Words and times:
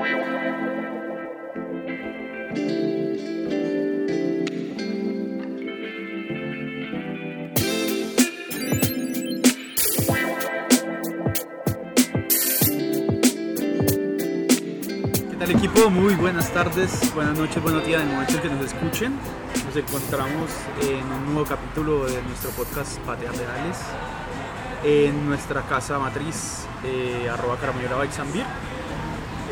¿Qué 0.00 0.06
tal 15.38 15.50
equipo? 15.50 15.90
Muy 15.90 16.14
buenas 16.14 16.50
tardes, 16.54 17.12
buenas 17.14 17.36
noches, 17.36 17.62
buenos 17.62 17.84
días 17.84 18.00
en 18.00 18.08
el 18.08 18.14
momento 18.14 18.32
en 18.36 18.40
que 18.40 18.48
nos 18.48 18.64
escuchen. 18.64 19.18
Nos 19.66 19.76
encontramos 19.76 20.50
en 20.80 21.12
un 21.12 21.34
nuevo 21.34 21.44
capítulo 21.46 22.06
de 22.06 22.22
nuestro 22.22 22.50
podcast 22.52 22.98
Pateas 23.00 23.36
Reales 23.36 23.76
en 24.82 25.26
nuestra 25.26 25.60
casa 25.62 25.98
matriz, 25.98 26.64
eh, 26.84 27.28
arroba 27.30 27.58
caramellola 27.58 27.96
Baixambir, 27.96 28.46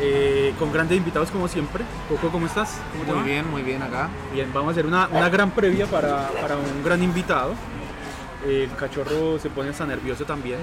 eh, 0.01 0.53
con 0.57 0.71
grandes 0.71 0.97
invitados 0.97 1.29
como 1.31 1.47
siempre. 1.47 1.83
Coco, 2.07 2.29
¿cómo 2.29 2.45
estás? 2.45 2.79
¿Cómo 2.91 3.03
te 3.03 3.11
Muy 3.11 3.19
va? 3.21 3.25
bien, 3.25 3.49
muy 3.49 3.61
bien 3.63 3.81
acá. 3.81 4.09
Bien, 4.33 4.49
vamos 4.53 4.69
a 4.69 4.71
hacer 4.71 4.85
una, 4.85 5.07
una 5.09 5.29
gran 5.29 5.51
previa 5.51 5.85
para, 5.87 6.29
para 6.41 6.55
un 6.55 6.83
gran 6.83 7.03
invitado. 7.03 7.53
El 8.47 8.69
cachorro 8.77 9.37
se 9.39 9.49
pone 9.49 9.69
hasta 9.69 9.85
nervioso 9.85 10.23
también. 10.25 10.59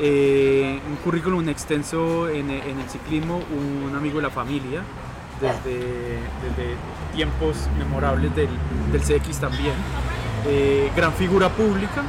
Eh, 0.00 0.80
un 0.88 0.96
currículum 0.96 1.48
extenso 1.48 2.28
en, 2.28 2.50
en 2.50 2.78
el 2.80 2.88
ciclismo, 2.90 3.40
un 3.56 3.94
amigo 3.96 4.16
de 4.16 4.22
la 4.22 4.30
familia, 4.30 4.82
desde, 5.40 5.78
desde 6.42 6.74
tiempos 7.14 7.68
memorables 7.78 8.34
del, 8.34 8.48
del 8.92 9.00
CX 9.00 9.38
también. 9.38 9.74
Eh, 10.48 10.90
gran 10.94 11.12
figura 11.14 11.48
pública, 11.48 12.02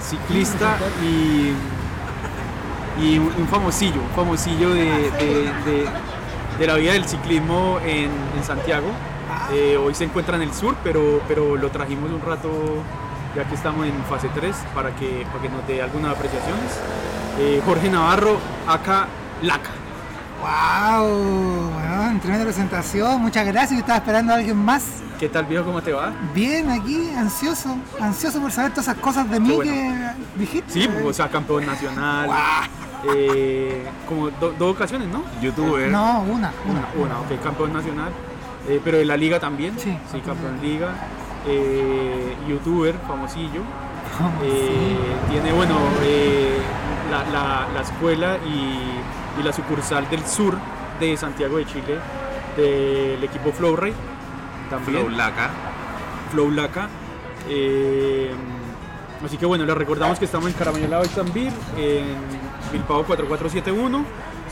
ciclista 0.00 0.76
y, 1.04 1.52
y 3.02 3.18
un, 3.18 3.32
un 3.38 3.48
famosillo, 3.48 4.00
un 4.00 4.10
famosillo 4.16 4.70
de, 4.74 4.84
de- 4.86 6.66
la 6.66 6.74
vida 6.74 6.92
del 6.92 7.06
ciclismo 7.06 7.78
en, 7.86 8.10
en 8.36 8.44
Santiago. 8.44 8.88
Eh, 9.52 9.78
hoy 9.82 9.94
se 9.94 10.04
encuentra 10.04 10.36
en 10.36 10.42
el 10.42 10.52
sur, 10.52 10.76
pero, 10.84 11.22
pero 11.26 11.56
lo 11.56 11.70
trajimos 11.70 12.10
un 12.10 12.20
rato, 12.20 12.50
ya 13.34 13.44
que 13.44 13.54
estamos 13.54 13.86
en 13.86 13.94
fase 14.04 14.28
3, 14.34 14.54
para 14.74 14.94
que, 14.94 15.24
para 15.30 15.40
que 15.42 15.48
nos 15.48 15.66
dé 15.66 15.80
algunas 15.80 16.14
apreciaciones. 16.14 16.78
Eh, 17.38 17.62
Jorge 17.64 17.88
Navarro, 17.88 18.38
acá 18.68 19.06
Laca. 19.42 19.70
¡Wow! 20.40 21.70
Bueno, 21.72 22.20
tremenda 22.20 22.44
presentación, 22.44 23.20
muchas 23.22 23.46
gracias. 23.46 23.72
Yo 23.72 23.78
estaba 23.78 23.98
esperando 23.98 24.32
a 24.32 24.36
alguien 24.36 24.56
más. 24.56 24.84
¿Qué 25.18 25.28
tal, 25.28 25.44
viejo? 25.46 25.64
¿Cómo 25.66 25.82
te 25.82 25.92
va? 25.92 26.12
Bien, 26.34 26.70
aquí, 26.70 27.10
ansioso, 27.16 27.76
ansioso 28.00 28.40
por 28.40 28.50
saber 28.52 28.70
todas 28.72 28.88
esas 28.88 28.98
cosas 28.98 29.30
de 29.30 29.38
mí 29.38 29.52
bueno. 29.52 29.70
que 29.70 30.38
dijiste. 30.38 30.72
Sí, 30.72 30.88
o 31.04 31.12
sea, 31.12 31.28
campeón 31.28 31.66
nacional. 31.66 32.30
Eh, 33.14 33.84
como 34.08 34.30
do- 34.30 34.52
dos 34.58 34.74
ocasiones, 34.74 35.08
¿no? 35.08 35.22
Youtuber. 35.40 35.88
No, 35.90 36.20
una, 36.22 36.52
una. 36.66 36.84
Una, 36.96 37.04
una, 37.04 37.20
ok, 37.20 37.42
campeón 37.42 37.72
nacional. 37.72 38.12
Eh, 38.68 38.80
pero 38.84 38.98
de 38.98 39.04
la 39.04 39.16
liga 39.16 39.40
también. 39.40 39.78
Sí. 39.78 39.96
campeón 40.24 40.58
liga. 40.62 40.92
Eh, 41.46 42.34
youtuber, 42.48 42.94
famosillo. 43.06 43.62
Eh, 44.42 44.96
tiene, 45.30 45.52
bueno, 45.52 45.76
eh, 46.02 46.58
la, 47.10 47.24
la- 47.30 47.68
la 47.74 47.80
escuela 47.80 48.36
y, 48.46 49.40
y 49.40 49.42
la 49.42 49.52
sucursal 49.52 50.08
del 50.10 50.24
sur 50.26 50.56
de 51.00 51.16
Santiago 51.16 51.56
de 51.56 51.64
Chile 51.66 51.98
del 52.56 53.22
equipo 53.24 53.50
Flowray. 53.52 53.94
También. 54.68 54.98
Flow 54.98 55.08
Laca. 55.08 55.48
Flow 56.32 56.50
Laca. 56.50 56.88
Eh, 57.48 58.30
así 59.24 59.38
que 59.38 59.46
bueno, 59.46 59.64
les 59.64 59.76
recordamos 59.76 60.18
que 60.18 60.26
estamos 60.26 60.48
en 60.48 60.52
Caramellola 60.52 60.98
Baixambir, 60.98 61.50
en 61.78 62.04
Bilbao 62.72 63.04
4471, 63.04 64.04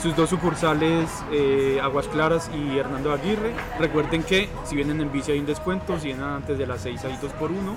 sus 0.03 0.15
dos 0.17 0.29
sucursales 0.31 1.09
eh, 1.33 1.81
Aguas 1.83 2.07
Claras 2.09 2.51
y 2.55 2.79
Hernando 2.79 3.13
Aguirre. 3.13 3.53
Recuerden 3.79 4.23
que 4.23 4.49
si 4.65 4.77
vienen 4.77 5.01
en 5.01 5.11
bici 5.13 5.33
hay 5.33 5.39
un 5.41 5.47
descuento, 5.47 5.99
si 5.99 6.07
vienen 6.09 6.25
antes 6.25 6.59
de 6.59 6.67
las 6.67 6.81
6 6.83 7.05
hay 7.05 7.19
2 7.21 7.33
por 7.33 7.51
1. 7.51 7.77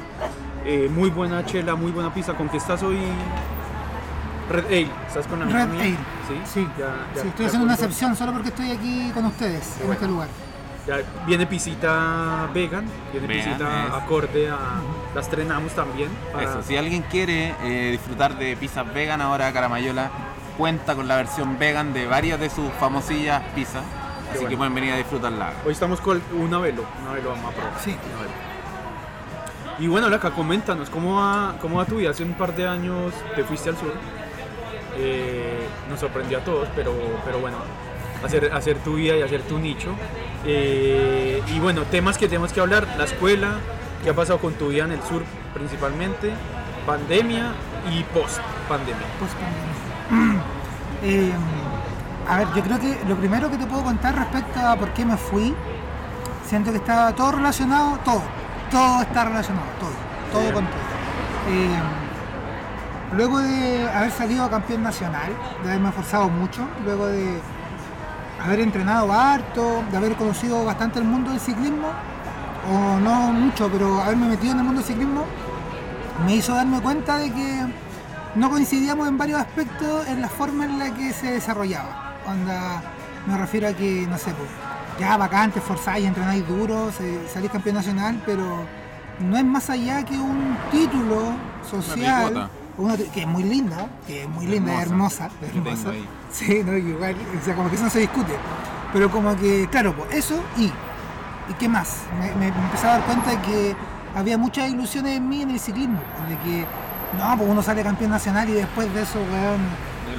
muy 0.89 1.09
buena 1.09 1.45
chela, 1.45 1.75
muy 1.75 1.91
buena 1.91 2.13
pizza. 2.13 2.33
¿Con 2.33 2.49
qué 2.49 2.57
estás 2.57 2.81
hoy? 2.83 2.97
Red 4.49 4.65
Ale, 4.65 4.87
¿estás 5.07 5.27
con 5.27 5.39
la 5.39 5.45
Red 5.45 5.53
misma 5.67 5.73
mía? 5.73 5.83
Ale. 5.83 5.95
Sí, 6.27 6.51
Sí, 6.61 6.67
ya- 6.77 7.07
ya- 7.15 7.21
sí, 7.21 7.27
estoy 7.29 7.45
haciendo 7.45 7.65
una 7.65 7.73
excepción 7.75 8.15
solo 8.15 8.33
porque 8.33 8.49
estoy 8.49 8.71
aquí 8.71 9.11
con 9.13 9.25
ustedes 9.25 9.77
en 9.83 9.91
este 9.91 10.07
lugar. 10.07 10.27
Ya 10.87 10.97
viene 11.27 11.45
pisita 11.45 12.49
vegan, 12.53 12.85
viene 13.11 13.27
Vegan, 13.27 13.45
pisita 13.45 13.87
es. 13.87 13.93
acorde 14.03 14.49
a. 14.49 14.57
La 15.13 15.21
estrenamos 15.21 15.73
también. 15.73 16.09
para- 16.33 16.43
Eso, 16.49 16.63
si 16.63 16.75
alguien 16.75 17.03
quiere 17.03 17.53
eh, 17.63 17.91
disfrutar 17.91 18.37
de 18.37 18.55
pizzas 18.57 18.91
vegan 18.93 19.21
ahora, 19.21 19.51
Caramayola 19.53 20.09
cuenta 20.57 20.95
con 20.95 21.07
la 21.07 21.15
versión 21.17 21.57
vegan 21.57 21.93
de 21.93 22.05
varias 22.05 22.39
de 22.39 22.49
sus 22.49 22.69
famosillas 22.79 23.41
pizzas. 23.55 23.83
Así 24.29 24.35
bueno. 24.35 24.49
que 24.49 24.57
pueden 24.57 24.75
venir 24.75 24.93
a 24.93 24.97
disfrutarla. 24.97 25.53
Hoy 25.65 25.73
estamos 25.73 25.99
con 25.99 26.21
una 26.39 26.59
velo, 26.59 26.85
una 27.01 27.13
velo 27.13 27.31
vamos 27.31 27.51
a 27.51 27.55
probar. 27.55 27.73
Sí. 27.81 27.91
Una 27.91 28.21
velo. 28.21 28.51
Y 29.79 29.87
bueno, 29.87 30.09
Laca, 30.09 30.31
coméntanos, 30.31 30.89
¿cómo 30.89 31.15
va, 31.15 31.55
¿cómo 31.59 31.77
va 31.77 31.85
tu 31.85 31.97
vida? 31.97 32.11
Hace 32.11 32.23
un 32.23 32.33
par 32.33 32.55
de 32.55 32.67
años 32.67 33.13
te 33.35 33.43
fuiste 33.43 33.69
al 33.69 33.77
sur. 33.77 33.93
Eh, 34.97 35.59
nos 35.89 35.99
sorprendió 35.99 36.37
a 36.37 36.41
todos, 36.41 36.69
pero, 36.75 36.93
pero 37.25 37.39
bueno, 37.39 37.57
hacer, 38.23 38.53
hacer 38.53 38.77
tu 38.77 38.95
vida 38.95 39.17
y 39.17 39.21
hacer 39.21 39.41
tu 39.41 39.57
nicho. 39.57 39.89
Eh, 40.45 41.41
y 41.47 41.59
bueno, 41.59 41.83
temas 41.83 42.17
que 42.17 42.27
tenemos 42.27 42.53
que 42.53 42.59
hablar, 42.59 42.87
la 42.97 43.05
escuela, 43.05 43.55
qué 44.03 44.11
ha 44.11 44.13
pasado 44.13 44.39
con 44.39 44.53
tu 44.53 44.69
vida 44.69 44.85
en 44.85 44.91
el 44.91 45.01
sur 45.03 45.23
principalmente, 45.53 46.31
pandemia 46.85 47.53
y 47.89 48.03
post 48.13 48.39
pandemia. 48.67 49.07
Eh, 51.03 51.31
a 52.29 52.37
ver, 52.37 52.47
yo 52.55 52.61
creo 52.61 52.79
que 52.79 52.95
lo 53.07 53.15
primero 53.15 53.49
que 53.49 53.57
te 53.57 53.65
puedo 53.65 53.83
contar 53.83 54.15
respecto 54.15 54.59
a 54.59 54.75
por 54.75 54.89
qué 54.93 55.03
me 55.03 55.17
fui, 55.17 55.55
siento 56.45 56.69
que 56.69 56.77
está 56.77 57.11
todo 57.15 57.31
relacionado, 57.31 57.97
todo, 58.05 58.21
todo 58.69 59.01
está 59.01 59.25
relacionado, 59.25 59.65
todo, 59.79 59.89
todo 60.31 60.41
Bien. 60.43 60.53
con 60.53 60.65
todo. 60.65 60.75
Eh, 61.49 61.79
luego 63.13 63.39
de 63.39 63.89
haber 63.89 64.11
salido 64.11 64.47
campeón 64.47 64.83
nacional, 64.83 65.31
de 65.63 65.69
haberme 65.69 65.89
esforzado 65.89 66.29
mucho, 66.29 66.67
luego 66.85 67.07
de 67.07 67.41
haber 68.43 68.59
entrenado 68.59 69.11
harto, 69.11 69.83
de 69.89 69.97
haber 69.97 70.15
conocido 70.15 70.63
bastante 70.63 70.99
el 70.99 71.05
mundo 71.05 71.31
del 71.31 71.39
ciclismo, 71.39 71.87
o 72.69 72.99
no 72.99 73.33
mucho, 73.33 73.69
pero 73.71 74.01
haberme 74.01 74.27
metido 74.27 74.53
en 74.53 74.59
el 74.59 74.65
mundo 74.65 74.81
del 74.81 74.87
ciclismo, 74.87 75.25
me 76.25 76.35
hizo 76.35 76.53
darme 76.55 76.79
cuenta 76.81 77.17
de 77.17 77.31
que 77.31 77.65
no 78.35 78.49
coincidíamos 78.49 79.07
en 79.07 79.17
varios 79.17 79.39
aspectos 79.39 80.07
en 80.07 80.21
la 80.21 80.29
forma 80.29 80.65
en 80.65 80.79
la 80.79 80.93
que 80.93 81.13
se 81.13 81.31
desarrollaba. 81.31 82.15
Onda, 82.27 82.81
me 83.27 83.37
refiero 83.37 83.67
a 83.67 83.73
que, 83.73 84.05
no 84.09 84.17
sé, 84.17 84.31
pues, 84.33 84.49
ya 84.99 85.17
bacán, 85.17 85.51
te 85.51 85.59
esforzáis, 85.59 86.05
entrenáis 86.05 86.47
duro, 86.47 86.91
salís 87.33 87.51
campeón 87.51 87.75
nacional, 87.75 88.21
pero 88.25 88.63
no 89.19 89.37
es 89.37 89.43
más 89.45 89.69
allá 89.69 90.03
que 90.05 90.17
un 90.17 90.57
título 90.71 91.33
social, 91.69 92.49
una 92.77 92.95
que 92.97 93.21
es 93.21 93.27
muy 93.27 93.43
linda, 93.43 93.87
que 94.07 94.23
es 94.23 94.29
muy 94.29 94.47
linda, 94.47 94.81
hermosa, 94.81 95.29
Hermosa. 95.41 95.93
es. 95.93 96.03
Sí, 96.31 96.61
no, 96.65 96.75
igual, 96.77 97.15
o 97.39 97.43
sea, 97.45 97.55
como 97.55 97.69
que 97.69 97.75
eso 97.75 97.83
no 97.85 97.89
se 97.89 97.99
discute. 97.99 98.33
Pero 98.93 99.09
como 99.11 99.35
que, 99.35 99.67
claro, 99.71 99.93
pues 99.95 100.13
eso 100.13 100.41
y, 100.57 100.65
¿y 100.65 101.53
qué 101.59 101.67
más? 101.69 101.97
Me, 102.19 102.27
me- 102.35 102.51
me 102.51 102.63
empecé 102.65 102.87
a 102.87 102.91
dar 102.91 103.01
cuenta 103.05 103.31
de 103.31 103.37
que 103.41 103.75
había 104.15 104.37
muchas 104.37 104.69
ilusiones 104.69 105.17
en 105.17 105.27
mí 105.29 105.41
en 105.41 105.51
el 105.51 105.59
ciclismo, 105.59 105.99
de 106.29 106.37
que, 106.39 106.65
no, 107.17 107.37
pues 107.37 107.49
uno 107.49 107.61
sale 107.61 107.83
campeón 107.83 108.11
nacional 108.11 108.49
y 108.49 108.53
después 108.53 108.93
de 108.93 109.01
eso, 109.01 109.19
weón, 109.19 109.61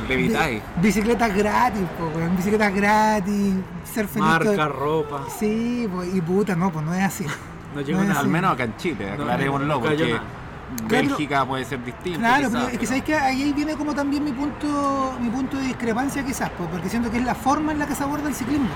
de- 0.08 0.60
bicicletas 0.80 1.34
gratis, 1.34 1.82
pues, 1.98 2.16
weón, 2.16 2.36
bicicletas 2.36 2.74
gratis, 2.74 3.54
ser 3.92 4.08
feliz. 4.08 4.26
Marca, 4.28 4.50
todo- 4.54 4.68
ropa. 4.68 5.20
Sí, 5.38 5.88
pues, 5.92 6.14
y 6.14 6.20
puta, 6.20 6.54
no, 6.56 6.70
pues 6.70 6.84
no 6.84 6.94
es 6.94 7.02
así. 7.02 7.26
No 7.74 7.80
llegó 7.80 8.02
No. 8.04 8.18
Al 8.18 8.28
menos 8.28 8.52
acá 8.52 8.64
en 8.64 8.76
Chile, 8.76 9.06
No, 9.16 9.22
aclarémoslo, 9.24 9.80
porque. 9.80 10.16
Bélgica 10.88 11.44
puede 11.44 11.66
ser 11.66 11.84
distinto. 11.84 12.18
Claro, 12.20 12.48
quizás, 12.48 12.52
pero 12.62 12.68
es 12.72 12.78
que 12.78 12.86
sabéis 12.86 13.04
que 13.04 13.14
ahí 13.14 13.52
viene 13.52 13.74
como 13.74 13.94
también 13.94 14.24
mi 14.24 14.32
punto, 14.32 15.14
mi 15.20 15.28
punto 15.28 15.58
de 15.58 15.64
discrepancia 15.64 16.24
quizás, 16.24 16.50
pues, 16.56 16.66
porque 16.70 16.88
siento 16.88 17.10
que 17.10 17.18
es 17.18 17.24
la 17.24 17.34
forma 17.34 17.72
en 17.72 17.78
la 17.78 17.86
que 17.86 17.94
se 17.94 18.02
aborda 18.02 18.28
el 18.28 18.34
ciclismo, 18.34 18.68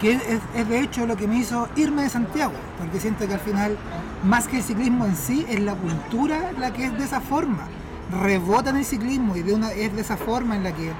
que 0.00 0.12
es 0.54 0.68
de 0.68 0.80
hecho 0.80 1.04
lo 1.04 1.16
que 1.18 1.28
me 1.28 1.36
hizo 1.36 1.68
irme 1.76 2.04
de 2.04 2.08
Santiago, 2.08 2.52
porque 2.78 2.98
siento 2.98 3.28
que 3.28 3.34
al 3.34 3.40
final, 3.40 3.76
más 4.24 4.46
que 4.48 4.58
el 4.58 4.62
ciclismo 4.62 5.06
en 5.06 5.16
sí, 5.16 5.46
es 5.48 5.60
la 5.60 5.74
cultura 5.74 6.52
la 6.58 6.72
que 6.72 6.84
es 6.86 6.96
de 6.98 7.04
esa 7.04 7.20
forma, 7.20 7.66
rebota 8.22 8.70
en 8.70 8.76
el 8.76 8.84
ciclismo 8.84 9.36
y 9.36 9.42
de 9.42 9.54
una, 9.54 9.72
es 9.72 9.94
de 9.94 10.00
esa 10.02 10.16
forma 10.16 10.56
en 10.56 10.64
la 10.64 10.72
que, 10.72 10.90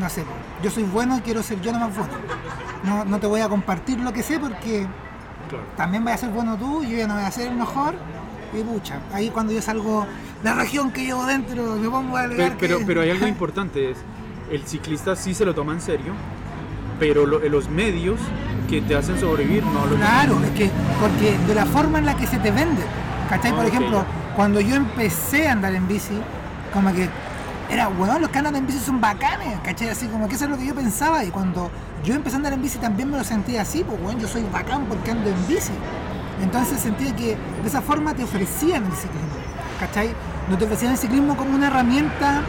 no 0.00 0.08
sé, 0.08 0.24
yo 0.62 0.70
soy 0.70 0.82
bueno 0.84 1.16
y 1.18 1.20
quiero 1.20 1.42
ser 1.42 1.60
yo 1.60 1.72
lo 1.72 1.78
más 1.78 1.94
bueno. 1.96 2.12
No, 2.84 3.04
no 3.04 3.18
te 3.20 3.26
voy 3.26 3.40
a 3.40 3.48
compartir 3.48 4.00
lo 4.00 4.12
que 4.12 4.22
sé 4.22 4.38
porque 4.38 4.86
Claro. 5.48 5.64
también 5.76 6.04
vaya 6.04 6.16
a 6.16 6.18
ser 6.18 6.30
bueno 6.30 6.56
tú, 6.56 6.82
yo 6.82 6.96
ya 6.98 7.06
no 7.06 7.14
voy 7.14 7.22
a 7.22 7.30
ser 7.30 7.48
el 7.48 7.56
mejor. 7.56 7.94
Y 8.52 8.62
pucha, 8.62 9.00
ahí 9.12 9.30
cuando 9.30 9.52
yo 9.52 9.60
salgo 9.62 10.06
la 10.42 10.54
región 10.54 10.90
que 10.90 11.04
llevo 11.04 11.24
dentro, 11.26 11.76
me 11.76 11.88
pongo 11.88 12.16
a 12.16 12.22
alegar 12.22 12.48
Pero, 12.48 12.58
pero, 12.58 12.78
que- 12.78 12.84
pero 12.86 13.00
hay 13.02 13.10
algo 13.10 13.26
importante, 13.28 13.90
es 13.92 13.98
el 14.50 14.64
ciclista 14.66 15.14
sí 15.14 15.34
se 15.34 15.44
lo 15.44 15.54
toma 15.54 15.72
en 15.72 15.80
serio, 15.80 16.12
pero 16.98 17.26
lo- 17.26 17.40
los 17.40 17.68
medios 17.68 18.18
que 18.66 18.82
te 18.82 18.96
hacen 18.96 19.18
sobrevivir 19.18 19.64
no 19.64 19.86
lo 19.86 19.96
Claro, 19.96 20.40
es 20.42 20.50
que, 20.50 20.70
porque 21.00 21.36
de 21.46 21.54
la 21.54 21.66
forma 21.66 21.98
en 21.98 22.06
la 22.06 22.16
que 22.16 22.26
se 22.26 22.38
te 22.38 22.50
vende, 22.50 22.82
¿cachai? 23.28 23.52
Por 23.52 23.64
ejemplo, 23.64 24.04
cuando 24.34 24.60
yo 24.60 24.76
empecé 24.76 25.48
a 25.48 25.52
andar 25.52 25.74
en 25.74 25.86
bici, 25.88 26.18
como 26.72 26.92
que 26.92 27.08
era, 27.70 27.88
weón, 27.88 28.20
los 28.20 28.30
que 28.30 28.38
andan 28.38 28.56
en 28.56 28.66
bici 28.66 28.78
son 28.78 29.00
bacanes, 29.00 29.58
¿cachai? 29.62 29.88
Así 29.88 30.06
como 30.06 30.28
que 30.28 30.34
eso 30.34 30.44
es 30.44 30.50
lo 30.50 30.58
que 30.58 30.66
yo 30.66 30.74
pensaba 30.74 31.24
y 31.24 31.30
cuando 31.30 31.70
yo 32.04 32.14
empecé 32.14 32.36
a 32.36 32.38
andar 32.38 32.52
en 32.52 32.62
bici 32.62 32.78
también 32.78 33.10
me 33.10 33.18
lo 33.18 33.24
sentía 33.24 33.62
así, 33.62 33.84
pues 33.84 34.00
weón, 34.00 34.18
yo 34.20 34.28
soy 34.28 34.44
bacán 34.52 34.84
porque 34.86 35.10
ando 35.10 35.28
en 35.30 35.48
bici. 35.48 35.72
Entonces 36.42 36.80
sentía 36.80 37.14
que 37.16 37.36
de 37.62 37.68
esa 37.68 37.80
forma 37.80 38.14
te 38.14 38.24
ofrecían 38.24 38.84
el 38.84 38.92
ciclismo, 38.92 39.36
¿cachai? 39.80 40.10
No 40.50 40.58
te 40.58 40.64
ofrecían 40.64 40.92
el 40.92 40.98
ciclismo 40.98 41.36
como 41.36 41.54
una 41.54 41.68
herramienta 41.68 42.42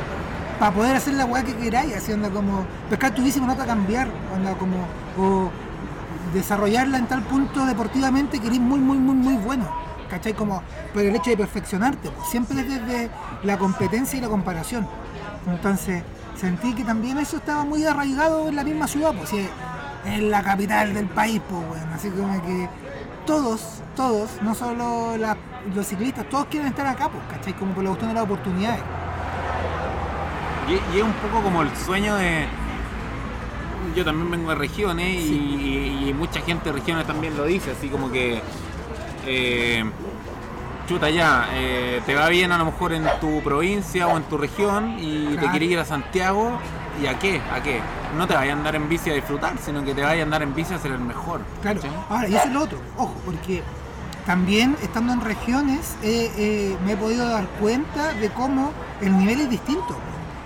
para 0.59 0.71
poder 0.71 0.95
hacer 0.95 1.13
la 1.13 1.25
weá 1.25 1.43
que 1.43 1.55
queráis, 1.55 1.95
así 1.95 2.11
como 2.33 2.65
pescar 2.89 3.13
tu 3.13 3.21
bici 3.23 3.39
no 3.39 3.53
te 3.53 3.59
va 3.59 3.63
a 3.63 3.67
cambiar, 3.67 4.07
anda 4.35 4.53
como, 4.55 4.77
o 5.17 5.51
desarrollarla 6.33 6.97
en 6.97 7.07
tal 7.07 7.21
punto 7.23 7.65
deportivamente 7.65 8.39
que 8.39 8.47
eres 8.47 8.59
muy, 8.59 8.79
muy, 8.79 8.97
muy, 8.97 9.15
muy 9.15 9.35
bueno. 9.37 9.65
¿Cachai? 10.09 10.33
Como 10.33 10.63
por 10.93 11.01
el 11.01 11.13
hecho 11.15 11.31
de 11.31 11.37
perfeccionarte, 11.37 12.09
pues, 12.11 12.29
siempre 12.29 12.63
desde 12.63 13.09
la 13.43 13.57
competencia 13.57 14.17
y 14.17 14.21
la 14.21 14.29
comparación. 14.29 14.87
Entonces, 15.45 16.01
sentí 16.39 16.73
que 16.73 16.85
también 16.85 17.17
eso 17.17 17.37
estaba 17.37 17.65
muy 17.65 17.83
arraigado 17.85 18.47
en 18.47 18.55
la 18.55 18.63
misma 18.63 18.87
ciudad, 18.87 19.13
pues, 19.13 19.33
es 19.33 20.21
la 20.21 20.41
capital 20.43 20.93
del 20.93 21.07
país, 21.07 21.41
pues, 21.49 21.67
bueno, 21.67 21.85
así 21.93 22.09
como 22.09 22.41
que 22.41 22.69
todos, 23.25 23.81
todos, 23.97 24.29
no 24.41 24.55
solo 24.55 25.17
la- 25.17 25.35
los 25.75 25.85
ciclistas, 25.85 26.29
todos 26.29 26.45
quieren 26.45 26.69
estar 26.69 26.87
acá, 26.87 27.09
pues, 27.09 27.23
¿cachai? 27.29 27.51
Como 27.53 27.73
por 27.73 27.83
la 27.83 27.89
cuestión 27.89 28.09
de 28.11 28.13
las 28.15 28.23
oportunidades. 28.23 28.79
Y, 30.69 30.95
y 30.95 30.99
es 30.99 31.03
un 31.03 31.13
poco 31.13 31.41
como 31.43 31.61
el 31.63 31.75
sueño 31.75 32.15
de. 32.15 32.45
Yo 33.95 34.03
también 34.05 34.29
vengo 34.31 34.49
de 34.49 34.55
regiones 34.55 35.07
y- 35.19 35.33
y, 36.05 36.09
y 36.09 36.13
mucha 36.13 36.41
gente 36.41 36.65
de 36.65 36.73
regiones 36.73 37.05
también 37.07 37.35
lo 37.37 37.45
dice, 37.45 37.71
así 37.71 37.87
como 37.89 38.11
que. 38.11 38.41
eh, 39.25 39.83
chuta 40.87 41.09
ya, 41.09 41.49
eh, 41.53 42.01
te 42.05 42.15
va 42.15 42.29
bien 42.29 42.51
a 42.53 42.57
lo 42.57 42.63
mejor 42.65 42.93
en 42.93 43.03
tu 43.19 43.41
provincia 43.43 44.07
o 44.07 44.15
en 44.15 44.23
tu 44.23 44.37
región 44.37 44.95
y 44.99 45.35
te 45.35 45.45
quieres 45.49 45.69
ir 45.69 45.79
a 45.79 45.85
Santiago. 45.85 46.57
¿Y 47.01 47.07
a 47.07 47.19
qué? 47.19 47.41
¿A 47.53 47.61
qué? 47.61 47.81
No 48.17 48.25
te 48.25 48.33
vayas 48.35 48.55
a 48.55 48.57
andar 48.57 48.75
en 48.75 48.87
bici 48.87 49.09
a 49.09 49.13
disfrutar, 49.13 49.53
sino 49.63 49.83
que 49.83 49.93
te 49.93 50.01
vayas 50.01 50.21
a 50.21 50.23
andar 50.23 50.41
en 50.43 50.55
bici 50.55 50.73
a 50.73 50.79
ser 50.79 50.93
el 50.93 50.99
mejor. 50.99 51.41
Claro, 51.61 51.81
ahora, 52.09 52.27
y 52.29 52.35
eso 52.35 52.47
es 52.47 52.53
lo 52.53 52.61
otro, 52.63 52.79
ojo, 52.97 53.13
porque 53.25 53.61
también 54.25 54.77
estando 54.81 55.11
en 55.13 55.21
regiones 55.21 55.95
eh, 56.03 56.31
eh, 56.37 56.77
me 56.85 56.93
he 56.93 56.97
podido 56.97 57.27
dar 57.27 57.45
cuenta 57.59 58.13
de 58.13 58.29
cómo 58.29 58.71
el 59.01 59.15
nivel 59.17 59.41
es 59.41 59.49
distinto. 59.49 59.95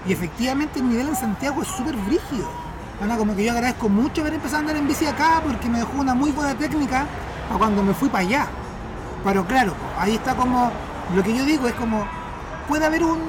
Y 0.08 0.12
efectivamente 0.14 0.80
el 0.80 0.90
nivel 0.90 1.10
en 1.10 1.16
Santiago 1.16 1.62
es 1.62 1.68
súper 1.68 1.96
brígido. 1.96 2.50
Bueno, 3.02 3.18
como 3.18 3.36
que 3.36 3.44
yo 3.44 3.52
agradezco 3.54 3.90
mucho 3.90 4.22
haber 4.22 4.36
empezado 4.36 4.58
a 4.58 4.60
andar 4.60 4.76
en 4.76 4.88
bici 4.88 5.08
acá 5.08 5.42
porque 5.44 5.68
me 5.68 5.80
dejó 5.80 5.94
una 5.98 6.14
muy 6.14 6.30
buena 6.32 6.54
técnica 6.54 7.08
para 7.48 7.58
cuando 7.58 7.82
me 7.82 7.96
fui 7.96 8.10
para 8.10 8.24
allá. 8.24 8.46
Pero 9.24 9.44
claro, 9.46 9.74
ahí 9.98 10.14
está 10.16 10.36
como, 10.36 10.72
lo 11.16 11.24
que 11.24 11.36
yo 11.36 11.44
digo 11.44 11.68
es 11.68 11.74
como, 11.74 12.06
puede 12.68 12.86
haber 12.86 13.04
un, 13.04 13.20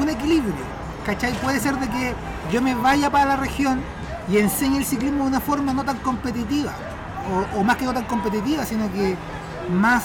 un 0.00 0.08
equilibrio, 0.08 0.54
¿cachai? 1.04 1.32
Puede 1.40 1.58
ser 1.58 1.74
de 1.80 1.88
que 1.88 2.14
yo 2.52 2.62
me 2.62 2.76
vaya 2.76 3.10
para 3.10 3.24
la 3.24 3.36
región 3.36 3.80
y 4.30 4.38
enseñe 4.38 4.76
el 4.78 4.84
ciclismo 4.84 5.24
de 5.24 5.30
una 5.30 5.40
forma 5.40 5.72
no 5.72 5.82
tan 5.84 5.98
competitiva, 5.98 6.70
o, 7.56 7.58
o 7.58 7.64
más 7.64 7.76
que 7.76 7.86
no 7.86 7.92
tan 7.94 8.04
competitiva, 8.04 8.64
sino 8.64 8.88
que 8.92 9.16
más, 9.72 10.04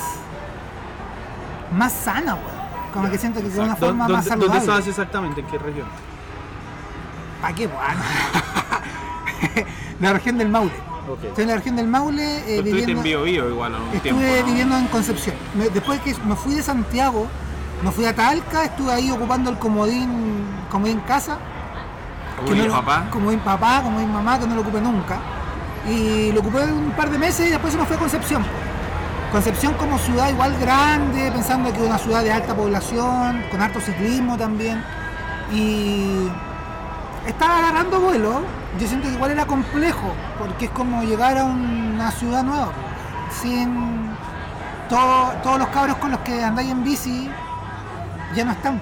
más 1.77 1.93
sana, 1.93 2.33
weón. 2.33 2.63
Como 2.93 3.11
que 3.11 3.17
siento 3.19 3.41
que 3.41 3.49
de 3.49 3.59
una 3.59 3.75
¿Dó- 3.75 3.77
forma 3.87 4.07
más 4.07 4.25
¿Dónde, 4.25 4.29
¿Dónde 4.29 4.29
saludable. 4.29 4.59
estabas 4.59 4.87
exactamente? 4.87 5.41
¿En 5.41 5.47
qué 5.47 5.57
región? 5.59 5.87
¿Para 7.41 7.53
qué, 7.55 7.67
weón? 7.67 8.42
la 9.99 10.13
región 10.13 10.37
del 10.37 10.49
Maule. 10.49 10.71
Ok. 11.09 11.23
Estoy 11.25 11.43
en 11.43 11.49
la 11.49 11.55
región 11.57 11.75
del 11.75 11.87
Maule 11.87 12.57
eh, 12.57 12.61
viviendo... 12.61 12.91
en 12.93 13.03
Bio 13.03 13.23
Bio 13.23 13.49
igual 13.49 13.75
a 13.75 13.77
un 13.77 13.83
Estuve 13.93 13.99
tiempo. 14.01 14.21
¿no? 14.21 14.45
viviendo 14.45 14.77
en 14.77 14.87
Concepción. 14.87 15.35
Me- 15.55 15.69
después 15.69 15.99
que 16.01 16.15
me 16.25 16.35
fui 16.35 16.53
de 16.55 16.63
Santiago, 16.63 17.27
me 17.83 17.91
fui 17.91 18.05
a 18.05 18.15
Talca, 18.15 18.63
estuve 18.63 18.91
ahí 18.91 19.11
ocupando 19.11 19.49
el 19.49 19.57
comodín, 19.57 20.45
comodín 20.71 20.99
casa. 21.01 21.37
Como 22.37 22.55
no 22.55 22.71
papá. 22.71 23.09
Comodín 23.11 23.39
papá, 23.39 23.81
comodín 23.83 24.11
mamá, 24.11 24.39
que 24.39 24.47
no 24.47 24.55
lo 24.55 24.61
ocupé 24.61 24.79
nunca. 24.81 25.17
Y 25.89 26.31
lo 26.31 26.39
ocupé 26.39 26.63
un 26.63 26.91
par 26.91 27.09
de 27.09 27.17
meses 27.17 27.47
y 27.47 27.49
después 27.49 27.73
se 27.73 27.79
me 27.79 27.85
fue 27.85 27.95
a 27.97 27.99
Concepción. 27.99 28.43
Concepción 29.31 29.73
como 29.73 29.97
ciudad 29.97 30.29
igual 30.29 30.55
grande, 30.59 31.31
pensando 31.31 31.71
que 31.73 31.79
es 31.79 31.85
una 31.85 31.97
ciudad 31.97 32.23
de 32.23 32.31
alta 32.31 32.55
población, 32.55 33.43
con 33.51 33.61
alto 33.61 33.81
ciclismo 33.81 34.37
también. 34.37 34.81
Y 35.51 36.27
estaba 37.27 37.57
agarrando 37.59 37.99
vuelo, 37.99 38.41
yo 38.79 38.87
siento 38.87 39.07
que 39.07 39.13
igual 39.13 39.31
era 39.31 39.45
complejo, 39.45 40.13
porque 40.39 40.65
es 40.65 40.71
como 40.71 41.03
llegar 41.03 41.37
a 41.37 41.43
una 41.45 42.11
ciudad 42.11 42.43
nueva, 42.43 42.69
sin 43.41 44.09
todo- 44.89 45.31
todos 45.43 45.59
los 45.59 45.67
cabros 45.69 45.97
con 45.97 46.11
los 46.11 46.19
que 46.21 46.43
andáis 46.43 46.71
en 46.71 46.83
bici, 46.83 47.29
ya 48.35 48.45
no 48.45 48.51
están. 48.51 48.79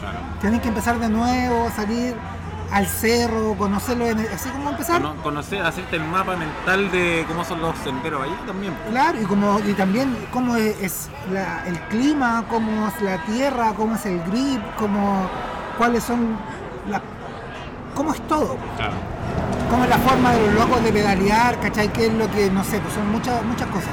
Claro. 0.00 0.18
Tienen 0.40 0.60
que 0.60 0.68
empezar 0.68 0.98
de 0.98 1.08
nuevo, 1.08 1.70
salir 1.74 2.16
al 2.72 2.86
cerro, 2.86 3.54
conocerlo, 3.56 4.06
así 4.34 4.48
como 4.50 4.70
empezar. 4.70 5.00
Cono- 5.00 5.22
conocer, 5.22 5.64
hacerte 5.64 5.96
el 5.96 6.04
mapa 6.04 6.34
mental 6.36 6.90
de 6.90 7.24
cómo 7.28 7.44
son 7.44 7.60
los 7.60 7.76
senderos 7.78 8.22
allá 8.24 8.34
también. 8.46 8.74
Claro, 8.90 9.20
y 9.20 9.24
como 9.24 9.60
y 9.60 9.72
también 9.74 10.16
cómo 10.32 10.56
es, 10.56 10.76
es 10.82 11.08
la- 11.32 11.64
el 11.66 11.78
clima, 11.88 12.44
cómo 12.50 12.88
es 12.88 13.00
la 13.02 13.18
tierra, 13.24 13.72
cómo 13.76 13.94
es 13.94 14.04
el 14.06 14.20
grip, 14.24 14.60
cómo 14.78 15.28
cuáles 15.78 16.02
son 16.02 16.36
las 16.90 17.00
cómo 17.96 18.12
es 18.12 18.20
todo, 18.28 18.56
Claro. 18.76 18.94
cómo 19.70 19.82
es 19.84 19.90
la 19.90 19.98
forma 19.98 20.32
de 20.32 20.46
los 20.46 20.54
locos 20.54 20.84
de 20.84 20.92
pedalear, 20.92 21.58
¿cachai? 21.58 21.88
¿Qué 21.92 22.06
es 22.06 22.12
lo 22.12 22.30
que, 22.30 22.48
no 22.50 22.62
sé, 22.62 22.78
pues 22.78 22.94
son 22.94 23.10
muchas, 23.10 23.42
muchas 23.44 23.66
cosas. 23.68 23.90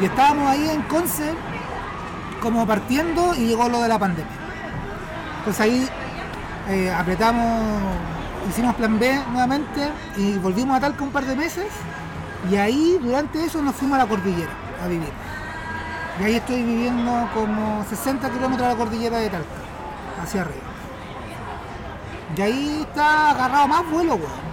Y 0.00 0.06
estábamos 0.06 0.48
ahí 0.50 0.68
en 0.68 0.82
Conce, 0.82 1.34
como 2.42 2.66
partiendo, 2.66 3.34
y 3.34 3.46
llegó 3.48 3.68
lo 3.68 3.80
de 3.82 3.88
la 3.88 3.98
pandemia. 3.98 4.32
Entonces 5.38 5.60
ahí 5.60 5.88
eh, 6.68 6.90
apretamos, 6.90 7.60
hicimos 8.48 8.74
plan 8.76 8.98
B 8.98 9.20
nuevamente 9.32 9.88
y 10.16 10.34
volvimos 10.38 10.76
a 10.76 10.80
Talca 10.80 11.04
un 11.04 11.10
par 11.10 11.24
de 11.24 11.36
meses. 11.36 11.66
Y 12.50 12.56
ahí, 12.56 12.98
durante 13.02 13.44
eso, 13.44 13.60
nos 13.60 13.74
fuimos 13.74 13.98
a 13.98 14.04
la 14.04 14.08
cordillera 14.08 14.50
a 14.82 14.88
vivir. 14.88 15.12
Y 16.20 16.24
ahí 16.24 16.34
estoy 16.36 16.62
viviendo 16.62 17.28
como 17.34 17.84
60 17.88 18.30
kilómetros 18.30 18.68
de 18.68 18.74
la 18.74 18.78
cordillera 18.78 19.18
de 19.18 19.28
Talca, 19.28 19.46
hacia 20.22 20.42
arriba. 20.42 20.67
Y 22.36 22.40
ahí 22.42 22.86
está 22.88 23.30
agarrado 23.30 23.68
más 23.68 23.90
vuelo, 23.90 24.14
weón. 24.14 24.48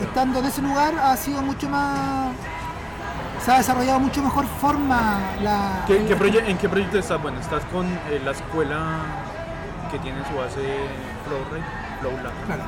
Estando 0.00 0.38
en 0.40 0.46
ese 0.46 0.62
lugar 0.62 0.94
ha 0.98 1.16
sido 1.16 1.42
mucho 1.42 1.68
más. 1.68 2.32
Se 3.44 3.50
ha 3.50 3.58
desarrollado 3.58 3.98
mucho 4.00 4.22
mejor 4.22 4.46
forma 4.60 5.20
la. 5.42 5.84
¿Qué- 5.86 6.04
qué 6.06 6.12
el- 6.12 6.18
proye- 6.18 6.44
¿En 6.46 6.58
qué 6.58 6.68
proyecto 6.68 6.98
estás? 6.98 7.20
Bueno, 7.20 7.40
estás 7.40 7.64
con 7.66 7.86
eh, 7.86 8.20
la 8.24 8.32
escuela 8.32 8.78
que 9.90 9.98
tiene 9.98 10.18
su 10.28 10.34
base 10.36 10.60
Flowride, 11.26 11.66
Flowlab. 12.00 12.32
Claro. 12.46 12.62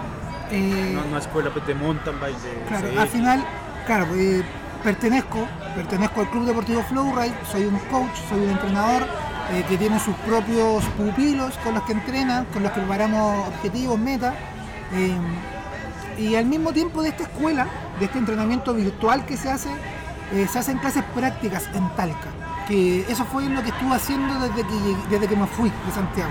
Eh, 0.50 1.00
No, 1.10 1.18
escuela 1.18 1.50
pues, 1.50 1.66
de 1.66 1.74
mountain 1.74 2.18
bike, 2.20 2.38
de 2.38 2.64
Claro, 2.68 2.88
CL. 2.88 2.98
al 3.00 3.08
final, 3.08 3.44
claro, 3.86 4.06
eh, 4.14 4.44
pertenezco, 4.82 5.38
pertenezco 5.74 6.20
al 6.20 6.30
Club 6.30 6.44
Deportivo 6.44 6.82
Flowride, 6.82 7.34
soy 7.50 7.64
un 7.64 7.78
coach, 7.90 8.14
soy 8.28 8.40
un 8.44 8.50
entrenador 8.50 9.06
eh, 9.52 9.64
que 9.68 9.76
tiene 9.76 10.00
sus 10.00 10.14
propios 10.16 10.84
pupilos 10.96 11.54
con 11.62 11.74
los 11.74 11.82
que 11.84 11.92
entrena, 11.92 12.46
con 12.52 12.62
los 12.62 12.72
que 12.72 12.80
preparamos 12.80 13.48
objetivos, 13.48 13.98
metas. 13.98 14.34
eh, 14.92 15.16
y 16.16 16.36
al 16.36 16.46
mismo 16.46 16.72
tiempo 16.72 17.02
de 17.02 17.08
esta 17.08 17.24
escuela, 17.24 17.66
de 17.98 18.04
este 18.06 18.18
entrenamiento 18.18 18.72
virtual 18.72 19.26
que 19.26 19.36
se 19.36 19.50
hace, 19.50 19.68
eh, 20.32 20.46
se 20.50 20.58
hacen 20.60 20.78
clases 20.78 21.02
prácticas 21.14 21.68
en 21.74 21.88
Talca. 21.96 22.30
Que 22.68 23.04
eso 23.08 23.24
fue 23.24 23.48
lo 23.48 23.62
que 23.62 23.70
estuve 23.70 23.94
haciendo 23.94 24.32
desde 24.38 24.62
que, 24.62 24.96
desde 25.10 25.26
que 25.26 25.36
me 25.36 25.46
fui 25.46 25.70
de 25.70 25.92
Santiago. 25.92 26.30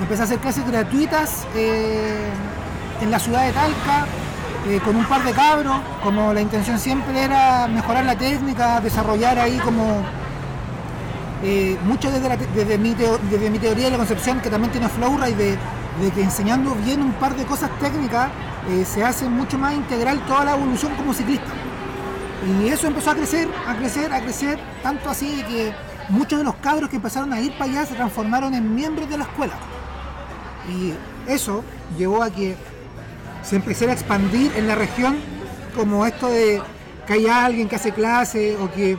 Empecé 0.00 0.22
a 0.22 0.24
hacer 0.24 0.38
clases 0.38 0.66
gratuitas 0.66 1.46
en 1.54 3.10
la 3.10 3.18
ciudad 3.18 3.44
de 3.44 3.52
Talca, 3.52 4.06
con 4.84 4.96
un 4.96 5.04
par 5.06 5.24
de 5.24 5.32
cabros, 5.32 5.76
como 6.02 6.32
la 6.32 6.40
intención 6.40 6.78
siempre 6.78 7.24
era 7.24 7.66
mejorar 7.66 8.04
la 8.04 8.16
técnica, 8.16 8.80
desarrollar 8.80 9.38
ahí 9.38 9.58
como 9.58 10.02
eh, 11.42 11.76
mucho 11.84 12.10
desde, 12.10 12.36
desde, 12.54 12.78
mi 12.78 12.94
desde 12.94 13.50
mi 13.50 13.58
teoría 13.58 13.86
de 13.86 13.90
la 13.92 13.96
concepción, 13.98 14.40
que 14.40 14.50
también 14.50 14.72
tiene 14.72 14.88
Flowride, 14.88 15.36
de, 15.36 15.50
de 16.00 16.10
que 16.12 16.22
enseñando 16.22 16.74
bien 16.74 17.02
un 17.02 17.12
par 17.12 17.36
de 17.36 17.44
cosas 17.44 17.70
técnicas 17.78 18.30
eh, 18.68 18.84
se 18.84 19.04
hace 19.04 19.28
mucho 19.28 19.58
más 19.58 19.74
integral 19.74 20.20
toda 20.26 20.44
la 20.44 20.54
evolución 20.54 20.94
como 20.96 21.14
ciclista. 21.14 21.52
Y 22.46 22.68
eso 22.68 22.86
empezó 22.86 23.10
a 23.10 23.14
crecer, 23.14 23.48
a 23.66 23.74
crecer, 23.76 24.12
a 24.12 24.20
crecer, 24.20 24.58
tanto 24.82 25.10
así 25.10 25.42
que 25.48 25.72
muchos 26.08 26.38
de 26.38 26.44
los 26.44 26.54
cabros 26.56 26.88
que 26.88 26.96
empezaron 26.96 27.32
a 27.32 27.40
ir 27.40 27.52
para 27.52 27.70
allá 27.70 27.86
se 27.86 27.94
transformaron 27.94 28.54
en 28.54 28.74
miembros 28.74 29.08
de 29.08 29.18
la 29.18 29.24
escuela. 29.24 29.54
Y 30.68 30.92
eso 31.30 31.64
llevó 31.96 32.22
a 32.22 32.30
que 32.30 32.56
se 33.42 33.56
empezara 33.56 33.92
a 33.92 33.94
expandir 33.94 34.52
en 34.56 34.66
la 34.66 34.74
región 34.74 35.16
como 35.74 36.04
esto 36.04 36.28
de 36.28 36.60
que 37.06 37.12
haya 37.14 37.44
alguien 37.44 37.68
que 37.68 37.76
hace 37.76 37.92
clase 37.92 38.56
o 38.56 38.70
que 38.70 38.98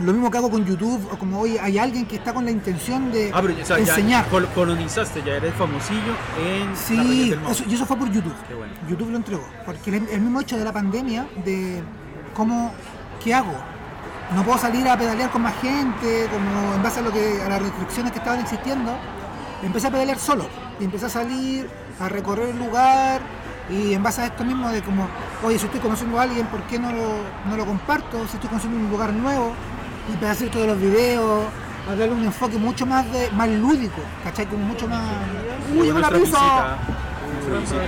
lo 0.00 0.12
mismo 0.12 0.30
que 0.30 0.38
hago 0.38 0.50
con 0.50 0.64
YouTube 0.64 1.08
o 1.12 1.18
como 1.18 1.40
hoy 1.40 1.58
hay 1.58 1.76
alguien 1.78 2.06
que 2.06 2.16
está 2.16 2.32
con 2.32 2.44
la 2.44 2.50
intención 2.50 3.10
de 3.10 3.30
Ah, 3.34 3.40
pero 3.42 3.54
o 3.60 3.64
sea, 3.64 3.78
ya 3.78 3.94
enseñar. 3.94 4.28
col- 4.28 4.48
colonizaste, 4.54 5.22
ya 5.24 5.34
eres 5.34 5.52
famosillo 5.54 6.14
en 6.40 6.70
la 6.70 6.76
Sí, 6.76 7.30
del 7.30 7.40
Mau. 7.40 7.50
eso, 7.50 7.64
y 7.68 7.74
eso 7.74 7.84
fue 7.86 7.96
por 7.96 8.10
YouTube. 8.10 8.34
Qué 8.46 8.54
bueno. 8.54 8.72
YouTube 8.88 9.10
lo 9.10 9.16
entregó. 9.16 9.44
Porque 9.66 9.90
el, 9.96 10.08
el 10.08 10.20
mismo 10.20 10.40
hecho 10.40 10.56
de 10.56 10.64
la 10.64 10.72
pandemia, 10.72 11.26
de 11.44 11.82
cómo, 12.34 12.72
¿qué 13.22 13.34
hago? 13.34 13.52
No 14.34 14.44
puedo 14.44 14.58
salir 14.58 14.86
a 14.88 14.96
pedalear 14.96 15.30
con 15.30 15.42
más 15.42 15.54
gente, 15.60 16.28
como 16.30 16.74
en 16.74 16.82
base 16.82 17.00
a 17.00 17.02
lo 17.02 17.10
que 17.12 17.40
a 17.42 17.48
las 17.48 17.62
restricciones 17.62 18.12
que 18.12 18.18
estaban 18.18 18.40
existiendo. 18.40 18.92
Empecé 19.62 19.88
a 19.88 19.90
pedalear 19.90 20.18
solo. 20.18 20.46
Y 20.78 20.84
empecé 20.84 21.06
a 21.06 21.08
salir 21.08 21.68
a 21.98 22.08
recorrer 22.08 22.50
el 22.50 22.58
lugar 22.58 23.20
y 23.70 23.92
en 23.94 24.02
base 24.02 24.22
a 24.22 24.26
esto 24.26 24.44
mismo 24.44 24.68
de 24.70 24.80
como, 24.82 25.08
oye, 25.42 25.58
si 25.58 25.66
estoy 25.66 25.80
conociendo 25.80 26.18
a 26.20 26.22
alguien, 26.22 26.46
¿por 26.46 26.62
qué 26.64 26.78
no 26.78 26.92
lo, 26.92 27.08
no 27.50 27.56
lo 27.56 27.66
comparto? 27.66 28.18
Si 28.28 28.34
estoy 28.36 28.48
conociendo 28.48 28.78
un 28.78 28.88
lugar 28.90 29.12
nuevo 29.12 29.52
y 30.12 30.16
para 30.16 30.32
hacer 30.32 30.50
todos 30.50 30.66
los 30.66 30.80
videos, 30.80 31.44
a 31.88 31.94
darle 31.94 32.14
un 32.14 32.24
enfoque 32.24 32.58
mucho 32.58 32.86
más 32.86 33.10
de 33.12 33.30
más 33.32 33.48
lúdico, 33.48 34.00
¿cachai? 34.24 34.46
Como 34.46 34.64
mucho 34.64 34.86
más... 34.88 35.02
¡Uy, 35.74 35.90
una 35.90 36.10
Nuestra 36.10 36.18
pizza! 36.18 36.78
visita. 37.60 37.78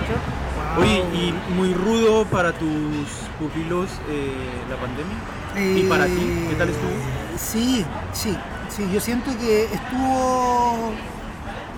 Oye, 0.79 1.05
y 1.12 1.35
muy 1.55 1.75
rudo 1.75 2.25
para 2.27 2.53
tus 2.53 3.09
pupilos 3.39 3.89
eh, 4.09 4.33
la 4.69 4.77
pandemia. 4.77 5.77
¿Y 5.79 5.89
para 5.89 6.07
ti? 6.07 6.47
¿Qué 6.49 6.55
tal 6.57 6.69
estuvo? 6.69 6.91
Eh, 6.91 7.37
Sí, 7.39 7.85
sí, 8.12 8.37
sí. 8.69 8.87
Yo 8.93 9.00
siento 9.00 9.31
que 9.39 9.65
estuvo 9.65 10.93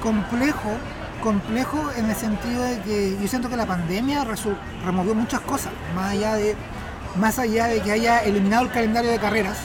complejo, 0.03 0.71
complejo 1.23 1.79
en 1.97 2.11
el 2.11 2.17
sentido 2.17 2.63
de 2.65 2.81
que 2.81 3.17
yo 3.21 3.29
siento 3.29 3.49
que 3.49 3.57
la 3.57 3.67
pandemia 3.67 4.25
removió 4.85 5.15
muchas 5.15 5.41
cosas, 5.41 5.73
más 5.95 6.11
allá 6.13 6.35
de, 6.35 6.57
más 7.17 7.39
allá 7.39 7.67
de 7.67 7.81
que 7.81 7.93
haya 7.93 8.23
eliminado 8.25 8.65
el 8.65 8.71
calendario 8.73 9.11
de 9.11 9.19
carreras, 9.19 9.59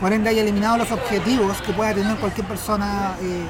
por 0.00 0.12
ende 0.12 0.30
haya 0.30 0.42
eliminado 0.42 0.78
los 0.78 0.92
objetivos 0.92 1.60
que 1.62 1.72
pueda 1.72 1.94
tener 1.94 2.16
cualquier 2.16 2.46
persona 2.46 3.14
eh, 3.20 3.44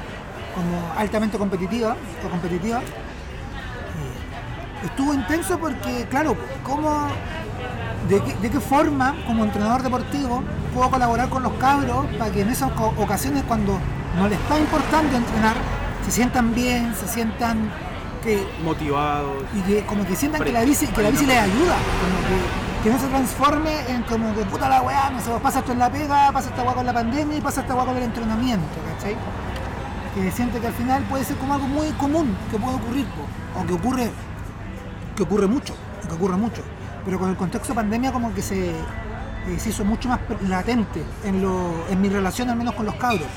como 0.55 0.93
altamente 0.97 1.37
competitiva 1.37 1.95
o 2.25 2.29
competitiva. 2.29 2.79
Eh, 2.79 4.85
estuvo 4.85 5.13
intenso 5.13 5.59
porque, 5.59 6.07
claro, 6.09 6.35
cómo 6.63 7.07
de 8.07 8.21
qué, 8.21 8.33
de 8.35 8.49
qué 8.49 8.59
forma, 8.59 9.15
como 9.27 9.43
entrenador 9.43 9.83
deportivo, 9.83 10.43
puedo 10.73 10.89
colaborar 10.89 11.29
con 11.29 11.43
los 11.43 11.53
cabros 11.53 12.05
para 12.17 12.31
que 12.31 12.41
en 12.41 12.49
esas 12.49 12.71
ocasiones, 12.97 13.43
cuando 13.47 13.79
no 14.17 14.27
les 14.27 14.39
está 14.39 14.59
importando 14.59 15.17
entrenar, 15.17 15.55
se 16.05 16.11
sientan 16.11 16.55
bien, 16.55 16.95
se 16.95 17.07
sientan 17.07 17.69
que, 18.23 18.43
Motivados. 18.63 19.43
y 19.55 19.61
que 19.61 19.85
como 19.85 20.05
que 20.05 20.15
sientan 20.15 20.43
que 20.43 20.51
la 20.51 20.63
bici, 20.63 20.87
que 20.87 21.01
la 21.01 21.11
bici 21.11 21.25
les 21.25 21.37
ayuda, 21.37 21.75
como 22.01 22.17
que, 22.27 22.68
que 22.83 22.89
no 22.89 22.97
se 22.99 23.07
transforme 23.07 23.71
en 23.89 24.03
como 24.03 24.33
que 24.33 24.45
puta 24.45 24.69
la 24.69 24.81
weá, 24.81 25.09
no 25.09 25.19
sé, 25.19 25.31
pasa 25.43 25.59
esto 25.59 25.73
en 25.73 25.79
la 25.79 25.89
pega, 25.89 26.31
pasa 26.31 26.49
esta 26.49 26.63
weá 26.63 26.73
con 26.73 26.85
la 26.85 26.93
pandemia 26.93 27.37
y 27.37 27.41
pasa 27.41 27.61
esta 27.61 27.75
weá 27.75 27.85
con 27.85 27.97
el 27.97 28.03
entrenamiento, 28.03 28.77
¿cachai? 28.95 29.15
Que 30.15 30.31
siente 30.31 30.59
que 30.59 30.67
al 30.67 30.73
final 30.73 31.03
puede 31.03 31.23
ser 31.25 31.35
como 31.37 31.53
algo 31.53 31.67
muy 31.67 31.89
común 31.91 32.35
que 32.49 32.57
puede 32.57 32.75
ocurrir, 32.75 33.05
po, 33.07 33.59
o 33.59 33.65
que 33.65 33.73
ocurre, 33.73 34.11
que 35.15 35.23
ocurre 35.23 35.47
mucho, 35.47 35.73
que 36.07 36.13
ocurre 36.13 36.37
mucho. 36.37 36.61
Pero 37.03 37.19
con 37.19 37.29
el 37.29 37.35
contexto 37.35 37.69
de 37.69 37.75
pandemia 37.75 38.11
como 38.11 38.33
que 38.33 38.41
se, 38.41 38.69
eh, 38.69 38.73
se 39.57 39.69
hizo 39.69 39.83
mucho 39.83 40.09
más 40.09 40.19
latente 40.47 41.03
en, 41.23 41.41
lo, 41.41 41.85
en 41.89 41.99
mi 41.99 42.09
relación 42.09 42.49
al 42.49 42.55
menos 42.55 42.75
con 42.75 42.85
los 42.85 42.95
cabros. 42.95 43.27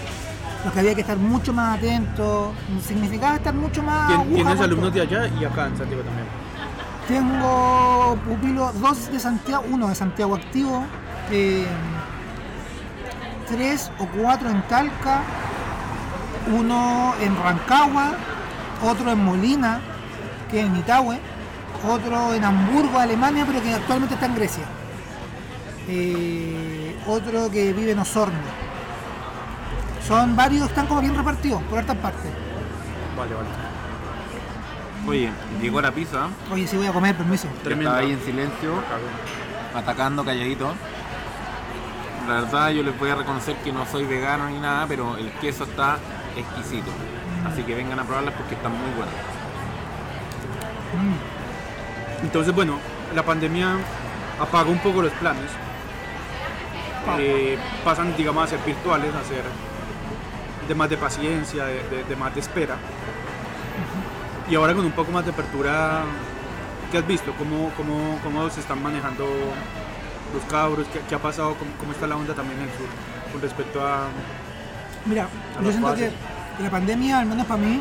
Lo 0.64 0.72
que 0.72 0.78
había 0.78 0.94
que 0.94 1.00
estar 1.00 1.16
mucho 1.16 1.52
más 1.52 1.78
atento, 1.78 2.52
significaba 2.86 3.36
estar 3.36 3.54
mucho 3.54 3.82
más... 3.82 4.22
Tienes 4.28 4.60
alumnos 4.60 4.94
de 4.94 5.00
allá 5.00 5.26
y 5.26 5.44
acá 5.44 5.66
en 5.66 5.76
Santiago 5.76 6.02
también. 6.02 6.41
Tengo 7.08 8.16
pupilos, 8.24 8.80
dos 8.80 9.10
de 9.10 9.18
Santiago, 9.18 9.64
uno 9.70 9.88
de 9.88 9.94
Santiago 9.94 10.36
activo, 10.36 10.84
eh, 11.30 11.66
tres 13.48 13.90
o 13.98 14.06
cuatro 14.06 14.48
en 14.48 14.62
Talca, 14.68 15.22
uno 16.56 17.14
en 17.20 17.36
Rancagua, 17.36 18.12
otro 18.84 19.10
en 19.10 19.24
Molina, 19.24 19.80
que 20.50 20.60
es 20.60 20.66
en 20.66 20.76
Itahue, 20.76 21.18
otro 21.88 22.34
en 22.34 22.44
Hamburgo, 22.44 22.98
Alemania, 22.98 23.44
pero 23.46 23.60
que 23.60 23.74
actualmente 23.74 24.14
está 24.14 24.26
en 24.26 24.34
Grecia. 24.36 24.64
Eh, 25.88 26.96
otro 27.06 27.50
que 27.50 27.72
vive 27.72 27.92
en 27.92 27.98
Osorno. 27.98 28.38
Son 30.06 30.36
varios, 30.36 30.68
están 30.68 30.86
como 30.86 31.00
bien 31.00 31.16
repartidos 31.16 31.62
por 31.64 31.80
hartas 31.80 31.96
partes. 31.96 32.30
Vale, 33.16 33.34
vale. 33.34 33.48
Oye, 35.06 35.30
llegó 35.60 35.80
la 35.80 35.90
pizza. 35.90 36.28
Oye, 36.50 36.66
sí 36.66 36.76
voy 36.76 36.86
a 36.86 36.92
comer, 36.92 37.16
permiso. 37.16 37.48
Estaba 37.86 37.98
ahí 37.98 38.12
en 38.12 38.20
silencio, 38.24 38.74
atacando 39.74 40.24
calladito. 40.24 40.72
La 42.28 42.34
verdad, 42.34 42.70
yo 42.70 42.82
les 42.84 42.96
voy 42.98 43.10
a 43.10 43.16
reconocer 43.16 43.56
que 43.56 43.72
no 43.72 43.84
soy 43.86 44.04
vegano 44.04 44.48
ni 44.48 44.58
nada, 44.58 44.86
pero 44.86 45.16
el 45.16 45.30
queso 45.32 45.64
está 45.64 45.96
exquisito. 46.36 46.90
Así 47.44 47.62
que 47.64 47.74
vengan 47.74 47.98
a 47.98 48.04
probarlas 48.04 48.34
porque 48.34 48.54
están 48.54 48.70
muy 48.72 48.90
buenas. 48.96 49.14
Entonces, 52.22 52.54
bueno, 52.54 52.78
la 53.14 53.24
pandemia 53.24 53.76
apaga 54.40 54.70
un 54.70 54.78
poco 54.78 55.02
los 55.02 55.12
planes. 55.14 55.50
Eh, 57.18 57.58
pasan, 57.84 58.16
digamos, 58.16 58.44
a 58.44 58.46
ser 58.46 58.60
virtuales, 58.64 59.12
a 59.12 59.24
ser 59.28 59.42
de 60.68 60.74
más 60.76 60.88
de 60.88 60.96
paciencia, 60.96 61.64
de, 61.64 61.82
de- 61.88 62.04
de 62.04 62.16
más 62.16 62.32
de 62.32 62.40
espera. 62.40 62.76
Y 64.48 64.54
ahora 64.54 64.74
con 64.74 64.84
un 64.84 64.92
poco 64.92 65.12
más 65.12 65.24
de 65.24 65.30
apertura, 65.30 66.02
¿qué 66.90 66.98
has 66.98 67.06
visto? 67.06 67.32
¿Cómo, 67.38 67.70
cómo, 67.76 68.18
cómo 68.22 68.50
se 68.50 68.60
están 68.60 68.82
manejando 68.82 69.24
los 70.34 70.44
cabros? 70.50 70.86
¿Qué, 70.92 71.00
qué 71.08 71.14
ha 71.14 71.18
pasado? 71.18 71.54
¿Cómo, 71.54 71.70
cómo 71.78 71.92
está 71.92 72.06
la 72.06 72.16
onda 72.16 72.34
también 72.34 72.58
en 72.58 72.64
el 72.68 72.70
sur 72.70 72.86
con 73.32 73.40
respecto 73.40 73.86
a... 73.86 74.08
Mira, 75.06 75.28
A 75.58 75.62
yo 75.62 75.70
siento 75.70 75.94
que 75.94 76.10
la 76.62 76.70
pandemia, 76.70 77.20
al 77.20 77.26
menos 77.26 77.46
para 77.46 77.60
mí, 77.60 77.80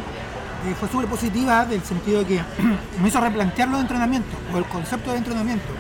eh, 0.66 0.76
fue 0.80 0.88
súper 0.90 1.08
positiva 1.08 1.66
del 1.66 1.82
sentido 1.84 2.20
de 2.20 2.26
que 2.26 2.42
me 3.02 3.08
hizo 3.08 3.20
replantear 3.20 3.68
los 3.68 3.82
entrenamientos 3.82 4.40
o 4.54 4.58
el 4.58 4.66
concepto 4.66 5.12
de 5.12 5.18
entrenamiento. 5.18 5.74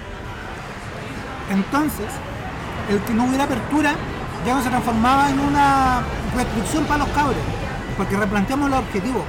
Entonces, 1.52 2.08
el 2.90 3.00
que 3.02 3.14
no 3.14 3.26
hubiera 3.26 3.44
apertura 3.44 3.94
ya 4.46 4.56
no 4.56 4.64
se 4.64 4.70
transformaba 4.70 5.30
en 5.30 5.40
una 5.40 6.02
restricción 6.36 6.86
para 6.86 7.06
los 7.06 7.10
cabros, 7.10 7.38
porque 7.98 8.18
replanteamos 8.18 8.70
los 8.70 8.80
objetivos. 8.80 9.24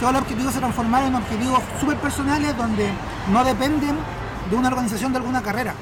Todos 0.00 0.12
los 0.12 0.22
objetivos 0.22 0.54
se 0.54 0.58
transformaron 0.58 1.08
en 1.08 1.14
objetivos 1.16 1.60
súper 1.78 1.98
personales 1.98 2.56
donde 2.56 2.88
no 3.30 3.44
dependen 3.44 3.96
de 4.50 4.56
una 4.56 4.68
organización 4.68 5.12
de 5.12 5.18
alguna 5.18 5.42
carrera. 5.42 5.74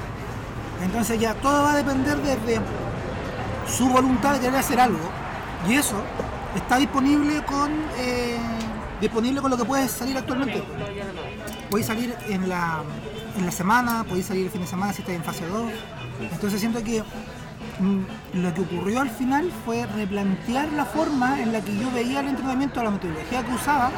Entonces 0.82 1.20
ya 1.20 1.34
todo 1.34 1.62
va 1.62 1.72
a 1.72 1.76
depender 1.76 2.16
desde 2.18 2.60
su 3.68 3.88
voluntad 3.88 4.34
de 4.34 4.40
querer 4.40 4.56
hacer 4.56 4.80
algo. 4.80 4.98
Y 5.68 5.74
eso 5.74 5.96
está 6.56 6.78
disponible 6.78 7.44
con 7.44 7.70
eh, 7.96 8.38
disponible 9.00 9.40
con 9.40 9.50
lo 9.50 9.56
que 9.56 9.64
puedes 9.64 9.90
salir 9.92 10.18
actualmente. 10.18 10.64
Podéis 11.70 11.86
salir 11.86 12.14
en 12.28 12.48
la, 12.48 12.82
en 13.36 13.46
la 13.46 13.52
semana 13.52 14.04
podéis 14.04 14.26
salir 14.26 14.46
el 14.46 14.50
fin 14.50 14.60
de 14.60 14.66
semana 14.66 14.92
si 14.92 15.02
estás 15.02 15.14
en 15.14 15.22
fase 15.22 15.46
2 15.46 15.70
entonces 16.32 16.60
siento 16.60 16.82
que 16.82 17.02
lo 18.34 18.54
que 18.54 18.60
ocurrió 18.60 19.00
al 19.00 19.10
final 19.10 19.50
fue 19.64 19.86
replantear 19.86 20.72
la 20.72 20.84
forma 20.84 21.40
en 21.40 21.52
la 21.52 21.60
que 21.60 21.76
yo 21.76 21.90
veía 21.92 22.20
el 22.20 22.28
entrenamiento 22.28 22.82
la 22.82 22.90
metodología 22.90 23.44
que 23.44 23.54
usaba 23.54 23.90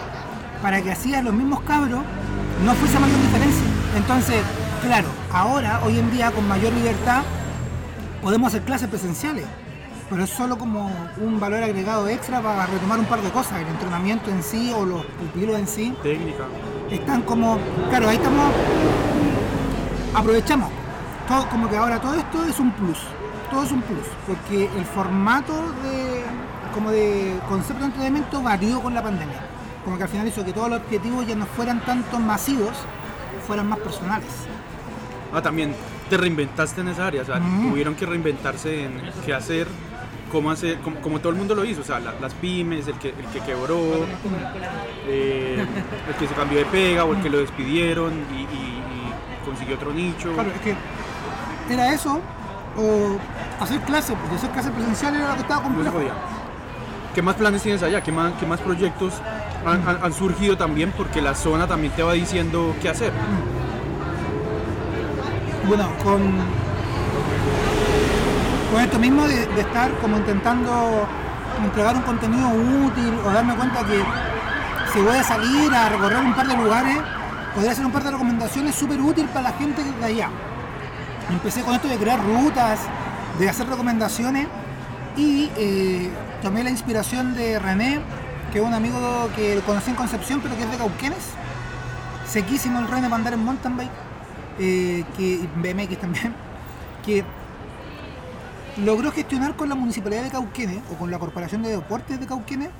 para 0.62 0.82
que 0.82 0.92
hacían 0.92 1.24
los 1.24 1.34
mismos 1.34 1.60
cabros 1.62 2.02
no 2.64 2.74
fuese 2.74 2.98
mayor 2.98 3.20
diferencia 3.22 3.64
entonces 3.96 4.42
claro 4.82 5.08
ahora 5.32 5.80
hoy 5.84 5.98
en 5.98 6.10
día 6.10 6.30
con 6.30 6.46
mayor 6.46 6.72
libertad 6.74 7.22
podemos 8.22 8.48
hacer 8.48 8.62
clases 8.62 8.88
presenciales, 8.88 9.44
pero 10.08 10.24
es 10.24 10.30
solo 10.30 10.58
como 10.58 10.90
un 11.18 11.40
valor 11.40 11.62
agregado 11.62 12.08
extra 12.08 12.40
para 12.40 12.66
retomar 12.66 12.98
un 12.98 13.06
par 13.06 13.22
de 13.22 13.30
cosas. 13.30 13.60
El 13.60 13.68
entrenamiento 13.68 14.30
en 14.30 14.42
sí 14.42 14.72
o 14.74 14.84
los 14.84 15.04
pupilos 15.04 15.58
en 15.58 15.66
sí 15.66 15.94
técnica? 16.02 16.44
están 16.90 17.22
como, 17.22 17.58
claro, 17.88 18.08
ahí 18.08 18.16
estamos, 18.16 18.52
aprovechamos. 20.14 20.68
Todo, 21.28 21.48
como 21.48 21.68
que 21.68 21.76
ahora 21.76 22.00
todo 22.00 22.14
esto 22.14 22.44
es 22.44 22.58
un 22.58 22.72
plus, 22.72 22.98
todo 23.50 23.64
es 23.64 23.72
un 23.72 23.82
plus, 23.82 24.06
porque 24.26 24.68
el 24.76 24.84
formato 24.84 25.52
de, 25.82 26.22
como 26.74 26.90
de 26.90 27.34
concepto 27.48 27.80
de 27.80 27.86
entrenamiento 27.86 28.42
varió 28.42 28.80
con 28.80 28.94
la 28.94 29.02
pandemia. 29.02 29.40
Como 29.84 29.96
que 29.96 30.02
al 30.04 30.08
final 30.08 30.28
hizo 30.28 30.44
que 30.44 30.52
todos 30.52 30.68
los 30.70 30.80
objetivos 30.80 31.26
ya 31.26 31.34
no 31.34 31.46
fueran 31.46 31.80
tanto 31.84 32.18
masivos, 32.18 32.72
fueran 33.46 33.68
más 33.68 33.78
personales. 33.80 34.28
Ah, 35.32 35.40
también 35.42 35.74
te 36.08 36.16
reinventaste 36.16 36.80
en 36.80 36.88
esa 36.88 37.06
área, 37.06 37.22
o 37.22 37.24
sea, 37.24 37.40
Mm. 37.40 37.70
tuvieron 37.70 37.94
que 37.94 38.04
reinventarse 38.06 38.84
en 38.84 39.00
qué 39.24 39.32
hacer, 39.32 39.66
cómo 40.30 40.50
hacer, 40.50 40.78
como, 40.80 41.00
como 41.00 41.18
todo 41.20 41.30
el 41.30 41.38
mundo 41.38 41.54
lo 41.54 41.64
hizo, 41.64 41.80
o 41.80 41.84
sea, 41.84 41.98
la- 42.00 42.14
las 42.20 42.34
pymes, 42.34 42.86
el 42.88 42.94
que, 42.94 43.08
el 43.10 43.26
que 43.32 43.40
quebró, 43.40 44.06
eh, 45.08 45.66
el 46.08 46.14
que 46.16 46.26
se 46.28 46.34
cambió 46.34 46.58
de 46.58 46.64
pega 46.66 47.04
o 47.04 47.14
el 47.14 47.22
que 47.22 47.30
lo 47.30 47.38
despidieron 47.38 48.12
y, 48.32 48.40
y- 48.42 48.44
y 48.44 49.44
consiguió 49.44 49.76
otro 49.76 49.92
nicho. 49.92 50.32
Claro, 50.34 50.50
es 50.54 50.60
que 50.60 50.74
era 51.72 51.92
eso, 51.92 52.20
o 52.80 53.62
hacer 53.62 53.80
clases, 53.80 54.16
porque 54.20 54.36
hacer 54.36 54.50
clases 54.50 54.72
presenciales 54.72 55.20
era 55.20 55.28
lo 55.30 55.34
que 55.36 55.42
estaba 55.42 55.62
complejo. 55.62 55.92
podía. 55.92 56.12
¿Qué 57.14 57.22
más 57.22 57.34
planes 57.34 57.62
tienes 57.62 57.82
allá? 57.82 58.00
¿Qué 58.02 58.12
más, 58.12 58.32
qué 58.38 58.46
más 58.46 58.60
proyectos 58.60 59.14
han, 59.66 59.86
han- 59.88 59.98
han 60.02 60.12
surgido 60.12 60.56
también? 60.56 60.92
Porque 60.96 61.20
la 61.20 61.34
zona 61.34 61.66
también 61.66 61.92
te 61.92 62.02
va 62.02 62.12
diciendo 62.12 62.74
qué 62.80 62.88
hacer. 62.88 63.12
Bueno, 65.66 65.88
con, 66.02 66.20
con 68.72 68.80
esto 68.80 68.98
mismo 68.98 69.26
de, 69.26 69.46
de 69.46 69.60
estar 69.60 69.90
como 70.00 70.16
intentando 70.16 71.06
entregar 71.64 71.94
un 71.96 72.02
contenido 72.02 72.48
útil 72.48 73.12
o 73.26 73.30
darme 73.30 73.54
cuenta 73.54 73.84
que 73.84 74.02
si 74.92 75.00
voy 75.00 75.16
a 75.16 75.22
salir 75.22 75.72
a 75.74 75.88
recorrer 75.90 76.18
un 76.18 76.34
par 76.34 76.46
de 76.46 76.56
lugares, 76.56 76.96
podría 77.54 77.72
hacer 77.72 77.84
un 77.86 77.92
par 77.92 78.02
de 78.04 78.10
recomendaciones 78.12 78.74
súper 78.74 79.00
útil 79.00 79.26
para 79.26 79.50
la 79.50 79.52
gente 79.52 79.82
de 79.84 80.04
allá. 80.04 80.28
Empecé 81.30 81.62
con 81.62 81.74
esto 81.74 81.88
de 81.88 81.96
crear 81.96 82.20
rutas, 82.24 82.80
de 83.38 83.48
hacer 83.48 83.68
recomendaciones 83.68 84.48
y 85.16 85.48
eh, 85.56 86.10
tomé 86.42 86.64
la 86.64 86.70
inspiración 86.70 87.34
de 87.34 87.58
René, 87.58 88.00
que 88.52 88.58
es 88.58 88.64
un 88.64 88.74
amigo 88.74 89.30
que 89.36 89.60
conocí 89.64 89.90
en 89.90 89.96
Concepción 89.96 90.40
pero 90.40 90.56
que 90.56 90.64
es 90.64 90.70
de 90.70 90.76
Cauquenes 90.76 91.24
sequísimo 92.26 92.80
el 92.80 92.88
René 92.88 93.08
para 93.08 93.16
andar 93.16 93.32
en 93.34 93.44
mountain 93.44 93.76
bike, 93.76 93.90
eh, 94.58 95.04
que, 95.16 95.48
BMX 95.56 96.00
también, 96.00 96.34
que 97.04 97.24
logró 98.84 99.12
gestionar 99.12 99.54
con 99.54 99.68
la 99.68 99.76
Municipalidad 99.76 100.24
de 100.24 100.30
Cauquenes 100.30 100.78
o 100.92 100.96
con 100.96 101.10
la 101.10 101.18
Corporación 101.18 101.62
de 101.62 101.70
Deportes 101.70 102.18
de 102.18 102.26
Cauquenes 102.26 102.70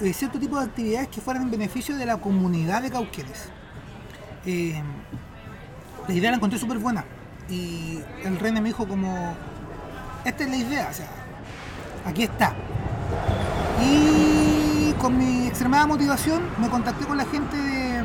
eh, 0.00 0.12
cierto 0.12 0.38
tipo 0.38 0.58
de 0.58 0.64
actividades 0.64 1.08
que 1.08 1.20
fueran 1.20 1.44
en 1.44 1.50
beneficio 1.50 1.96
de 1.96 2.04
la 2.04 2.18
comunidad 2.18 2.82
de 2.82 2.90
Cauquenes. 2.90 3.48
Eh, 4.44 4.82
la 6.06 6.14
idea 6.14 6.30
la 6.30 6.36
encontré 6.36 6.58
súper 6.58 6.78
buena 6.78 7.04
y 7.48 8.00
el 8.24 8.38
René 8.38 8.60
me 8.60 8.68
dijo 8.68 8.86
como, 8.86 9.34
esta 10.24 10.44
es 10.44 10.50
la 10.50 10.56
idea, 10.56 10.88
o 10.90 10.94
sea, 10.94 11.06
aquí 12.06 12.24
está. 12.24 12.52
Y 13.82 14.92
con 15.00 15.18
mi 15.18 15.46
extremada 15.46 15.86
motivación 15.86 16.42
me 16.60 16.68
contacté 16.68 17.04
con 17.04 17.16
la 17.16 17.24
gente 17.26 17.56
de 17.56 18.04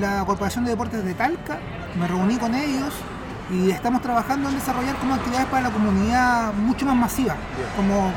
la 0.00 0.24
Corporación 0.24 0.64
de 0.64 0.70
Deportes 0.70 1.04
de 1.04 1.14
Talca, 1.14 1.58
me 1.98 2.06
reuní 2.06 2.36
con 2.36 2.54
ellos 2.54 2.92
y 3.50 3.70
estamos 3.70 4.02
trabajando 4.02 4.48
en 4.48 4.54
desarrollar 4.56 4.96
como 4.96 5.14
actividades 5.14 5.46
para 5.46 5.62
la 5.62 5.70
comunidad 5.70 6.52
mucho 6.52 6.84
más 6.86 6.96
masiva, 6.96 7.34
como 7.76 8.10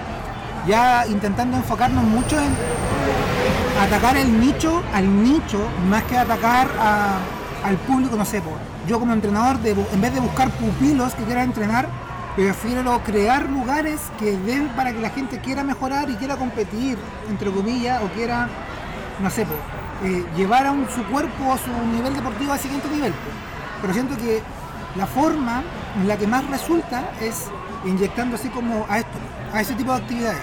ya 0.67 1.05
intentando 1.07 1.55
enfocarnos 1.57 2.03
mucho 2.03 2.38
en 2.39 2.49
atacar 3.81 4.17
el 4.17 4.39
nicho 4.39 4.83
al 4.93 5.23
nicho 5.23 5.59
más 5.89 6.03
que 6.03 6.17
atacar 6.17 6.67
a- 6.79 7.17
al 7.63 7.77
público, 7.77 8.15
no 8.17 8.25
sé, 8.25 8.41
po. 8.41 8.51
Yo 8.89 9.00
como 9.00 9.13
entrenador, 9.13 9.60
en 9.63 10.01
vez 10.01 10.13
de 10.15 10.19
buscar 10.19 10.50
pupilos 10.50 11.13
que 11.13 11.24
quieran 11.24 11.43
entrenar, 11.46 11.88
prefiero 12.36 13.00
crear 13.03 13.48
lugares 13.48 14.01
que 14.17 14.36
den 14.36 14.67
para 14.69 14.91
que 14.91 15.00
la 15.00 15.12
gente 15.12 15.39
quiera 15.39 15.63
mejorar 15.63 16.10
y 16.10 16.15
quiera 16.15 16.38
competir, 16.38 16.98
entre 17.29 17.51
comillas, 17.51 18.01
o 18.01 18.08
quiera, 18.08 18.50
no 19.22 19.29
sé, 19.29 19.46
eh, 20.03 20.25
llevar 20.36 20.65
a 20.65 20.74
su 20.96 21.03
cuerpo 21.03 21.51
o 21.51 21.58
su 21.60 21.72
nivel 21.96 22.15
deportivo 22.15 22.51
al 22.51 22.60
siguiente 22.60 22.89
nivel. 22.89 23.13
Pero 23.79 23.93
siento 23.93 24.17
que 24.17 24.41
la 24.96 25.05
forma 25.05 25.62
en 25.96 26.08
la 26.08 26.17
que 26.17 26.25
más 26.25 26.43
resulta 26.50 27.12
es 27.22 27.46
inyectando 27.86 28.38
así 28.38 28.50
como 28.50 28.88
a 28.89 28.98
esto, 28.98 29.19
a 29.53 29.62
ese 29.62 29.75
tipo 29.75 29.91
de 29.91 30.00
actividades. 30.00 30.41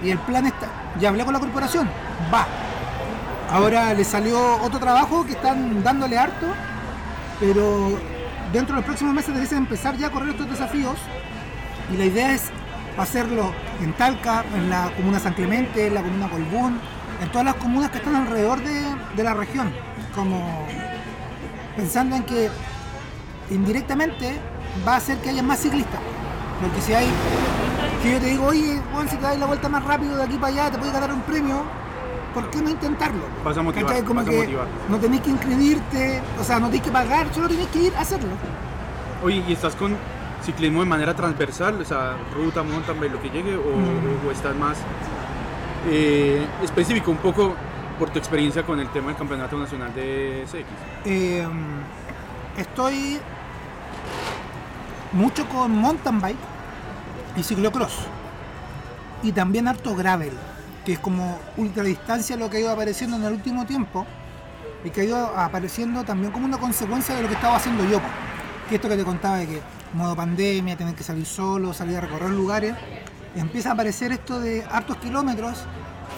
Y 0.00 0.10
el 0.10 0.18
plan 0.18 0.46
está, 0.46 0.68
ya 1.00 1.08
hablé 1.08 1.24
con 1.24 1.34
la 1.34 1.40
corporación, 1.40 1.88
va. 2.32 2.46
Ahora 3.50 3.92
le 3.94 4.04
salió 4.04 4.62
otro 4.62 4.78
trabajo 4.78 5.26
que 5.26 5.32
están 5.32 5.82
dándole 5.82 6.16
harto, 6.16 6.46
pero 7.40 7.98
dentro 8.52 8.74
de 8.74 8.80
los 8.80 8.84
próximos 8.84 9.14
meses 9.14 9.34
deben 9.34 9.64
empezar 9.64 9.96
ya 9.96 10.08
a 10.08 10.10
correr 10.10 10.30
estos 10.30 10.50
desafíos. 10.50 10.96
Y 11.92 11.96
la 11.96 12.04
idea 12.04 12.34
es 12.34 12.50
hacerlo 12.96 13.52
en 13.82 13.92
Talca, 13.94 14.44
en 14.54 14.70
la 14.70 14.92
comuna 14.96 15.18
San 15.18 15.34
Clemente, 15.34 15.86
en 15.86 15.94
la 15.94 16.02
comuna 16.02 16.28
Colbún, 16.28 16.78
en 17.20 17.28
todas 17.30 17.44
las 17.44 17.54
comunas 17.56 17.90
que 17.90 17.98
están 17.98 18.14
alrededor 18.14 18.62
de, 18.62 18.82
de 19.16 19.24
la 19.24 19.34
región. 19.34 19.72
Como 20.14 20.66
pensando 21.76 22.16
en 22.16 22.24
que 22.24 22.50
indirectamente 23.50 24.38
va 24.86 24.94
a 24.94 24.96
hacer 24.96 25.18
que 25.18 25.30
haya 25.30 25.42
más 25.42 25.60
ciclistas. 25.60 26.00
Porque 26.60 26.80
si 26.82 26.92
hay, 26.92 27.08
que 28.02 28.12
yo 28.12 28.18
te 28.18 28.26
digo, 28.26 28.46
oye, 28.46 28.80
Juan, 28.92 29.08
si 29.08 29.16
te 29.16 29.22
das 29.22 29.38
la 29.38 29.46
vuelta 29.46 29.68
más 29.68 29.84
rápido 29.84 30.16
de 30.16 30.24
aquí 30.24 30.36
para 30.36 30.52
allá, 30.52 30.70
te 30.70 30.78
puedes 30.78 30.92
ganar 30.92 31.12
un 31.12 31.22
premio, 31.22 31.62
¿por 32.34 32.50
qué 32.50 32.60
no 32.62 32.70
intentarlo? 32.70 33.22
Vas 33.44 33.56
a 33.56 33.62
motivar, 33.62 33.86
¿Cachai? 33.86 34.04
Como 34.04 34.20
vas 34.20 34.28
a 34.28 34.30
que 34.30 34.36
motivar. 34.38 34.66
no 34.88 34.96
tenéis 34.98 35.22
que 35.22 35.30
inscribirte, 35.30 36.22
o 36.40 36.44
sea, 36.44 36.58
no 36.58 36.66
tenéis 36.66 36.82
que 36.84 36.90
pagar, 36.92 37.26
solo 37.34 37.48
tenéis 37.48 37.68
que 37.68 37.78
ir 37.82 37.94
a 37.96 38.00
hacerlo. 38.00 38.30
Oye, 39.22 39.44
¿y 39.46 39.52
estás 39.52 39.74
con 39.76 39.96
ciclismo 40.44 40.80
de 40.80 40.86
manera 40.86 41.14
transversal? 41.14 41.80
O 41.80 41.84
sea, 41.84 42.16
ruta, 42.34 42.62
mountain 42.62 42.98
bike, 43.00 43.12
lo 43.12 43.20
que 43.22 43.30
llegue, 43.30 43.54
o, 43.56 43.60
Mm. 43.76 44.26
o 44.26 44.30
estás 44.30 44.54
más 44.56 44.78
eh, 45.88 46.46
específico 46.62 47.10
un 47.10 47.16
poco 47.18 47.54
por 47.98 48.10
tu 48.10 48.18
experiencia 48.18 48.62
con 48.64 48.78
el 48.80 48.88
tema 48.90 49.08
del 49.08 49.16
Campeonato 49.16 49.56
Nacional 49.58 49.92
de 49.94 50.44
CX? 50.46 50.66
Eh, 51.06 51.46
estoy 52.56 53.18
mucho 55.12 55.46
con 55.48 55.72
mountain 55.76 56.20
bike 56.20 56.36
y 57.36 57.42
ciclocross. 57.42 58.06
Y 59.22 59.32
también 59.32 59.68
harto 59.68 59.94
gravel, 59.94 60.32
que 60.84 60.94
es 60.94 60.98
como 60.98 61.38
ultradistancia 61.56 62.36
lo 62.36 62.48
que 62.48 62.58
ha 62.58 62.60
ido 62.60 62.70
apareciendo 62.70 63.16
en 63.16 63.24
el 63.24 63.32
último 63.34 63.66
tiempo 63.66 64.06
y 64.84 64.90
que 64.90 65.02
ha 65.02 65.04
ido 65.04 65.26
apareciendo 65.36 66.04
también 66.04 66.32
como 66.32 66.46
una 66.46 66.58
consecuencia 66.58 67.14
de 67.14 67.22
lo 67.22 67.28
que 67.28 67.34
estaba 67.34 67.56
haciendo 67.56 67.84
yo. 67.84 68.00
Que 68.68 68.76
esto 68.76 68.88
que 68.88 68.96
te 68.96 69.04
contaba 69.04 69.38
de 69.38 69.46
que 69.46 69.62
modo 69.92 70.14
pandemia, 70.16 70.76
tener 70.76 70.94
que 70.94 71.02
salir 71.02 71.26
solo, 71.26 71.74
salir 71.74 71.96
a 71.96 72.00
recorrer 72.00 72.30
lugares, 72.30 72.74
empieza 73.34 73.70
a 73.70 73.72
aparecer 73.72 74.12
esto 74.12 74.40
de 74.40 74.64
hartos 74.70 74.96
kilómetros, 74.98 75.64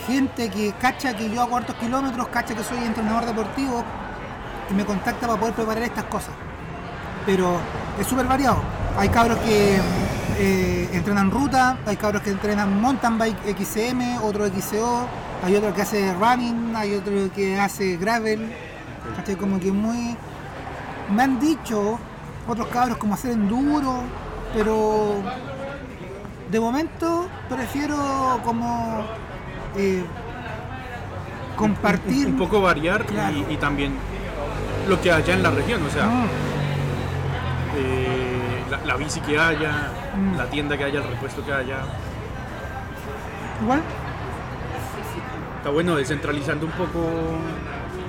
gente 0.06 0.48
que 0.48 0.72
cacha 0.80 1.16
que 1.16 1.30
yo 1.30 1.40
hago 1.40 1.56
hartos 1.56 1.76
kilómetros, 1.76 2.28
cacha 2.28 2.54
que 2.54 2.62
soy 2.62 2.78
entrenador 2.78 3.26
deportivo 3.26 3.84
y 4.70 4.74
me 4.74 4.84
contacta 4.84 5.26
para 5.26 5.38
poder 5.38 5.54
preparar 5.54 5.82
estas 5.82 6.04
cosas. 6.04 6.34
Pero 7.26 7.56
es 7.98 8.06
súper 8.06 8.26
variado. 8.26 8.62
Hay 8.96 9.08
cabros 9.08 9.38
que 9.38 9.78
eh, 10.38 10.88
entrenan 10.92 11.30
ruta, 11.30 11.76
hay 11.86 11.96
cabros 11.96 12.22
que 12.22 12.30
entrenan 12.30 12.80
mountain 12.80 13.18
bike 13.18 13.56
XCM, 13.58 14.22
otro 14.22 14.46
XCO, 14.48 15.06
hay 15.44 15.56
otro 15.56 15.74
que 15.74 15.82
hace 15.82 16.12
running, 16.14 16.74
hay 16.76 16.94
otro 16.94 17.12
que 17.34 17.58
hace 17.58 17.96
gravel. 17.96 18.52
¿cachai? 19.16 19.36
Como 19.36 19.58
que 19.58 19.72
muy. 19.72 20.16
Me 21.14 21.22
han 21.24 21.40
dicho 21.40 21.98
otros 22.46 22.68
cabros 22.68 22.96
como 22.98 23.14
hacer 23.14 23.32
enduro, 23.32 24.02
pero 24.54 25.14
de 26.50 26.60
momento 26.60 27.26
prefiero 27.48 28.40
como 28.44 29.02
eh, 29.76 30.04
compartir. 31.56 32.26
Un 32.28 32.38
poco 32.38 32.60
variar 32.60 33.02
y- 33.02 33.12
Claro. 33.12 33.36
y, 33.50 33.56
también 33.56 33.92
lo 34.88 35.00
que 35.00 35.10
haya 35.12 35.34
en 35.34 35.42
la 35.42 35.50
región, 35.50 35.82
o 35.84 35.90
sea, 35.90 36.08
eh, 37.76 38.41
la, 38.72 38.78
la 38.86 38.96
bici 38.96 39.20
que 39.20 39.38
haya, 39.38 39.72
Mm. 40.16 40.36
la 40.36 40.46
tienda 40.46 40.76
que 40.76 40.84
haya, 40.84 41.00
el 41.00 41.08
repuesto 41.08 41.44
que 41.44 41.52
haya. 41.52 41.78
igual. 43.62 43.80
Está 45.58 45.70
bueno 45.70 45.94
descentralizando 45.94 46.66
un 46.66 46.72
poco 46.72 46.98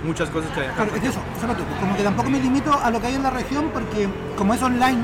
muchas 0.03 0.29
cosas 0.29 0.49
que 0.51 0.61
hay 0.61 0.67
acá. 0.67 0.75
Claro, 0.83 0.95
es 0.95 1.03
eso, 1.03 1.19
eso 1.37 1.47
como 1.79 1.95
que 1.95 2.03
tampoco 2.03 2.29
me 2.29 2.39
limito 2.39 2.73
a 2.73 2.89
lo 2.89 2.99
que 2.99 3.07
hay 3.07 3.15
en 3.15 3.23
la 3.23 3.29
región 3.29 3.69
porque 3.73 4.09
como 4.37 4.53
es 4.55 4.61
online, 4.63 5.03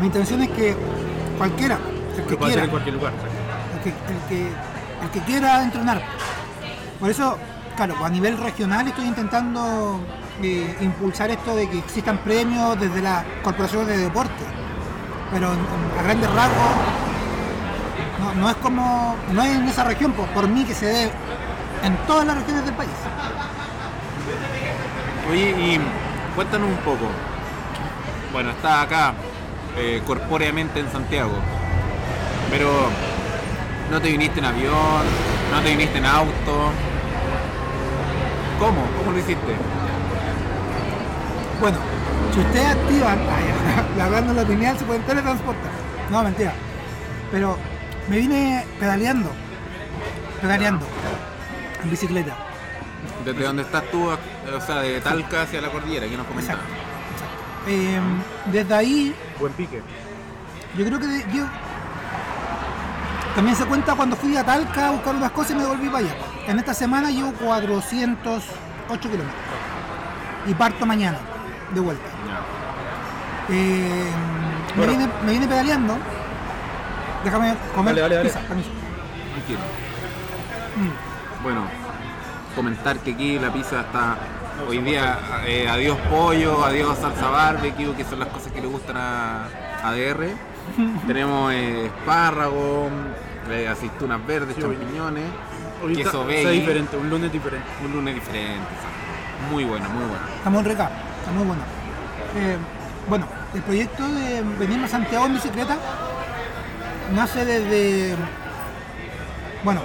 mi 0.00 0.06
intención 0.06 0.42
es 0.42 0.48
que 0.50 0.76
cualquiera, 1.38 1.78
el 2.16 2.24
que 2.24 2.36
quiera, 2.36 2.64
en 2.64 2.70
cualquier 2.70 2.94
lugar. 2.96 3.12
el 3.76 3.80
que, 3.82 3.88
el 3.90 4.18
que, 4.28 4.48
el 5.04 5.10
que 5.12 5.20
quiera 5.20 5.62
entrenar. 5.62 6.02
Por 6.98 7.08
eso, 7.10 7.38
claro, 7.76 7.94
a 8.04 8.08
nivel 8.10 8.36
regional 8.36 8.88
estoy 8.88 9.06
intentando 9.06 10.00
impulsar 10.80 11.30
esto 11.30 11.54
de 11.54 11.68
que 11.68 11.78
existan 11.78 12.18
premios 12.18 12.78
desde 12.78 13.00
las 13.00 13.24
corporaciones 13.42 13.88
de 13.88 13.98
deporte. 13.98 14.44
Pero 15.32 15.48
a 15.50 16.02
grandes 16.02 16.30
rasgos 16.32 17.00
no, 18.36 18.50
es 18.50 18.56
como, 18.56 19.16
no 19.32 19.42
es 19.42 19.50
en 19.50 19.68
esa 19.68 19.84
región, 19.84 20.12
por 20.12 20.48
mí 20.48 20.64
que 20.64 20.74
se 20.74 20.86
dé 20.86 21.10
en 21.82 21.96
todas 22.06 22.26
las 22.26 22.36
regiones 22.36 22.64
del 22.64 22.74
país. 22.74 22.90
Oye, 25.30 25.50
y 25.50 25.80
cuéntanos 26.34 26.68
un 26.68 26.76
poco. 26.78 27.06
Bueno, 28.32 28.50
estás 28.50 28.84
acá 28.84 29.14
eh, 29.76 30.02
corpóreamente 30.06 30.80
en 30.80 30.90
Santiago, 30.90 31.32
pero 32.50 32.68
no 33.90 34.00
te 34.00 34.10
viniste 34.10 34.38
en 34.38 34.46
avión, 34.46 35.02
no 35.52 35.60
te 35.62 35.70
viniste 35.70 35.98
en 35.98 36.06
auto. 36.06 36.70
¿Cómo? 38.58 38.82
¿Cómo 38.98 39.12
lo 39.12 39.18
hiciste? 39.18 39.56
Bueno, 41.60 41.78
si 42.34 42.40
ustedes 42.40 42.66
activan, 42.66 43.18
ay, 43.36 43.96
la 43.98 44.04
hablando 44.06 44.32
la 44.34 44.42
lineal 44.44 44.78
se 44.78 44.84
pueden 44.84 45.02
teletransportar. 45.02 45.70
No, 46.10 46.22
mentira. 46.22 46.52
Pero 47.30 47.56
me 48.08 48.18
vine 48.18 48.64
pedaleando, 48.78 49.30
pedaleando, 50.40 50.86
en 51.84 51.90
bicicleta. 51.90 52.34
¿Desde 53.24 53.44
dónde 53.44 53.62
estás 53.62 53.84
tú, 53.90 54.08
o 54.08 54.60
sea, 54.66 54.76
de 54.80 55.00
Talca 55.00 55.42
hacia 55.42 55.60
la 55.60 55.68
cordillera, 55.68 56.06
que 56.08 56.16
nos 56.16 56.26
comentabas? 56.26 56.64
Eh, 57.66 58.00
desde 58.46 58.74
ahí, 58.74 59.14
Buen 59.38 59.52
pique. 59.52 59.82
yo 60.76 60.84
creo 60.86 60.98
que 60.98 61.06
de- 61.06 61.26
yo 61.32 61.44
también 63.34 63.54
se 63.56 63.64
cuenta 63.66 63.94
cuando 63.94 64.16
fui 64.16 64.36
a 64.36 64.44
Talca 64.44 64.88
a 64.88 64.90
buscar 64.92 65.14
unas 65.14 65.30
cosas 65.32 65.52
y 65.52 65.54
me 65.56 65.62
devolví 65.62 65.86
para 65.88 65.98
allá. 65.98 66.14
En 66.48 66.58
esta 66.58 66.74
semana 66.74 67.10
llevo 67.10 67.32
408 67.32 69.00
kilómetros 69.02 69.34
y 70.46 70.54
parto 70.54 70.86
mañana 70.86 71.18
de 71.74 71.80
vuelta. 71.80 72.04
Eh, 73.48 74.10
me, 74.76 74.86
vine, 74.86 75.08
me 75.24 75.32
vine 75.32 75.46
pedaleando. 75.48 75.96
Déjame 77.24 77.54
comer 77.74 77.94
Dale, 77.96 78.00
dale, 78.02 78.14
dale. 78.16 78.28
pizza. 78.28 78.40
Tranquilo. 78.46 79.58
Mm. 80.76 81.42
Bueno, 81.42 81.62
comentar 82.54 82.98
que 82.98 83.12
aquí 83.12 83.38
la 83.38 83.52
pizza 83.52 83.80
está 83.80 84.16
hoy 84.68 84.78
día 84.78 85.18
eh, 85.46 85.68
adiós 85.68 85.96
pollo, 86.10 86.64
adiós 86.64 86.98
salsa 86.98 87.28
barbecue, 87.30 87.94
que 87.94 88.04
son 88.04 88.20
las 88.20 88.28
cosas 88.28 88.52
que 88.52 88.60
le 88.60 88.66
gustan 88.68 88.96
a, 88.96 89.46
a 89.82 89.92
DR. 89.92 90.28
Tenemos 91.06 91.52
eh, 91.52 91.86
espárrago, 91.86 92.88
eh, 93.50 93.68
aceitunas 93.68 94.24
verdes, 94.26 94.54
Sí, 94.56 94.62
champiñones, 94.62 95.24
Hoy 95.82 95.96
queso 95.96 96.08
está, 96.22 96.32
está 96.32 96.48
veggie. 96.48 96.60
diferente, 96.60 96.96
un 96.96 97.10
lunes 97.10 97.32
diferente. 97.32 97.66
Un 97.84 97.92
lunes 97.92 98.14
diferente. 98.14 98.58
¿sabes? 98.58 99.50
Muy 99.50 99.64
bueno, 99.64 99.88
muy 99.88 100.04
bueno. 100.04 100.24
Está 100.36 100.50
muy 100.50 100.62
rica, 100.62 100.90
muy 101.34 101.44
buena. 101.44 101.62
Eh, 102.36 102.56
bueno, 103.08 103.26
el 103.54 103.62
proyecto 103.62 104.08
de 104.08 104.42
venirme 104.58 104.84
a 104.84 104.88
Santiago 104.88 105.26
en 105.26 105.34
bicicleta 105.34 105.76
nace 107.14 107.44
desde. 107.44 108.16
Bueno, 109.64 109.82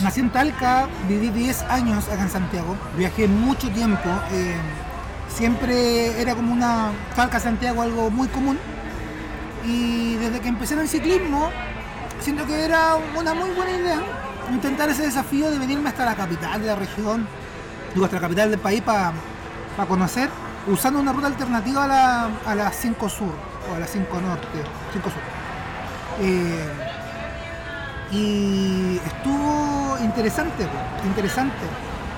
nací 0.00 0.20
en 0.20 0.30
Talca, 0.30 0.88
viví 1.08 1.28
10 1.30 1.62
años 1.64 2.08
acá 2.08 2.22
en 2.22 2.30
Santiago, 2.30 2.76
viajé 2.96 3.28
mucho 3.28 3.68
tiempo. 3.70 4.08
eh, 4.32 4.56
siempre 5.28 6.20
era 6.20 6.34
como 6.34 6.52
una 6.52 6.92
Talca-Santiago 7.14 7.82
algo 7.82 8.10
muy 8.10 8.28
común. 8.28 8.58
Y 9.64 10.14
desde 10.16 10.40
que 10.40 10.48
empecé 10.48 10.74
en 10.74 10.80
el 10.80 10.88
ciclismo, 10.88 11.50
siento 12.20 12.46
que 12.46 12.64
era 12.64 12.96
una 13.18 13.34
muy 13.34 13.50
buena 13.50 13.72
idea 13.72 14.00
intentar 14.52 14.88
ese 14.88 15.02
desafío 15.02 15.50
de 15.50 15.58
venirme 15.58 15.88
hasta 15.88 16.04
la 16.04 16.14
capital 16.14 16.60
de 16.60 16.66
la 16.66 16.76
región, 16.76 17.26
digo, 17.92 18.04
hasta 18.04 18.16
la 18.16 18.22
capital 18.22 18.50
del 18.50 18.60
país 18.60 18.82
para 18.82 19.12
conocer, 19.84 20.30
usando 20.66 21.00
una 21.00 21.12
ruta 21.12 21.26
alternativa 21.26 21.84
a 21.84 21.86
la, 21.86 22.30
a 22.46 22.54
la 22.54 22.72
5 22.72 23.08
Sur 23.08 23.34
o 23.70 23.74
a 23.74 23.78
la 23.78 23.86
5 23.86 24.20
Norte, 24.20 24.62
5 24.92 25.10
Sur. 25.10 25.20
Eh, 26.20 26.68
y 28.10 29.00
estuvo 29.04 29.98
interesante, 30.02 30.66
interesante. 31.04 31.66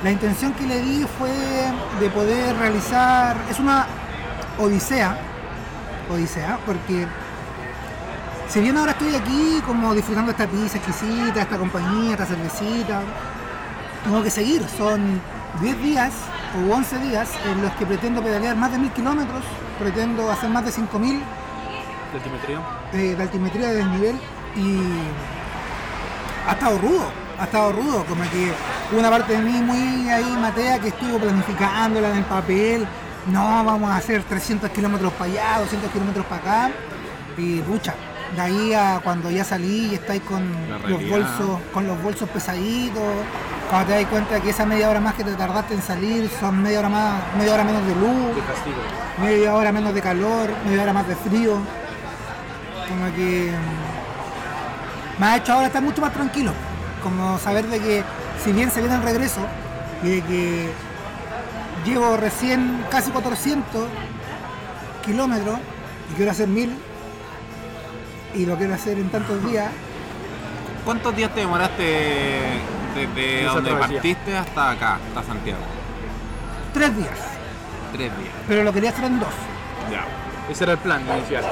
La 0.04 0.12
intención 0.12 0.52
que 0.52 0.66
le 0.66 0.80
di 0.80 1.04
fue 1.18 1.30
de 1.98 2.10
poder 2.10 2.56
realizar, 2.56 3.36
es 3.50 3.58
una 3.58 3.86
odisea, 4.58 5.16
odisea, 6.08 6.58
porque 6.64 7.06
si 8.48 8.60
bien 8.60 8.76
ahora 8.76 8.92
estoy 8.92 9.14
aquí 9.14 9.60
como 9.66 9.94
disfrutando 9.94 10.30
esta 10.30 10.46
pizza 10.46 10.78
exquisita, 10.78 11.42
esta 11.42 11.58
compañía, 11.58 12.12
esta 12.12 12.26
cervecita, 12.26 13.00
tengo 14.04 14.22
que 14.22 14.30
seguir. 14.30 14.64
Son 14.76 15.20
10 15.60 15.82
días 15.82 16.12
o 16.56 16.74
11 16.74 16.98
días 16.98 17.28
en 17.50 17.62
los 17.62 17.72
que 17.72 17.86
pretendo 17.86 18.22
pedalear 18.22 18.56
más 18.56 18.72
de 18.72 18.78
1000 18.78 18.90
kilómetros, 18.92 19.42
pretendo 19.78 20.30
hacer 20.30 20.48
más 20.50 20.64
de 20.64 20.72
5000 20.72 21.18
De 22.12 22.18
altimetría. 22.18 22.58
eh, 22.92 23.14
de 23.16 23.22
altimetría 23.22 23.68
de 23.68 23.74
desnivel 23.76 24.16
y 24.56 24.78
ha 26.48 26.52
estado 26.52 26.78
rudo, 26.78 27.04
ha 27.38 27.44
estado 27.44 27.72
rudo, 27.72 28.04
como 28.06 28.22
que 28.30 28.52
una 28.96 29.10
parte 29.10 29.34
de 29.34 29.38
mí 29.40 29.60
muy 29.60 30.08
ahí 30.08 30.36
matea 30.40 30.78
que 30.78 30.88
estuvo 30.88 31.18
planificándola 31.18 32.10
en 32.10 32.16
el 32.18 32.24
papel, 32.24 32.86
no, 33.26 33.64
vamos 33.64 33.90
a 33.90 33.96
hacer 33.96 34.22
300 34.22 34.70
kilómetros 34.70 35.12
para 35.12 35.30
allá, 35.30 35.58
200 35.60 35.90
kilómetros 35.92 36.24
para 36.26 36.40
acá, 36.40 36.70
y 37.36 37.60
pucha, 37.60 37.94
de 38.34 38.40
ahí 38.40 38.72
a 38.72 39.00
cuando 39.04 39.30
ya 39.30 39.44
salí 39.44 39.88
y 39.90 39.94
estáis 39.96 40.22
con 40.22 40.42
los 40.88 41.08
bolsos, 41.10 41.60
con 41.74 41.86
los 41.86 42.02
bolsos 42.02 42.28
pesaditos, 42.30 43.02
cuando 43.68 43.88
te 43.88 44.00
das 44.00 44.10
cuenta 44.10 44.40
que 44.40 44.50
esa 44.50 44.64
media 44.64 44.88
hora 44.88 45.00
más 45.00 45.14
que 45.14 45.24
te 45.24 45.34
tardaste 45.34 45.74
en 45.74 45.82
salir 45.82 46.30
son 46.40 46.62
media 46.62 46.78
hora 46.78 46.88
más, 46.88 47.22
media 47.36 47.54
hora 47.54 47.64
menos 47.64 47.86
de 47.86 47.94
luz, 47.94 48.36
De 48.36 49.22
media 49.22 49.54
hora 49.54 49.72
menos 49.72 49.94
de 49.94 50.00
calor, 50.00 50.50
media 50.64 50.82
hora 50.82 50.92
más 50.92 51.06
de 51.06 51.16
frío. 51.16 51.58
Como 52.88 53.14
que 53.14 53.52
mm, 53.52 55.20
me 55.20 55.26
ha 55.26 55.36
hecho 55.36 55.52
ahora 55.52 55.66
estar 55.66 55.82
mucho 55.82 56.00
más 56.00 56.12
tranquilo. 56.12 56.52
Como 57.02 57.38
saber 57.38 57.66
de 57.66 57.78
que 57.78 58.04
si 58.42 58.52
bien 58.52 58.70
se 58.70 58.80
viene 58.80 58.96
el 58.96 59.02
regreso 59.02 59.40
y 60.02 60.08
de 60.08 60.22
que 60.22 60.70
llevo 61.84 62.16
recién 62.16 62.84
casi 62.90 63.10
400 63.10 63.86
kilómetros 65.04 65.58
y 66.10 66.14
quiero 66.16 66.30
hacer 66.30 66.48
1000 66.48 66.74
y 68.34 68.46
lo 68.46 68.56
quiero 68.56 68.74
hacer 68.74 68.98
en 68.98 69.10
tantos 69.10 69.44
días, 69.44 69.68
¿Cuántos 70.88 71.14
días 71.14 71.34
te 71.34 71.40
demoraste 71.40 72.77
desde 73.06 73.42
Esa 73.44 73.54
donde 73.54 73.70
travesía. 73.70 73.96
partiste 73.96 74.36
hasta 74.36 74.70
acá, 74.70 74.98
hasta 75.08 75.22
Santiago? 75.32 75.60
tres 76.74 76.96
días. 76.96 77.18
Tres 77.92 78.18
días. 78.18 78.32
Pero 78.46 78.64
lo 78.64 78.72
quería 78.72 78.90
hacer 78.90 79.04
en 79.04 79.18
dos. 79.20 79.28
Ya. 79.90 80.04
Ese 80.50 80.64
era 80.64 80.72
el 80.74 80.78
plan 80.78 81.02
inicial. 81.16 81.44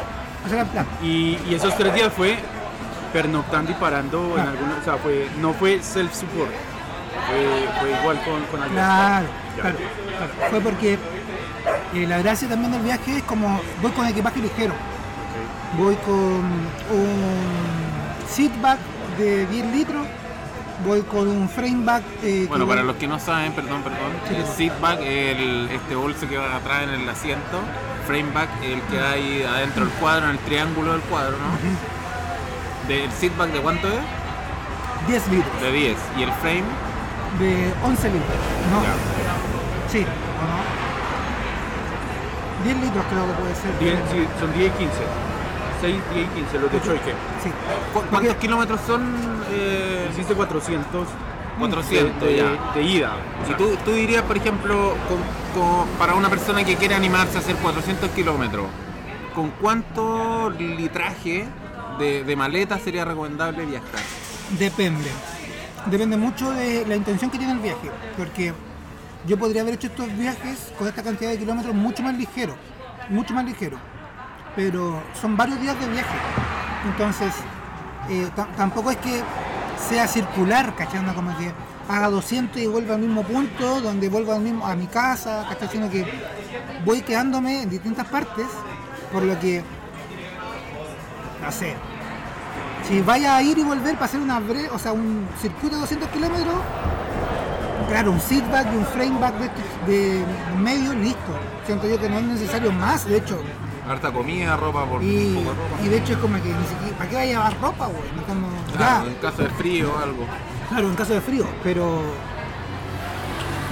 Ese 0.45 0.55
era 0.55 0.63
el 0.63 0.69
plan. 0.69 0.87
Y, 1.03 1.39
y 1.49 1.55
esos 1.55 1.75
tres 1.77 1.95
días 1.95 2.13
fue 2.13 2.39
pernoctando 3.13 3.71
y 3.71 3.75
parando 3.75 4.35
en 4.37 4.41
Ah. 4.47 4.51
alguna. 4.51 4.77
O 4.81 4.85
sea, 4.85 4.97
fue, 4.99 5.29
no 5.41 5.53
fue 5.55 5.81
self-support. 5.83 6.51
Fue, 7.29 7.69
fue 7.81 7.91
igual 8.01 8.21
con, 8.25 8.43
con 8.51 8.63
alguien. 8.63 8.79
Claro, 8.79 9.27
Ya. 9.57 9.63
claro, 9.63 9.77
claro. 10.37 10.51
Fue 10.51 10.61
porque 10.61 10.99
eh, 11.95 12.07
la 12.07 12.19
gracia 12.19 12.49
también 12.49 12.73
del 12.73 12.83
viaje 12.83 13.17
es 13.19 13.23
como 13.25 13.61
voy 13.83 13.91
con 13.93 14.07
equipaje 14.07 14.41
ligero. 14.41 14.75
Voy 15.79 15.97
con 15.97 16.15
un 16.15 16.67
seatback 18.29 18.79
de 19.19 19.47
10 19.47 19.67
litros, 19.75 20.07
voy 20.85 21.01
con 21.03 21.27
un 21.29 21.49
frameback. 21.49 22.03
eh, 22.23 22.43
que 22.43 22.47
Bueno, 22.49 22.67
voy- 22.67 22.75
para 22.77 22.87
los 22.87 22.97
que 22.97 23.07
no 23.09 23.19
saben, 23.19 23.53
perdón, 23.53 23.83
perdón, 23.83 24.13
Sí, 24.29 24.35
el 24.35 24.43
perdón. 24.43 24.57
seatback 24.57 25.01
es 25.01 25.39
el, 25.39 25.69
este 25.73 25.95
bolso 25.95 26.29
que 26.29 26.37
va 26.39 26.57
atrás 26.57 26.83
en 26.85 26.91
el 26.91 27.09
asiento, 27.09 27.61
frameback 28.07 28.49
el 28.63 28.81
que 28.83 29.01
hay 29.01 29.43
adentro 29.43 29.85
del 29.85 29.95
cuadro, 29.95 30.27
en 30.27 30.33
el 30.33 30.39
triángulo 30.41 30.93
del 30.93 31.01
cuadro, 31.03 31.37
¿no? 31.39 32.95
¿El 32.95 33.11
seatback 33.13 33.51
de 33.53 33.61
cuánto 33.61 33.89
es? 33.89 33.95
10 35.09 35.27
litros, 35.29 35.61
De 35.63 35.73
10. 35.73 35.97
¿Y 36.19 36.23
el 36.23 36.33
frame? 36.35 36.65
de 37.41 37.73
11 37.85 38.09
litros. 38.09 38.37
¿no? 38.73 38.83
Ya. 38.83 38.95
Sí, 39.93 39.99
¿o 40.01 40.45
no? 40.47 40.57
10 42.65 42.77
litros 42.85 43.05
creo 43.11 43.27
que 43.27 43.33
puede 43.35 43.55
ser. 43.55 43.71
Sí, 44.11 44.27
son 44.41 44.53
10 44.55 44.73
y 44.73 44.75
15. 44.79 45.03
6, 45.81 45.97
10 46.15 46.27
y 46.27 46.29
15, 46.41 46.59
los 46.59 46.73
de 46.73 46.81
Choique. 46.83 47.13
Sí. 47.43 47.51
¿Cu- 47.93 48.03
¿Cuántos 48.11 48.35
kilómetros 48.37 48.81
son? 48.87 49.03
eh, 49.51 50.09
Hiciste 50.13 50.35
400. 50.35 51.07
400 51.59 52.21
de, 52.21 52.27
de- 52.27 52.37
ya. 52.37 52.73
de 52.75 52.83
ida. 52.83 53.13
O 53.41 53.45
Si 53.45 53.49
sea, 53.49 53.57
tú, 53.57 53.77
tú 53.85 53.93
dirías, 53.93 54.23
por 54.23 54.37
ejemplo, 54.37 54.95
con- 55.09 55.61
con- 55.63 55.89
para 55.99 56.15
una 56.15 56.29
persona 56.29 56.63
que 56.65 56.77
quiere 56.77 56.95
animarse 56.95 57.37
a 57.39 57.41
hacer 57.41 57.57
400 57.57 58.11
kilómetros, 58.11 58.67
¿con 59.35 59.51
cuánto 59.61 60.51
litraje 60.51 61.47
de, 61.99 62.25
de 62.25 62.37
maleta 62.37 62.79
sería 62.79 63.05
recomendable 63.07 63.65
viajar? 63.65 64.01
Depende. 64.59 65.11
Depende 65.87 66.17
mucho 66.17 66.51
de 66.51 66.85
la 66.87 66.97
intención 66.97 67.31
que 67.31 67.39
tiene 67.39 67.55
el 67.55 67.61
viaje. 67.61 67.91
Porque 68.19 68.53
yo 69.27 69.39
podría 69.39 69.63
haber 69.63 69.75
hecho 69.75 69.87
estos 69.87 70.15
viajes 70.17 70.73
con 70.79 70.89
esta 70.89 71.03
cantidad 71.03 71.31
de 71.31 71.39
kilómetros 71.39 71.75
mucho 71.75 72.03
más 72.03 72.15
ligero. 72.17 72.55
Mucho 73.09 73.33
más 73.35 73.45
ligero. 73.45 73.79
Pero 74.57 75.03
son 75.21 75.37
varios 75.37 75.61
días 75.61 75.79
de 75.79 75.87
viaje. 75.89 76.17
Entonces, 76.87 77.35
eh, 78.09 78.29
ta- 78.35 78.49
tampoco 78.57 78.91
es 78.91 78.97
que 78.97 79.23
sea 79.89 80.09
circular, 80.09 80.75
¿cachai? 80.75 81.03
No 81.03 81.15
como 81.15 81.37
que 81.37 81.53
haga 81.89 82.09
200 82.09 82.61
y 82.61 82.67
vuelva 82.67 82.95
al 82.95 83.01
mismo 83.01 83.23
punto, 83.23 83.81
donde 83.81 84.09
vuelva 84.09 84.35
al 84.37 84.41
mismo, 84.41 84.67
a 84.67 84.75
mi 84.75 84.87
casa, 84.87 85.45
¿cachai? 85.49 85.69
Sino 85.69 85.91
que 85.91 86.05
voy 86.85 87.03
quedándome 87.03 87.63
en 87.63 87.71
distintas 87.71 88.07
partes, 88.07 88.47
por 89.13 89.23
lo 89.23 89.39
que, 89.39 89.63
no 91.45 91.53
sé, 91.53 91.75
si 92.89 93.01
vaya 93.03 93.37
a 93.37 93.43
ir 93.43 93.59
y 93.59 93.63
volver 93.63 93.95
para 93.95 94.07
hacer 94.07 94.21
una 94.21 94.41
bre- 94.41 94.71
o 94.73 94.79
sea, 94.79 94.93
un 94.93 95.29
circuito 95.41 95.75
de 95.77 95.81
200 95.83 96.09
kilómetros, 96.11 96.55
claro, 97.89 98.13
un 98.13 98.21
seatback 98.21 98.73
y 98.73 98.77
un 98.77 98.87
frameback 98.87 99.35
de, 99.87 99.93
de 99.93 100.25
medio, 100.59 100.93
listo. 100.95 101.33
Siento 101.67 101.87
yo 101.89 102.01
que 102.01 102.09
no 102.09 102.19
es 102.19 102.25
necesario 102.25 102.73
más, 102.73 103.05
de 103.07 103.19
hecho. 103.19 103.39
Harta 103.89 104.13
comida, 104.13 104.57
ropa 104.57 104.85
por 104.85 105.03
Y, 105.03 105.35
de 105.35 105.41
ropa. 105.45 105.83
y 105.85 105.89
de 105.89 105.99
hecho 105.99 106.13
es 106.15 106.19
como 106.19 106.35
que 106.43 106.49
ni 106.49 106.67
siquiera, 106.67 106.97
¿para 106.99 107.09
qué 107.11 107.17
vaya 107.17 107.29
a 107.29 107.51
llevar 107.51 107.61
ropa, 107.61 107.87
güey? 107.87 108.03
No 108.17 108.23
como, 108.25 108.49
Claro, 108.77 109.05
ya, 109.05 109.11
en 109.11 109.17
caso 109.19 109.43
de 109.43 109.49
frío 109.51 109.93
o 109.95 109.99
algo. 110.03 110.25
claro, 110.69 110.89
en 110.89 110.95
caso 110.97 111.13
de 111.15 111.21
frío, 111.21 111.47
pero 111.63 112.01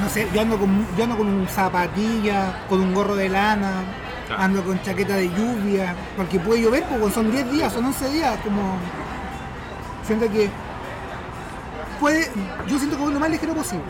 no 0.02 0.08
sé, 0.08 0.28
yo 0.32 0.40
ando 0.40 0.56
con, 0.58 0.86
yo 0.96 1.04
ando 1.04 1.16
con 1.16 1.26
un 1.26 1.48
zapatilla, 1.48 2.64
con 2.68 2.80
un 2.80 2.94
gorro 2.94 3.16
de 3.16 3.28
lana, 3.28 3.82
Claro. 4.28 4.42
ando 4.42 4.62
con 4.64 4.80
chaqueta 4.82 5.16
de 5.16 5.28
lluvia, 5.30 5.94
porque 6.16 6.38
puede 6.38 6.62
llover, 6.62 6.84
pues 6.84 7.12
son 7.12 7.30
10 7.30 7.50
días, 7.50 7.72
son 7.72 7.84
11 7.86 8.08
días, 8.10 8.38
como 8.44 8.76
siento 10.06 10.30
que 10.30 10.48
puede, 12.00 12.30
yo 12.68 12.78
siento 12.78 12.96
que 12.96 13.12
lo 13.12 13.18
más 13.20 13.30
ligero 13.30 13.52
posible, 13.54 13.84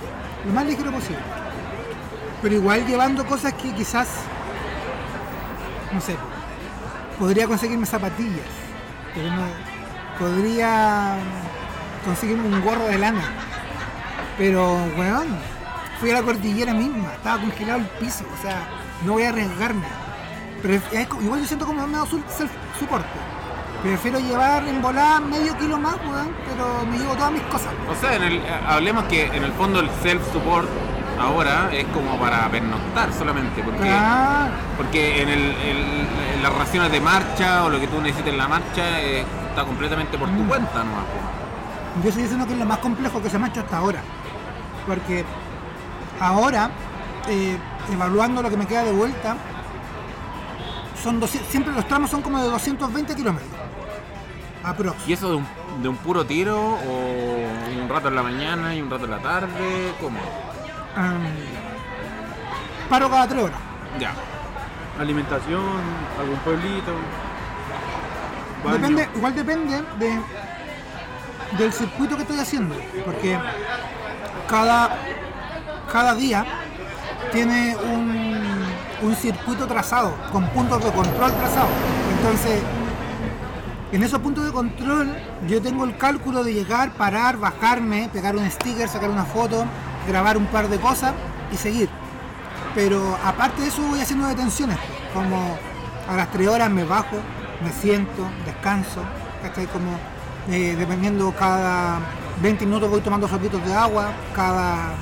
lo 0.47 0.53
más 0.53 0.65
ligero 0.67 0.91
posible, 0.91 1.19
pero 2.43 2.55
igual 2.55 2.87
llevando 2.87 3.25
cosas 3.27 3.53
que 3.55 3.73
quizás, 3.73 4.09
no 5.95 6.01
sé, 6.01 6.17
podría 7.19 7.47
conseguirme 7.47 7.87
zapatillas, 7.87 8.47
podría 10.19 11.17
conseguirme 12.05 12.49
un 12.49 12.63
gorro 12.63 12.87
de 12.87 12.99
lana, 12.99 13.23
pero 14.37 14.75
weón, 14.97 15.29
fui 16.01 16.11
a 16.11 16.15
la 16.15 16.23
cordillera 16.23 16.75
misma, 16.75 17.13
estaba 17.13 17.41
congelado 17.41 17.81
el 17.81 17.87
piso, 17.87 18.25
o 18.37 18.43
sea, 18.43 18.69
no 19.05 19.13
voy 19.13 19.23
a 19.23 19.29
arriesgarme. 19.29 19.87
Pero 20.63 20.81
igual 21.21 21.41
yo 21.41 21.47
siento 21.47 21.67
como 21.67 21.87
me 21.87 21.99
self-support. 21.99 23.05
Prefiero 23.83 24.19
llevar 24.19 24.67
en 24.67 24.81
volada 24.81 25.21
medio 25.21 25.57
kilo 25.59 25.79
más, 25.79 25.97
weón, 25.97 26.35
pero 26.49 26.87
me 26.91 26.99
llevo 26.99 27.15
todas 27.15 27.33
mis 27.33 27.43
cosas. 27.43 27.69
O 27.91 27.95
sea, 27.95 28.17
eh, 28.17 28.43
hablemos 28.67 29.05
que 29.05 29.27
en 29.27 29.45
el 29.45 29.53
fondo 29.53 29.81
el 29.81 29.91
self-support 30.03 30.67
ahora 31.21 31.69
es 31.73 31.85
como 31.87 32.19
para 32.19 32.49
pernoctar 32.51 33.13
solamente, 33.13 33.63
porque, 33.63 33.81
Claro. 33.81 34.53
porque 34.77 35.23
en, 35.23 35.29
el, 35.29 35.41
el- 35.41 36.09
en 36.37 36.43
las 36.43 36.53
raciones 36.55 36.91
de 36.93 37.01
marcha 37.01 37.65
o 37.65 37.71
lo 37.71 37.81
que 37.81 37.87
tú 37.87 38.01
necesites 38.01 38.33
en 38.33 38.39
la 38.39 38.49
marcha 38.49 39.01
eh, 39.01 39.25
está 39.49 39.65
completamente 39.65 40.19
por 40.19 40.29
tu 40.29 40.35
Mm. 40.43 40.49
cuenta 40.49 40.79
nomás. 40.79 41.05
Yo 42.03 42.09
estoy 42.09 42.23
diciendo 42.25 42.47
que 42.47 42.53
es 42.55 42.59
lo 42.59 42.67
más 42.67 42.79
complejo 42.79 43.23
que 43.23 43.31
se 43.31 43.39
me 43.39 43.47
ha 43.47 43.49
hecho 43.49 43.61
hasta 43.61 43.77
ahora. 43.79 44.01
Porque 44.87 45.25
ahora 46.21 46.71
eh, 47.29 47.57
evaluando 47.93 48.43
lo 48.43 48.51
que 48.51 48.57
me 48.57 48.67
queda 48.67 48.83
de 48.85 48.93
vuelta, 48.93 49.37
son 51.03 51.21
200 51.21 51.51
siempre 51.51 51.73
los 51.73 51.87
tramos 51.87 52.11
son 52.11 52.23
como 52.23 52.39
de 52.43 52.49
220 52.51 53.15
kilómetros. 53.15 53.51
Aprox. 54.65 54.97
¿Y 55.07 55.13
eso 55.13 55.29
de 55.31 55.37
un, 55.37 55.47
de 55.83 55.89
un 55.89 55.97
puro 55.97 56.25
tiro 56.25 56.59
o 56.59 57.81
un 57.83 57.89
rato 57.89 58.09
en 58.09 58.15
la 58.17 58.23
mañana 58.23 58.75
y 58.75 58.81
un 58.83 58.91
rato 58.91 59.05
en 59.05 59.11
la 59.11 59.19
tarde? 59.19 59.93
¿Cómo? 60.01 60.19
Am, 60.97 61.23
paro 62.89 63.11
cada 63.11 63.27
tres 63.29 63.43
horas. 63.43 63.59
Ya. 63.99 64.13
Alimentación, 64.99 65.63
algún 66.21 66.37
pueblito. 66.39 66.93
baño. 68.65 68.77
Depende, 68.79 69.09
igual 69.17 69.35
depende 69.35 69.83
de, 69.99 70.21
del 71.59 71.73
circuito 71.73 72.17
que 72.17 72.23
estoy 72.23 72.39
haciendo, 72.39 72.77
porque 73.05 73.39
cada, 74.49 74.97
cada 75.91 76.15
día 76.15 76.45
tiene 77.33 77.77
un, 77.77 78.65
un 79.03 79.17
circuito 79.17 79.67
trazado, 79.67 80.15
con 80.31 80.47
puntos 80.51 80.85
de 80.85 80.93
control 80.93 81.33
trazados. 81.33 81.71
Entonces, 82.19 82.63
en 83.93 84.03
esos 84.03 84.21
puntos 84.21 84.45
de 84.45 84.53
control 84.53 85.13
yo 85.49 85.61
tengo 85.61 85.85
el 85.85 85.97
cálculo 85.97 86.45
de 86.45 86.55
llegar, 86.55 86.93
parar, 86.93 87.37
bajarme, 87.37 88.09
pegar 88.13 88.37
un 88.37 88.49
sticker, 88.51 88.89
sacar 88.89 89.11
una 89.11 89.25
foto, 89.25 89.65
grabar 90.07 90.37
un 90.37 90.47
par 90.47 90.69
de 90.69 90.79
cosas 90.79 91.13
y 91.53 91.57
seguir. 91.57 91.89
Pero 92.75 93.17
aparte 93.25 93.63
de 93.63 93.69
eso 93.69 93.83
voy 93.83 94.01
haciendo 94.01 94.27
detenciones, 94.27 94.79
como 95.13 95.57
a 96.09 96.17
las 96.17 96.31
3 96.33 96.49
horas 96.49 96.71
me 96.71 96.85
bajo, 96.85 97.17
me 97.63 97.71
siento, 97.73 98.27
descanso, 98.45 99.03
¿cachai? 99.43 99.67
Como 99.67 99.99
eh, 100.51 100.75
dependiendo 100.79 101.33
cada 101.33 102.01
20 102.43 102.67
minutos 102.67 102.91
voy 102.91 103.01
tomando 103.01 103.29
sorbitos 103.29 103.65
de 103.65 103.73
agua, 103.75 104.13
cada 104.35 104.95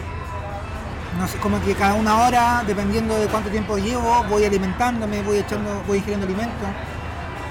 no 1.19 1.29
sé, 1.29 1.39
como 1.39 1.61
que 1.63 1.75
cada 1.75 1.95
una 1.95 2.23
hora, 2.23 2.65
dependiendo 2.67 3.15
de 3.19 3.27
cuánto 3.27 3.51
tiempo 3.51 3.77
llevo, 3.77 4.25
voy 4.31 4.45
alimentándome, 4.45 5.23
voy 5.23 5.39
echando, 5.39 5.83
voy 5.87 5.99
ingiriendo 5.99 6.27
alimentos. 6.27 6.69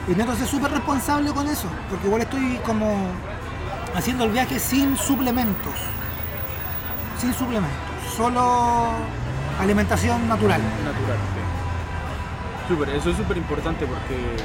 Y 0.08 0.14
ser 0.14 0.48
súper 0.48 0.72
responsable 0.72 1.32
con 1.32 1.48
eso, 1.48 1.68
porque 1.90 2.08
igual 2.08 2.24
estoy 2.24 2.60
como 2.66 3.08
haciendo 3.96 4.24
el 4.24 4.32
viaje 4.32 4.60
sin 4.60 4.98
suplementos. 4.98 5.74
Sin 7.22 7.34
suplementos. 7.36 7.78
Solo 8.18 8.90
alimentación 9.60 10.28
natural. 10.28 10.60
natural. 10.60 11.18
sí. 11.36 12.74
Súper, 12.74 12.90
eso 12.90 13.12
es 13.12 13.18
súper 13.18 13.38
importante 13.38 13.86
porque 13.86 14.38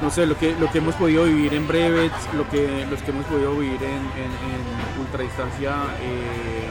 no 0.00 0.08
sé, 0.08 0.24
lo 0.24 0.38
que, 0.38 0.56
lo 0.58 0.70
que 0.70 0.78
hemos 0.78 0.94
podido 0.94 1.24
vivir 1.24 1.52
en 1.52 1.68
brevets, 1.68 2.32
lo 2.34 2.48
que, 2.48 2.86
los 2.88 3.02
que 3.02 3.10
hemos 3.10 3.26
podido 3.26 3.54
vivir 3.56 3.82
en, 3.82 3.90
en, 3.90 4.30
en 4.30 5.00
ultradistancia, 5.00 5.72
eh, 6.00 6.70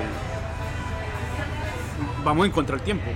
vamos 2.24 2.48
en 2.48 2.52
contra 2.52 2.78
el 2.78 2.82
tiempo. 2.82 3.12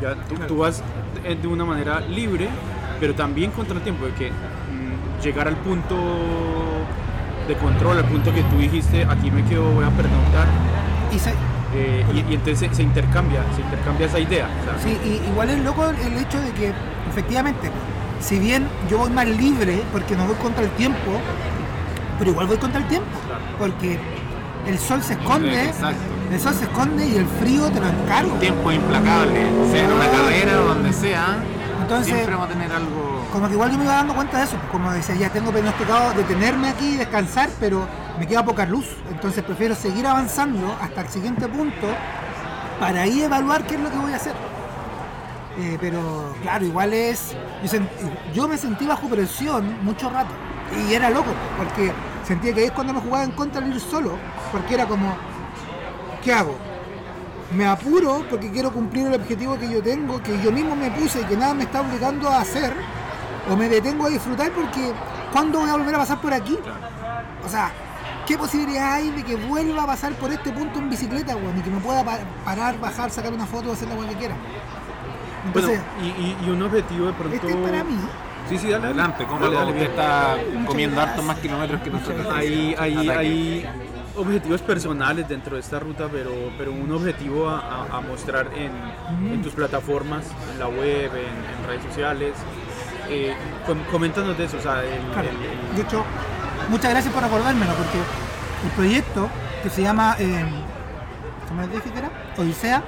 Ya, 0.00 0.14
tú, 0.14 0.36
tú 0.48 0.56
vas 0.58 0.82
de 1.22 1.34
de 1.34 1.46
una 1.46 1.66
manera 1.66 2.00
libre, 2.00 2.48
pero 2.98 3.14
también 3.14 3.50
contra 3.50 3.76
el 3.76 3.82
tiempo, 3.82 4.06
de 4.06 4.14
que 4.14 4.30
mm, 4.30 5.22
llegar 5.22 5.46
al 5.46 5.56
punto 5.56 5.96
de 7.48 7.54
control, 7.56 7.98
al 7.98 8.04
punto 8.04 8.32
que 8.32 8.42
tú 8.42 8.56
dijiste, 8.58 9.04
aquí 9.04 9.30
me 9.30 9.44
quedo, 9.44 9.64
voy 9.72 9.84
a 9.84 9.90
preguntar, 9.90 10.46
Y 11.14 11.18
se- 11.18 11.34
eh, 11.74 12.04
y, 12.14 12.18
y 12.30 12.34
entonces 12.34 12.58
se, 12.58 12.74
se 12.74 12.82
intercambia, 12.82 13.42
se 13.54 13.60
intercambia 13.62 14.06
esa 14.06 14.18
idea. 14.18 14.46
Sí, 14.82 14.96
y 15.04 15.28
igual 15.30 15.50
es 15.50 15.58
loco 15.64 15.84
el 15.88 16.16
hecho 16.18 16.40
de 16.40 16.50
que, 16.52 16.72
efectivamente, 17.10 17.70
si 18.20 18.38
bien 18.38 18.66
yo 18.90 18.98
voy 18.98 19.10
más 19.10 19.26
libre 19.26 19.82
porque 19.92 20.14
no 20.16 20.26
voy 20.26 20.36
contra 20.36 20.62
el 20.64 20.70
tiempo, 20.70 20.98
pero 22.18 22.30
igual 22.30 22.46
voy 22.46 22.56
contra 22.58 22.80
el 22.80 22.86
tiempo, 22.88 23.08
porque 23.58 23.98
el 24.66 24.78
sol 24.78 25.02
se 25.02 25.14
esconde, 25.14 25.64
Exacto. 25.64 25.98
el 26.30 26.38
sol 26.40 26.54
se 26.54 26.64
esconde 26.64 27.06
y 27.06 27.16
el 27.16 27.26
frío 27.26 27.68
te 27.70 27.80
lo 27.80 27.88
encargo. 27.88 28.34
Tiempo 28.36 28.70
implacable, 28.70 29.40
sea 29.72 29.84
en 29.84 29.92
una 29.92 30.08
carrera 30.08 30.60
o 30.60 30.64
donde 30.68 30.92
sea, 30.92 31.36
Entonces- 31.96 32.14
siempre 32.14 32.34
vamos 32.34 32.50
a 32.50 32.52
tener 32.52 32.72
algo. 32.72 33.24
Como 33.32 33.48
que 33.48 33.54
igual 33.54 33.70
yo 33.70 33.78
me 33.78 33.84
iba 33.84 33.94
dando 33.94 34.14
cuenta 34.14 34.38
de 34.38 34.44
eso, 34.44 34.56
como 34.70 34.90
decía, 34.92 35.14
ya 35.14 35.30
tengo 35.30 35.50
pronosticado 35.50 36.12
detenerme 36.14 36.68
aquí 36.70 36.96
descansar, 36.96 37.48
pero 37.60 37.86
me 38.18 38.26
queda 38.26 38.44
poca 38.44 38.66
luz, 38.66 38.86
entonces 39.10 39.42
prefiero 39.42 39.74
seguir 39.74 40.06
avanzando 40.06 40.76
hasta 40.80 41.00
el 41.02 41.08
siguiente 41.08 41.48
punto 41.48 41.86
para 42.78 43.02
ahí 43.02 43.22
evaluar 43.22 43.64
qué 43.64 43.76
es 43.76 43.80
lo 43.80 43.90
que 43.90 43.96
voy 43.96 44.12
a 44.12 44.16
hacer. 44.16 44.34
Eh, 45.58 45.76
pero 45.80 46.34
claro, 46.42 46.64
igual 46.64 46.92
es. 46.94 47.34
Yo, 47.62 47.68
sent- 47.68 47.88
yo 48.34 48.48
me 48.48 48.56
sentí 48.56 48.86
bajo 48.86 49.06
presión 49.08 49.84
mucho 49.84 50.08
rato 50.10 50.30
y 50.88 50.94
era 50.94 51.10
loco, 51.10 51.30
porque 51.58 51.92
sentía 52.26 52.54
que 52.54 52.60
ahí 52.60 52.66
es 52.66 52.72
cuando 52.72 52.92
me 52.94 53.00
jugaba 53.00 53.24
en 53.24 53.32
contra 53.32 53.60
de 53.60 53.68
ir 53.68 53.80
solo, 53.80 54.12
porque 54.50 54.74
era 54.74 54.86
como, 54.86 55.14
¿qué 56.24 56.32
hago? 56.32 56.56
Me 57.56 57.66
apuro 57.66 58.24
porque 58.30 58.50
quiero 58.50 58.72
cumplir 58.72 59.08
el 59.08 59.14
objetivo 59.14 59.58
que 59.58 59.68
yo 59.68 59.82
tengo, 59.82 60.22
que 60.22 60.40
yo 60.42 60.50
mismo 60.50 60.74
me 60.74 60.90
puse 60.90 61.20
y 61.20 61.24
que 61.24 61.36
nada 61.36 61.52
me 61.54 61.64
está 61.64 61.80
obligando 61.82 62.28
a 62.28 62.40
hacer, 62.40 62.72
o 63.50 63.56
me 63.56 63.68
detengo 63.68 64.06
a 64.06 64.08
disfrutar 64.08 64.50
porque 64.52 64.92
¿cuándo 65.32 65.60
voy 65.60 65.68
a 65.68 65.74
volver 65.76 65.94
a 65.94 65.98
pasar 65.98 66.20
por 66.20 66.32
aquí? 66.32 66.58
O 67.44 67.48
sea, 67.48 67.70
¿qué 68.26 68.38
posibilidad 68.38 68.94
hay 68.94 69.10
de 69.10 69.22
que 69.22 69.36
vuelva 69.36 69.82
a 69.82 69.86
pasar 69.86 70.12
por 70.14 70.32
este 70.32 70.50
punto 70.50 70.78
en 70.78 70.88
bicicleta, 70.88 71.36
weón? 71.36 71.58
Y 71.58 71.60
que 71.62 71.70
me 71.70 71.80
pueda 71.80 72.02
pa- 72.04 72.20
parar, 72.44 72.78
bajar, 72.80 73.10
sacar 73.10 73.32
una 73.34 73.46
foto, 73.46 73.72
hacer 73.72 73.88
la 73.88 74.08
que 74.08 74.14
quiera. 74.16 74.34
bueno, 75.52 75.68
Entonces, 75.68 75.80
y, 76.00 76.06
y- 76.06 76.36
y 76.46 76.50
un 76.50 76.62
objetivo 76.62 77.06
de 77.08 77.12
pronto... 77.12 77.34
este 77.36 77.50
es 77.50 77.56
para 77.56 77.84
mí. 77.84 77.96
Sí, 78.48 78.58
sí, 78.58 78.68
dale. 78.70 78.86
Adelante, 78.86 79.24
¿cómo 79.26 79.40
Dale, 79.40 79.56
dale, 79.56 79.70
usted 79.72 79.82
está 79.90 80.36
comiendo 80.66 81.00
hartos 81.00 81.24
más 81.24 81.38
kilómetros 81.38 81.80
que 81.82 81.90
nosotros? 81.90 82.26
Hay, 82.34 82.74
hay, 82.78 83.08
Ataque. 83.08 83.68
Objetivos 84.16 84.60
personales 84.62 85.28
dentro 85.28 85.54
de 85.56 85.60
esta 85.60 85.78
ruta, 85.78 86.08
pero, 86.10 86.30
pero 86.58 86.72
un 86.72 86.90
objetivo 86.92 87.48
a, 87.48 87.58
a- 87.60 87.96
a 87.98 88.00
mostrar 88.00 88.48
en, 88.56 88.72
en 89.32 89.42
tus 89.42 89.52
plataformas, 89.52 90.24
en 90.52 90.58
la 90.58 90.68
web, 90.68 91.10
en, 91.14 91.62
en 91.62 91.66
redes 91.68 91.82
sociales. 91.84 92.32
Eh, 93.08 93.34
com- 93.66 93.82
coméntanos 93.90 94.36
de 94.38 94.44
eso, 94.44 94.56
o 94.56 94.60
sea, 94.60 94.82
el, 94.84 95.00
Claro. 95.12 95.28
el- 95.28 95.70
el- 95.70 95.76
De 95.76 95.82
hecho, 95.82 96.04
muchas 96.68 96.90
gracias 96.90 97.12
por 97.12 97.24
acordármelo, 97.24 97.72
porque 97.74 97.98
el 98.64 98.70
proyecto 98.76 99.28
que 99.62 99.70
se 99.70 99.82
llama, 99.82 100.16
eh, 100.18 100.44
¿cómo 101.48 101.62
les 101.62 101.72
dije 101.72 101.90
que 101.90 101.98
era? 101.98 102.10
Odisea, 102.38 102.82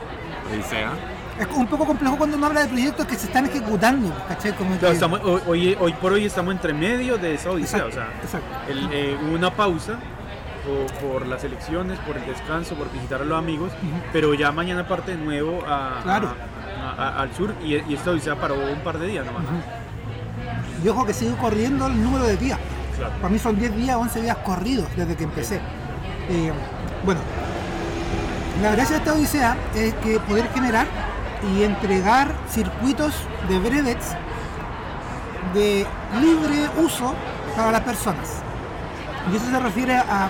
Odisea. 0.52 0.90
es 1.38 1.46
un 1.56 1.66
poco 1.66 1.84
complejo 1.86 2.16
cuando 2.16 2.36
uno 2.36 2.46
habla 2.46 2.62
de 2.62 2.68
proyectos 2.68 3.06
que 3.06 3.16
se 3.16 3.26
están 3.26 3.46
ejecutando, 3.46 4.14
¿cachai? 4.28 4.52
Como 4.52 4.70
Claro, 4.76 4.88
que- 4.88 4.94
estamos- 4.94 5.20
hoy, 5.24 5.40
hoy- 5.46 5.76
hoy 5.80 5.92
por 5.94 6.12
hoy 6.12 6.24
estamos 6.26 6.54
entre 6.54 6.72
medio 6.72 7.18
de 7.18 7.34
esa 7.34 7.50
odisea, 7.50 7.86
Exacto, 7.86 8.00
o 8.24 8.28
sea, 8.28 8.40
exacto. 8.40 8.70
el- 8.72 8.88
eh, 8.92 9.16
hubo 9.22 9.34
una 9.34 9.50
pausa 9.50 9.98
por, 10.64 11.10
por 11.10 11.26
las 11.26 11.44
elecciones, 11.44 11.98
por 12.00 12.16
el 12.16 12.24
descanso, 12.26 12.74
por 12.74 12.90
visitar 12.92 13.20
a 13.22 13.24
los 13.24 13.38
amigos, 13.38 13.72
pero 14.12 14.34
ya 14.34 14.50
mañana 14.52 14.86
parte 14.88 15.16
de 15.16 15.22
nuevo 15.24 15.62
a- 15.66 16.00
Claro. 16.02 16.28
a- 16.98 17.02
a- 17.02 17.22
al 17.22 17.34
sur 17.34 17.54
y, 17.62 17.74
y 17.76 17.94
esta 17.94 18.10
odisea 18.10 18.36
paró 18.36 18.54
un 18.56 18.80
par 18.80 18.98
de 18.98 19.06
días 19.06 19.24
nomás. 19.26 19.42
Y 20.84 20.88
ojo 20.88 21.04
que 21.06 21.12
sigo 21.12 21.36
corriendo 21.36 21.86
el 21.86 22.02
número 22.02 22.24
de 22.24 22.36
días. 22.36 22.58
Claro. 22.96 23.12
Para 23.16 23.28
mí 23.28 23.38
son 23.38 23.58
10 23.58 23.74
días, 23.76 23.96
11 23.96 24.20
días 24.22 24.36
corridos 24.38 24.86
desde 24.96 25.16
que 25.16 25.24
empecé. 25.24 25.60
Eh, 26.28 26.52
bueno, 27.04 27.20
la 28.62 28.70
gracia 28.72 28.96
de 28.96 28.98
esta 28.98 29.12
odisea 29.14 29.56
es 29.74 29.94
que 29.94 30.18
poder 30.20 30.48
generar 30.54 30.86
y 31.54 31.62
entregar 31.62 32.28
circuitos 32.48 33.14
de 33.48 33.58
brevets 33.58 34.14
de 35.54 35.86
libre 36.20 36.68
uso 36.82 37.14
para 37.56 37.72
las 37.72 37.80
personas. 37.82 38.42
Y 39.32 39.36
eso 39.36 39.46
se 39.50 39.58
refiere 39.60 39.96
a 39.96 40.28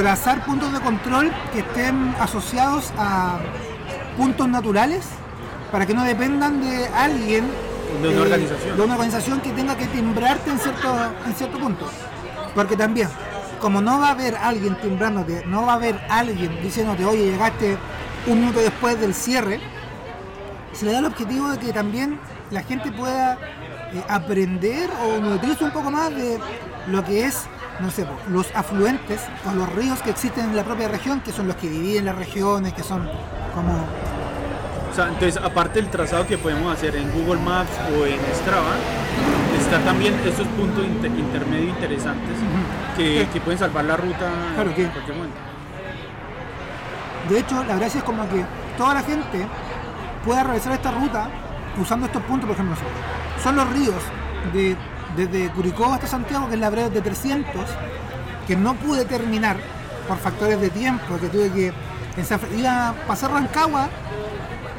trazar 0.00 0.42
puntos 0.46 0.72
de 0.72 0.80
control 0.80 1.30
que 1.52 1.58
estén 1.58 2.14
asociados 2.18 2.90
a 2.96 3.38
puntos 4.16 4.48
naturales 4.48 5.04
para 5.70 5.84
que 5.84 5.92
no 5.92 6.04
dependan 6.04 6.62
de 6.62 6.86
alguien 6.88 7.44
De 8.00 8.08
una 8.08 8.16
eh, 8.16 8.20
organización. 8.22 8.76
de 8.78 8.82
una 8.82 8.94
organización 8.94 9.40
que 9.42 9.50
tenga 9.50 9.76
que 9.76 9.86
timbrarte 9.88 10.50
en 10.52 10.58
cierto, 10.58 10.88
en 11.26 11.34
cierto 11.34 11.58
punto. 11.58 11.86
Porque 12.54 12.76
también, 12.78 13.10
como 13.60 13.82
no 13.82 13.98
va 13.98 14.08
a 14.08 14.10
haber 14.12 14.36
alguien 14.36 14.74
timbrándote, 14.76 15.44
no 15.44 15.66
va 15.66 15.72
a 15.72 15.76
haber 15.76 16.00
alguien 16.08 16.62
diciéndote, 16.62 17.04
oye, 17.04 17.32
llegaste 17.32 17.76
un 18.26 18.40
minuto 18.40 18.60
después 18.60 18.98
del 18.98 19.12
cierre, 19.12 19.60
se 20.72 20.86
le 20.86 20.92
da 20.92 21.00
el 21.00 21.04
objetivo 21.04 21.48
de 21.48 21.58
que 21.58 21.74
también 21.74 22.18
la 22.50 22.62
gente 22.62 22.90
pueda 22.90 23.34
eh, 23.92 24.02
aprender 24.08 24.88
o 25.04 25.20
nutrirse 25.20 25.62
un 25.62 25.72
poco 25.72 25.90
más 25.90 26.08
de 26.08 26.38
lo 26.86 27.04
que 27.04 27.26
es, 27.26 27.44
no 27.80 27.90
sé, 27.90 28.06
los 28.28 28.46
afluentes 28.54 29.20
o 29.50 29.54
los 29.54 29.68
ríos 29.74 30.00
que 30.02 30.10
existen 30.10 30.50
en 30.50 30.56
la 30.56 30.64
propia 30.64 30.88
región, 30.88 31.20
que 31.20 31.32
son 31.32 31.46
los 31.46 31.56
que 31.56 31.68
dividen 31.68 32.04
las 32.04 32.16
regiones, 32.16 32.72
que 32.74 32.82
son 32.82 33.08
como 33.54 33.72
O 34.90 34.94
sea, 34.94 35.04
entonces, 35.08 35.36
aparte 35.42 35.80
del 35.80 35.90
trazado 35.90 36.26
que 36.26 36.36
podemos 36.36 36.72
hacer 36.72 36.96
en 36.96 37.10
Google 37.12 37.40
Maps 37.40 37.70
o 37.98 38.06
en 38.06 38.18
Strava, 38.34 38.74
está 39.58 39.78
también 39.84 40.14
estos 40.26 40.46
puntos 40.48 40.84
inter- 40.84 41.10
intermedio 41.16 41.68
interesantes 41.70 42.36
que, 42.96 43.26
que 43.32 43.40
pueden 43.40 43.58
salvar 43.58 43.84
la 43.84 43.96
ruta 43.96 44.30
Claro 44.54 44.74
que- 44.74 44.84
en 44.84 44.90
cualquier 44.90 45.16
momento. 45.16 45.36
De 47.28 47.38
hecho, 47.38 47.62
la 47.64 47.76
gracia 47.76 47.98
es 47.98 48.04
como 48.04 48.28
que 48.28 48.44
toda 48.76 48.94
la 48.94 49.02
gente 49.02 49.46
pueda 50.24 50.42
realizar 50.42 50.72
esta 50.72 50.90
ruta 50.90 51.28
usando 51.80 52.06
estos 52.06 52.22
puntos, 52.22 52.46
por 52.48 52.54
ejemplo, 52.54 52.76
son 53.42 53.56
los 53.56 53.68
ríos 53.72 53.94
de, 54.52 54.76
desde 55.16 55.50
Curicó 55.50 55.92
hasta 55.92 56.06
Santiago, 56.06 56.48
que 56.48 56.54
es 56.54 56.60
la 56.60 56.70
breve 56.70 56.90
de 56.90 57.00
300, 57.00 57.52
que 58.46 58.56
no 58.56 58.74
pude 58.74 59.04
terminar 59.04 59.56
por 60.08 60.18
factores 60.18 60.60
de 60.60 60.70
tiempo, 60.70 61.18
que 61.20 61.28
tuve 61.28 61.50
que 61.50 61.72
En 62.16 62.58
iba 62.58 62.88
a 62.88 62.92
pasar 63.06 63.30
Rancagua, 63.30 63.88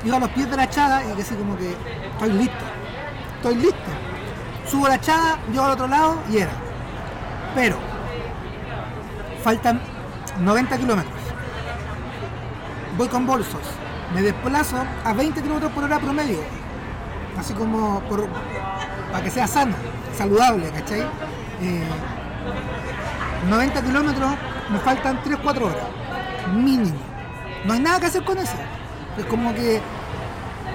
iba 0.03 0.17
a 0.17 0.19
los 0.19 0.29
pies 0.29 0.49
de 0.49 0.57
la 0.57 0.69
Chaga 0.69 1.03
y 1.03 1.15
que 1.15 1.21
así 1.21 1.35
como 1.35 1.57
que 1.57 1.75
estoy 2.11 2.33
listo, 2.33 2.65
estoy 3.37 3.55
listo. 3.55 3.91
Subo 4.69 4.87
la 4.87 4.99
Chaga, 4.99 5.37
llego 5.51 5.63
al 5.63 5.71
otro 5.71 5.87
lado 5.87 6.17
y 6.29 6.37
era. 6.37 6.51
Pero 7.55 7.77
faltan 9.43 9.81
90 10.39 10.77
kilómetros. 10.77 11.21
Voy 12.97 13.07
con 13.07 13.25
bolsos, 13.25 13.61
me 14.13 14.21
desplazo 14.21 14.77
a 15.05 15.13
20 15.13 15.41
kilómetros 15.41 15.71
por 15.71 15.85
hora 15.85 15.99
promedio, 15.99 16.39
así 17.37 17.53
como 17.53 18.01
por, 18.01 18.27
para 19.11 19.23
que 19.23 19.29
sea 19.29 19.47
sano, 19.47 19.75
saludable, 20.17 20.69
¿cachai? 20.69 21.01
Eh, 21.61 21.83
90 23.49 23.81
kilómetros, 23.81 24.31
me 24.69 24.79
faltan 24.79 25.21
3-4 25.23 25.61
horas, 25.61 25.83
mínimo. 26.53 26.97
No 27.65 27.73
hay 27.73 27.79
nada 27.79 27.99
que 27.99 28.05
hacer 28.07 28.23
con 28.23 28.37
eso. 28.37 28.55
Es 29.17 29.25
como 29.25 29.53
que 29.53 29.81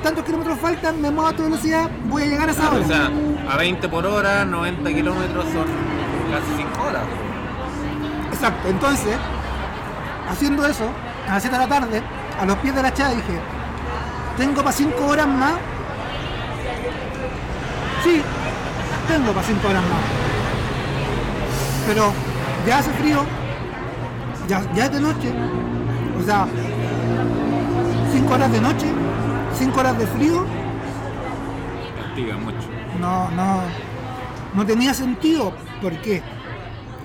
tantos 0.02 0.24
kilómetros 0.24 0.58
faltan, 0.58 1.00
me 1.00 1.10
muevo 1.10 1.28
a 1.28 1.32
toda 1.32 1.48
velocidad, 1.48 1.90
voy 2.08 2.22
a 2.22 2.26
llegar 2.26 2.48
a 2.48 2.52
esa 2.52 2.70
hora. 2.70 2.84
O 2.84 2.88
sea, 2.88 3.10
a 3.50 3.56
20 3.56 3.88
por 3.88 4.06
hora, 4.06 4.44
90 4.44 4.92
kilómetros 4.92 5.44
son 5.46 5.66
casi 6.30 6.56
5 6.56 6.82
horas. 6.82 7.02
Exacto, 8.32 8.68
entonces, 8.68 9.16
haciendo 10.30 10.66
eso, 10.66 10.90
a 11.28 11.34
las 11.34 11.42
7 11.42 11.56
de 11.56 11.66
la 11.66 11.68
tarde, 11.68 12.02
a 12.40 12.44
los 12.44 12.56
pies 12.58 12.74
de 12.74 12.82
la 12.82 12.92
chava 12.92 13.10
dije, 13.10 13.40
¿tengo 14.36 14.62
para 14.62 14.72
5 14.72 15.04
horas 15.06 15.26
más? 15.26 15.54
Sí, 18.06 18.22
tengo 19.08 19.32
para 19.32 19.44
5 19.44 19.66
horas 19.66 19.82
más. 19.82 20.00
Pero 21.88 22.12
ya 22.64 22.78
hace 22.78 22.92
frío, 22.92 23.24
ya, 24.46 24.62
ya 24.74 24.84
es 24.84 24.92
de 24.92 25.00
noche, 25.00 25.32
o 26.16 26.24
sea, 26.24 26.46
5 28.12 28.32
horas 28.32 28.52
de 28.52 28.60
noche, 28.60 28.86
5 29.58 29.80
horas 29.80 29.98
de 29.98 30.06
frío, 30.06 30.46
Castiga 32.00 32.36
mucho. 32.36 32.68
no, 33.00 33.28
no, 33.32 33.62
no 34.54 34.64
tenía 34.64 34.94
sentido. 34.94 35.52
¿Por 35.82 35.92
qué? 36.00 36.22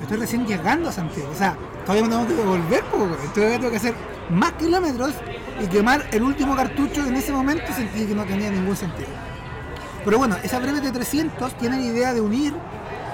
Estoy 0.04 0.18
recién 0.18 0.46
llegando 0.46 0.90
a 0.90 0.92
Santiago. 0.92 1.32
O 1.32 1.36
sea, 1.36 1.56
todavía 1.84 2.04
me 2.04 2.10
tengo 2.10 2.28
que 2.28 2.34
devolver, 2.36 2.84
po, 2.86 2.98
güey. 2.98 3.12
Entonces 3.26 3.58
tengo 3.58 3.72
que 3.72 3.78
hacer 3.78 3.96
más 4.30 4.52
kilómetros 4.52 5.16
y 5.60 5.66
quemar 5.66 6.06
el 6.12 6.22
último 6.22 6.56
cartucho 6.56 7.04
en 7.08 7.16
ese 7.16 7.32
momento 7.32 7.74
sentí 7.74 8.06
que 8.06 8.14
no 8.14 8.24
tenía 8.24 8.52
ningún 8.52 8.76
sentido. 8.76 9.31
Pero 10.04 10.18
bueno, 10.18 10.36
esa 10.44 10.60
breve 10.60 10.82
de 10.82 10.92
300 10.92 11.54
tiene 11.56 11.78
la 11.78 11.86
idea 11.86 12.14
de 12.14 12.22
unir 12.22 12.54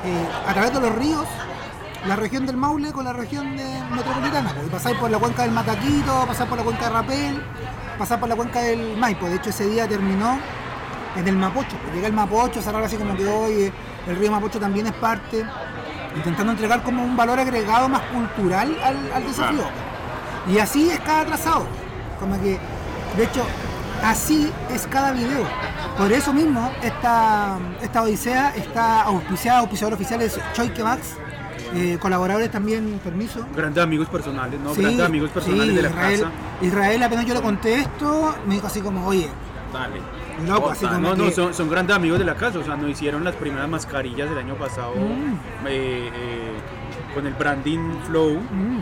eh, 0.05 0.27
a 0.47 0.53
través 0.53 0.73
de 0.73 0.79
los 0.79 0.95
ríos 0.95 1.25
la 2.07 2.15
región 2.15 2.45
del 2.45 2.55
Maule 2.55 2.91
con 2.93 3.03
la 3.03 3.13
región 3.13 3.57
de 3.57 3.65
metropolitana. 3.91 4.53
Y 4.65 4.69
pasar 4.69 4.97
por 4.97 5.11
la 5.11 5.17
cuenca 5.19 5.43
del 5.43 5.51
Mataquito, 5.51 6.25
pasar 6.25 6.47
por 6.47 6.57
la 6.57 6.63
cuenca 6.63 6.85
de 6.85 6.89
Rapel, 6.91 7.43
pasar 7.97 8.19
por 8.19 8.29
la 8.29 8.35
cuenca 8.35 8.61
del 8.61 8.95
Maipo. 8.97 9.27
De 9.27 9.35
hecho, 9.35 9.49
ese 9.49 9.67
día 9.67 9.87
terminó 9.87 10.39
en 11.15 11.27
el 11.27 11.35
Mapocho. 11.35 11.75
Llega 11.93 12.07
el 12.07 12.13
Mapocho, 12.13 12.61
cerrar 12.61 12.83
así 12.83 12.95
como 12.95 13.15
que 13.15 13.27
hoy 13.27 13.73
el 14.07 14.15
río 14.15 14.31
Mapocho 14.31 14.59
también 14.59 14.87
es 14.87 14.93
parte, 14.93 15.45
intentando 16.15 16.53
entregar 16.53 16.83
como 16.83 17.03
un 17.03 17.17
valor 17.17 17.39
agregado 17.39 17.89
más 17.89 18.01
cultural 18.03 18.77
al, 18.83 19.11
al 19.11 19.23
desafío. 19.25 19.63
Y 20.47 20.59
así 20.59 20.89
es 20.89 20.99
cada 21.01 21.25
trazado. 21.25 21.65
Como 22.19 22.39
que, 22.41 22.57
de 23.17 23.23
hecho, 23.23 23.45
así 24.03 24.51
es 24.73 24.87
cada 24.87 25.11
video. 25.11 25.45
Por 25.97 26.11
eso 26.11 26.31
mismo, 26.33 26.71
esta, 26.83 27.57
esta 27.81 28.03
odisea 28.03 28.53
está 28.55 29.01
auspiciada, 29.03 29.59
auspiciador 29.59 29.93
oficial 29.95 30.21
es 30.21 30.39
Choike 30.53 30.83
Max, 30.83 31.15
eh, 31.73 31.97
colaboradores 31.99 32.51
también, 32.51 32.99
permiso. 33.03 33.45
Grandes 33.55 33.83
amigos 33.83 34.07
personales, 34.07 34.59
¿no? 34.59 34.75
Sí, 34.75 34.81
Grandes 34.81 35.05
amigos 35.05 35.31
personales 35.31 35.69
sí, 35.69 35.75
de 35.75 35.81
la 35.81 35.89
Israel, 35.89 36.19
casa. 36.21 36.31
Israel, 36.61 37.03
apenas 37.03 37.25
yo 37.25 37.33
le 37.33 37.41
conté 37.41 37.79
esto, 37.79 38.35
me 38.45 38.55
dijo 38.55 38.67
así 38.67 38.81
como, 38.81 39.07
oye, 39.07 39.27
Dale. 39.73 39.99
loco, 40.47 40.69
así 40.69 40.85
como 40.85 40.99
No, 40.99 41.15
no, 41.15 41.31
son, 41.31 41.53
son 41.53 41.67
grandes 41.69 41.95
amigos 41.95 42.19
de 42.19 42.25
la 42.25 42.35
casa, 42.35 42.59
o 42.59 42.63
sea, 42.63 42.75
nos 42.77 42.89
hicieron 42.91 43.23
las 43.23 43.35
primeras 43.35 43.67
mascarillas 43.67 44.29
del 44.29 44.37
año 44.37 44.53
pasado 44.55 44.93
Mm. 44.95 45.65
eh, 45.67 46.11
eh, 46.13 46.51
con 47.15 47.25
el 47.25 47.33
branding 47.33 47.79
Flow, 48.05 48.35
Mm. 48.51 48.79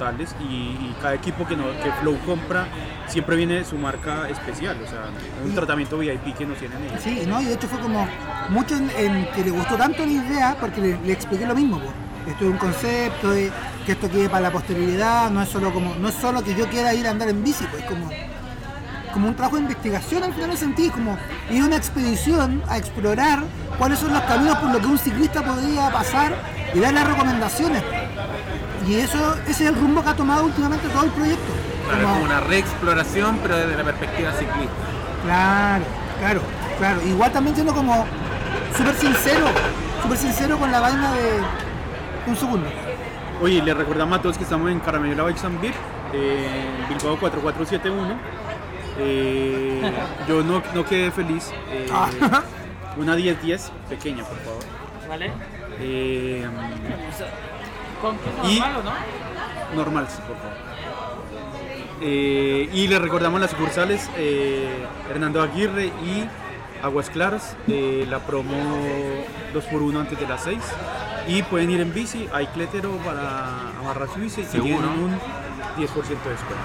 Eh, 0.00 0.26
y, 0.40 0.44
y 0.44 0.96
cada 1.00 1.14
equipo 1.14 1.46
que, 1.46 1.56
no- 1.56 1.70
que 1.82 1.90
Flow 2.00 2.18
compra 2.26 2.66
siempre 3.06 3.36
viene 3.36 3.64
su 3.64 3.76
marca 3.76 4.28
especial, 4.28 4.76
o 4.84 4.88
sea, 4.88 5.04
un 5.44 5.54
tratamiento 5.54 5.96
VIP 5.98 6.36
que 6.36 6.46
nos 6.46 6.58
tienen 6.58 6.82
ellos. 6.84 7.00
Sí, 7.02 7.24
¿no? 7.26 7.40
y 7.40 7.46
de 7.46 7.54
hecho 7.54 7.68
fue 7.68 7.78
como 7.78 8.06
mucho 8.50 8.76
en, 8.76 8.90
en 8.96 9.28
que 9.32 9.44
le 9.44 9.50
gustó 9.50 9.76
tanto 9.76 10.04
la 10.04 10.12
idea 10.12 10.56
porque 10.60 10.80
le, 10.80 10.98
le 11.02 11.12
expliqué 11.12 11.46
lo 11.46 11.54
mismo. 11.54 11.80
Esto 12.26 12.44
es 12.44 12.50
un 12.50 12.58
concepto, 12.58 13.30
de 13.30 13.52
que 13.86 13.92
esto 13.92 14.10
quede 14.10 14.28
para 14.28 14.42
la 14.42 14.50
posterioridad, 14.50 15.30
no 15.30 15.42
es 15.42 15.48
solo 15.48 15.72
como 15.72 15.94
no 15.94 16.08
es 16.08 16.14
solo 16.16 16.42
que 16.42 16.54
yo 16.56 16.68
quiera 16.68 16.92
ir 16.92 17.06
a 17.06 17.10
andar 17.10 17.28
en 17.28 17.44
bici, 17.44 17.64
pues 17.70 17.84
como, 17.84 18.10
como 19.12 19.28
un 19.28 19.34
trabajo 19.36 19.56
de 19.56 19.62
investigación 19.62 20.24
al 20.24 20.34
final 20.34 20.48
del 20.50 20.58
sentido, 20.58 20.92
como 20.92 21.16
ir 21.50 21.62
a 21.62 21.66
una 21.66 21.76
expedición 21.76 22.62
a 22.68 22.78
explorar 22.78 23.44
cuáles 23.78 24.00
son 24.00 24.12
los 24.12 24.22
caminos 24.22 24.58
por 24.58 24.72
los 24.72 24.80
que 24.80 24.86
un 24.88 24.98
ciclista 24.98 25.42
podría 25.44 25.88
pasar 25.90 26.34
y 26.74 26.80
dar 26.80 26.92
las 26.94 27.06
recomendaciones. 27.06 27.82
Y 28.86 28.94
eso 28.94 29.34
ese 29.48 29.50
es 29.64 29.70
el 29.70 29.74
rumbo 29.74 30.02
que 30.02 30.10
ha 30.10 30.14
tomado 30.16 30.44
últimamente 30.44 30.88
todo 30.88 31.04
el 31.04 31.10
proyecto. 31.10 31.52
Claro, 31.84 31.98
es 31.98 32.04
Como- 32.04 32.14
como 32.20 32.24
una 32.26 32.40
reexploración, 32.40 33.38
pero 33.42 33.56
desde 33.56 33.76
la 33.76 33.84
perspectiva 33.84 34.32
ciclista. 34.32 34.74
Claro, 35.24 35.84
claro, 36.20 36.40
claro. 36.78 37.02
Igual 37.06 37.32
también 37.32 37.54
siendo 37.56 37.74
como 37.74 38.04
súper 38.76 38.94
sincero, 38.94 39.46
súper 40.02 40.18
sincero 40.18 40.58
con 40.58 40.70
la 40.70 40.80
vaina 40.80 41.12
de... 41.14 41.40
Un 42.30 42.36
segundo. 42.36 42.68
Oye, 43.42 43.62
les 43.62 43.76
recordamos 43.76 44.18
a 44.18 44.22
todos 44.22 44.36
que 44.38 44.44
estamos 44.44 44.70
en 44.70 44.80
Caramelo 44.80 45.24
Bikes 45.26 45.46
and 45.46 45.60
Beer, 45.60 45.74
eh, 46.12 46.64
en 46.82 46.88
Bilbao 46.96 47.16
4471. 47.18 48.14
Eh, 48.98 49.92
yo 50.28 50.42
no, 50.42 50.62
no 50.74 50.84
quedé 50.84 51.10
feliz. 51.10 51.50
eh, 51.70 51.86
Ah. 51.92 52.08
una 52.96 53.14
10-10, 53.14 53.70
pequeña, 53.88 54.24
por 54.24 54.38
favor. 54.38 54.62
¿Vale? 55.08 55.30
¿Con 58.00 58.16
Y- 58.50 58.58
normal 58.60 58.76
o 58.76 58.82
no? 58.82 59.76
normal, 59.76 60.06
sí, 60.08 60.18
por 60.26 60.36
favor. 60.36 60.56
Eh, 62.00 62.68
y 62.72 62.88
les 62.88 63.00
recordamos 63.00 63.40
las 63.40 63.50
sucursales 63.50 64.10
eh, 64.16 64.68
Hernando 65.10 65.40
Aguirre 65.42 65.86
y 65.86 66.24
Aguas 66.82 67.08
Claras, 67.08 67.56
eh, 67.68 68.04
la 68.08 68.18
promo 68.20 68.52
2x1 69.54 69.98
antes 70.00 70.18
de 70.20 70.26
las 70.28 70.42
6. 70.42 70.58
Y 71.26 71.42
pueden 71.44 71.70
ir 71.70 71.80
en 71.80 71.92
bici, 71.94 72.28
hay 72.32 72.46
clétero 72.48 72.90
para 72.98 73.70
amarrar 73.80 74.08
su 74.12 74.20
bici 74.20 74.42
y 74.42 74.44
tienen 74.44 74.74
un 74.84 75.18
10% 75.76 75.78
de 75.78 76.30
descuento. 76.30 76.64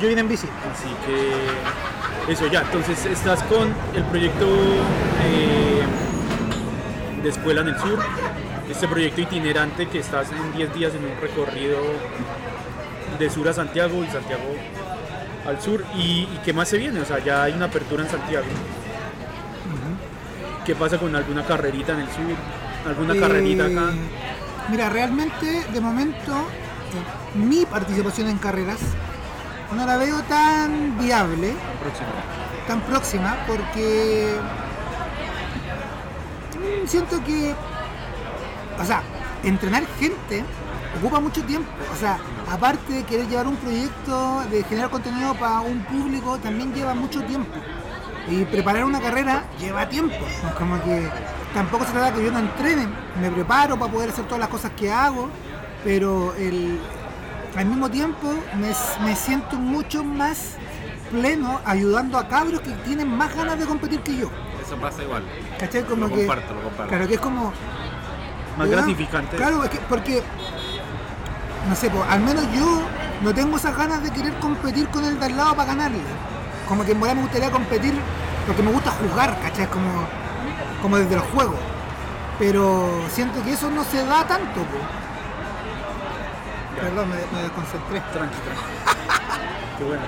Yo 0.00 0.08
vine 0.08 0.20
en 0.22 0.28
bici. 0.28 0.46
Así 0.72 0.88
que 1.06 2.32
eso 2.32 2.46
ya, 2.46 2.62
entonces 2.62 3.04
estás 3.06 3.42
con 3.44 3.74
el 3.94 4.04
proyecto 4.04 4.46
eh, 5.24 5.82
de 7.22 7.28
Escuela 7.28 7.60
en 7.62 7.68
el 7.68 7.78
Sur, 7.78 7.98
este 8.70 8.88
proyecto 8.88 9.20
itinerante 9.20 9.86
que 9.88 9.98
estás 9.98 10.28
en 10.32 10.52
10 10.52 10.74
días 10.74 10.92
en 10.94 11.04
un 11.04 11.20
recorrido 11.20 11.76
de 13.18 13.30
sur 13.30 13.48
a 13.48 13.52
Santiago 13.52 14.02
y 14.04 14.08
Santiago 14.08 14.42
al 15.46 15.60
sur. 15.60 15.84
¿Y, 15.94 16.22
y 16.22 16.40
qué 16.44 16.52
más 16.52 16.68
se 16.68 16.78
viene? 16.78 17.00
O 17.00 17.04
sea, 17.04 17.18
ya 17.18 17.42
hay 17.44 17.52
una 17.52 17.66
apertura 17.66 18.02
en 18.02 18.10
Santiago. 18.10 18.46
¿Qué 20.64 20.74
pasa 20.74 20.98
con 20.98 21.14
alguna 21.14 21.44
carrerita 21.44 21.92
en 21.92 22.00
el 22.00 22.06
sur? 22.08 22.34
¿Alguna 22.88 23.14
Eh, 23.14 23.20
carrerita 23.20 23.66
acá? 23.66 23.92
Mira, 24.70 24.88
realmente 24.88 25.66
de 25.72 25.80
momento 25.80 26.32
eh, 26.32 27.38
mi 27.38 27.66
participación 27.66 28.28
en 28.28 28.38
carreras 28.38 28.78
no 29.72 29.84
la 29.84 29.96
veo 29.98 30.22
tan 30.22 30.98
viable, 30.98 31.52
Próximo. 31.82 32.08
tan 32.66 32.80
próxima, 32.82 33.36
porque 33.46 34.36
mm, 36.54 36.86
siento 36.86 37.22
que, 37.24 37.54
o 38.78 38.84
sea, 38.84 39.02
entrenar 39.42 39.84
gente 39.98 40.44
ocupa 40.98 41.20
mucho 41.20 41.42
tiempo. 41.44 41.68
O 41.92 41.96
sea, 41.96 42.18
aparte 42.50 42.92
de 42.92 43.02
querer 43.04 43.28
llevar 43.28 43.46
un 43.46 43.56
proyecto 43.56 44.42
de 44.50 44.62
generar 44.64 44.90
contenido 44.90 45.34
para 45.34 45.60
un 45.60 45.80
público, 45.84 46.38
también 46.38 46.72
lleva 46.74 46.94
mucho 46.94 47.22
tiempo. 47.22 47.52
Y 48.28 48.44
preparar 48.44 48.84
una 48.84 49.00
carrera 49.00 49.44
lleva 49.58 49.88
tiempo. 49.88 50.16
Como 50.58 50.82
que 50.82 51.08
tampoco 51.52 51.84
se 51.84 51.92
trata 51.92 52.14
que 52.14 52.24
yo 52.24 52.32
no 52.32 52.38
entrene, 52.38 52.88
me 53.20 53.30
preparo 53.30 53.78
para 53.78 53.92
poder 53.92 54.10
hacer 54.10 54.24
todas 54.24 54.40
las 54.40 54.48
cosas 54.48 54.72
que 54.76 54.90
hago, 54.90 55.28
pero 55.84 56.34
el, 56.34 56.80
al 57.56 57.66
mismo 57.66 57.90
tiempo 57.90 58.34
me, 58.58 58.72
me 59.06 59.16
siento 59.16 59.56
mucho 59.56 60.02
más 60.02 60.56
pleno 61.10 61.60
ayudando 61.64 62.18
a 62.18 62.26
cabros 62.28 62.60
que 62.60 62.70
tienen 62.84 63.08
más 63.08 63.34
ganas 63.36 63.58
de 63.58 63.66
competir 63.66 64.00
que 64.00 64.16
yo. 64.16 64.30
Eso 64.64 64.76
pasa 64.76 65.02
igual. 65.02 65.22
¿Cachai? 65.58 65.84
Como 65.84 66.08
Lo 66.08 66.14
que, 66.14 66.26
comparto, 66.26 66.54
lo 66.54 66.62
comparto. 66.62 66.88
Claro, 66.88 67.06
que 67.06 67.14
es 67.14 67.20
como... 67.20 67.52
Más 68.56 68.68
¿verdad? 68.68 68.84
gratificante. 68.84 69.36
Claro, 69.36 69.64
es 69.64 69.70
que 69.70 69.78
porque, 69.88 70.22
no 71.68 71.74
sé, 71.74 71.90
pues, 71.90 72.02
al 72.08 72.20
menos 72.20 72.44
yo 72.54 72.82
no 73.22 73.34
tengo 73.34 73.56
esas 73.56 73.76
ganas 73.76 74.02
de 74.02 74.10
querer 74.10 74.34
competir 74.34 74.88
con 74.88 75.04
el 75.04 75.18
de 75.18 75.26
al 75.26 75.36
lado 75.36 75.54
para 75.56 75.68
ganarle. 75.74 75.98
Como 76.68 76.84
que 76.84 76.92
en 76.92 77.00
verdad 77.00 77.16
me 77.16 77.22
gustaría 77.22 77.50
competir 77.50 77.94
porque 78.46 78.62
me 78.62 78.70
gusta 78.70 78.90
jugar, 78.92 79.36
¿cachai? 79.42 79.66
Como, 79.68 80.06
como 80.82 80.96
desde 80.98 81.14
el 81.14 81.20
juego. 81.20 81.54
Pero 82.38 82.90
siento 83.10 83.42
que 83.44 83.52
eso 83.52 83.70
no 83.70 83.84
se 83.84 84.04
da 84.04 84.26
tanto, 84.26 84.60
pues. 84.60 84.82
Perdón, 86.80 87.08
me, 87.10 87.16
me 87.36 87.42
desconcentré. 87.42 88.00
Tranqui, 88.12 88.36
tranqui. 88.36 88.62
Qué 89.78 89.84
bueno. 89.84 90.02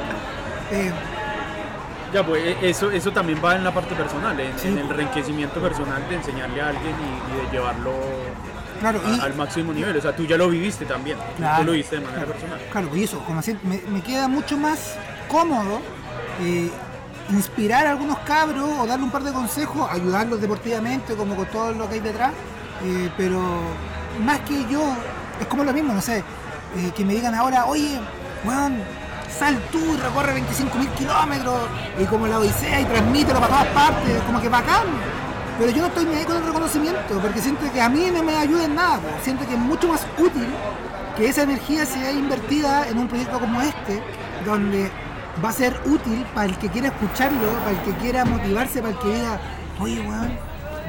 Eh, 0.72 0.92
Ya, 2.12 2.24
pues 2.24 2.42
e- 2.44 2.68
eso, 2.70 2.90
eso 2.90 3.10
también 3.12 3.40
va 3.44 3.54
en 3.56 3.64
la 3.64 3.72
parte 3.72 3.94
personal, 3.94 4.38
en, 4.40 4.58
Sí. 4.58 4.68
en 4.68 4.78
el 4.78 4.90
enriquecimiento 4.90 5.60
personal 5.60 6.02
de 6.08 6.16
enseñarle 6.16 6.60
a 6.60 6.68
alguien 6.68 6.94
y, 6.94 7.32
y 7.32 7.44
de 7.46 7.50
llevarlo 7.52 7.92
claro, 8.78 9.00
a- 9.04 9.10
y, 9.16 9.20
al 9.20 9.34
máximo 9.34 9.72
nivel. 9.72 9.96
O 9.96 10.00
sea, 10.00 10.14
tú 10.14 10.24
ya 10.26 10.36
lo 10.36 10.48
viviste 10.48 10.84
también. 10.86 11.16
Claro, 11.36 11.58
tú 11.60 11.64
lo 11.66 11.72
viste 11.72 11.96
de 11.96 12.02
manera 12.02 12.24
claro, 12.24 12.32
personal. 12.32 12.60
Claro, 12.70 12.88
pues 12.88 13.02
eso, 13.02 13.18
como 13.20 13.40
así, 13.40 13.56
me, 13.62 13.80
me 13.90 14.00
queda 14.02 14.28
mucho 14.28 14.56
más 14.56 14.94
cómodo 15.28 15.80
eh, 16.40 16.70
inspirar 17.30 17.86
a 17.86 17.90
algunos 17.90 18.18
cabros 18.20 18.68
o 18.80 18.86
darle 18.86 19.04
un 19.04 19.10
par 19.10 19.22
de 19.24 19.32
consejos, 19.32 19.88
ayudarlos 19.90 20.40
deportivamente, 20.40 21.14
como 21.14 21.34
con 21.34 21.46
todo 21.46 21.72
lo 21.72 21.88
que 21.88 21.94
hay 21.94 22.00
detrás, 22.00 22.30
eh, 22.84 23.10
pero 23.16 23.40
más 24.24 24.40
que 24.40 24.64
yo, 24.70 24.82
es 25.40 25.46
como 25.48 25.64
lo 25.64 25.72
mismo, 25.72 25.92
no 25.92 26.00
sé, 26.00 26.18
eh, 26.18 26.92
que 26.96 27.04
me 27.04 27.14
digan 27.14 27.34
ahora, 27.34 27.66
oye, 27.66 27.98
weón, 28.44 28.80
sal 29.36 29.58
tú 29.72 29.78
y 29.78 29.96
recorre 29.96 30.34
25.000 30.34 30.88
kilómetros, 30.90 31.60
y 32.00 32.04
como 32.04 32.26
la 32.26 32.38
Odisea 32.38 32.80
y 32.80 32.84
transmítelo 32.84 33.40
para 33.40 33.48
todas 33.48 33.66
partes, 33.74 34.22
como 34.22 34.40
que 34.40 34.48
bacán. 34.48 34.84
Pero 35.58 35.70
yo 35.70 35.82
no 35.82 35.86
estoy 35.88 36.04
ni 36.04 36.14
ahí 36.14 36.24
con 36.24 36.36
el 36.36 36.44
reconocimiento, 36.44 37.18
porque 37.20 37.40
siento 37.40 37.70
que 37.72 37.80
a 37.80 37.88
mí 37.88 38.10
no 38.12 38.22
me 38.22 38.36
ayuda 38.36 38.64
en 38.64 38.74
nada, 38.74 38.98
po. 38.98 39.08
siento 39.22 39.46
que 39.46 39.54
es 39.54 39.58
mucho 39.58 39.88
más 39.88 40.06
útil 40.18 40.46
que 41.16 41.28
esa 41.28 41.42
energía 41.42 41.86
sea 41.86 42.12
invertida 42.12 42.86
en 42.88 42.98
un 42.98 43.08
proyecto 43.08 43.40
como 43.40 43.62
este, 43.62 44.02
donde 44.44 44.90
va 45.42 45.48
a 45.48 45.52
ser 45.52 45.74
útil 45.86 46.26
para 46.34 46.46
el 46.46 46.58
que 46.58 46.68
quiera 46.68 46.88
escucharlo, 46.88 47.52
para 47.60 47.70
el 47.70 47.78
que 47.78 47.92
quiera 47.92 48.24
motivarse, 48.26 48.80
para 48.80 48.92
el 48.92 48.98
que 48.98 49.08
diga, 49.08 49.40
oye, 49.80 50.00
weón, 50.00 50.38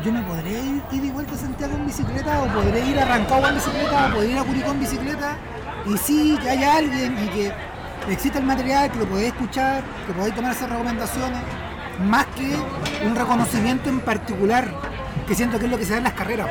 yo 0.03 0.11
me 0.11 0.21
podré 0.23 0.51
ir, 0.51 0.83
y 0.91 1.09
vuelta 1.09 1.35
a 1.35 1.37
Santiago 1.37 1.75
en 1.75 1.85
bicicleta, 1.87 2.41
o 2.41 2.47
podré 2.47 2.85
ir 2.85 2.99
a 2.99 3.05
Rancagua 3.05 3.49
en 3.49 3.55
bicicleta, 3.55 4.07
o 4.07 4.13
podré 4.15 4.31
ir 4.31 4.37
a 4.37 4.43
Curicó 4.43 4.71
en 4.71 4.79
bicicleta, 4.79 5.37
y 5.85 5.97
sí, 5.97 6.37
que 6.41 6.49
haya 6.49 6.75
alguien 6.75 7.17
y 7.23 7.27
que 7.29 7.53
exista 8.11 8.39
el 8.39 8.45
material, 8.45 8.91
que 8.91 8.99
lo 8.99 9.05
podáis 9.05 9.27
escuchar, 9.27 9.83
que 10.05 10.13
podáis 10.13 10.35
tomar 10.35 10.51
esas 10.51 10.69
recomendaciones, 10.69 11.39
más 11.99 12.25
que 12.27 12.55
un 13.05 13.15
reconocimiento 13.15 13.89
en 13.89 13.99
particular, 13.99 14.67
que 15.27 15.35
siento 15.35 15.59
que 15.59 15.65
es 15.65 15.71
lo 15.71 15.77
que 15.77 15.85
se 15.85 15.91
da 15.91 15.97
en 15.97 16.03
las 16.05 16.13
carreras. 16.13 16.49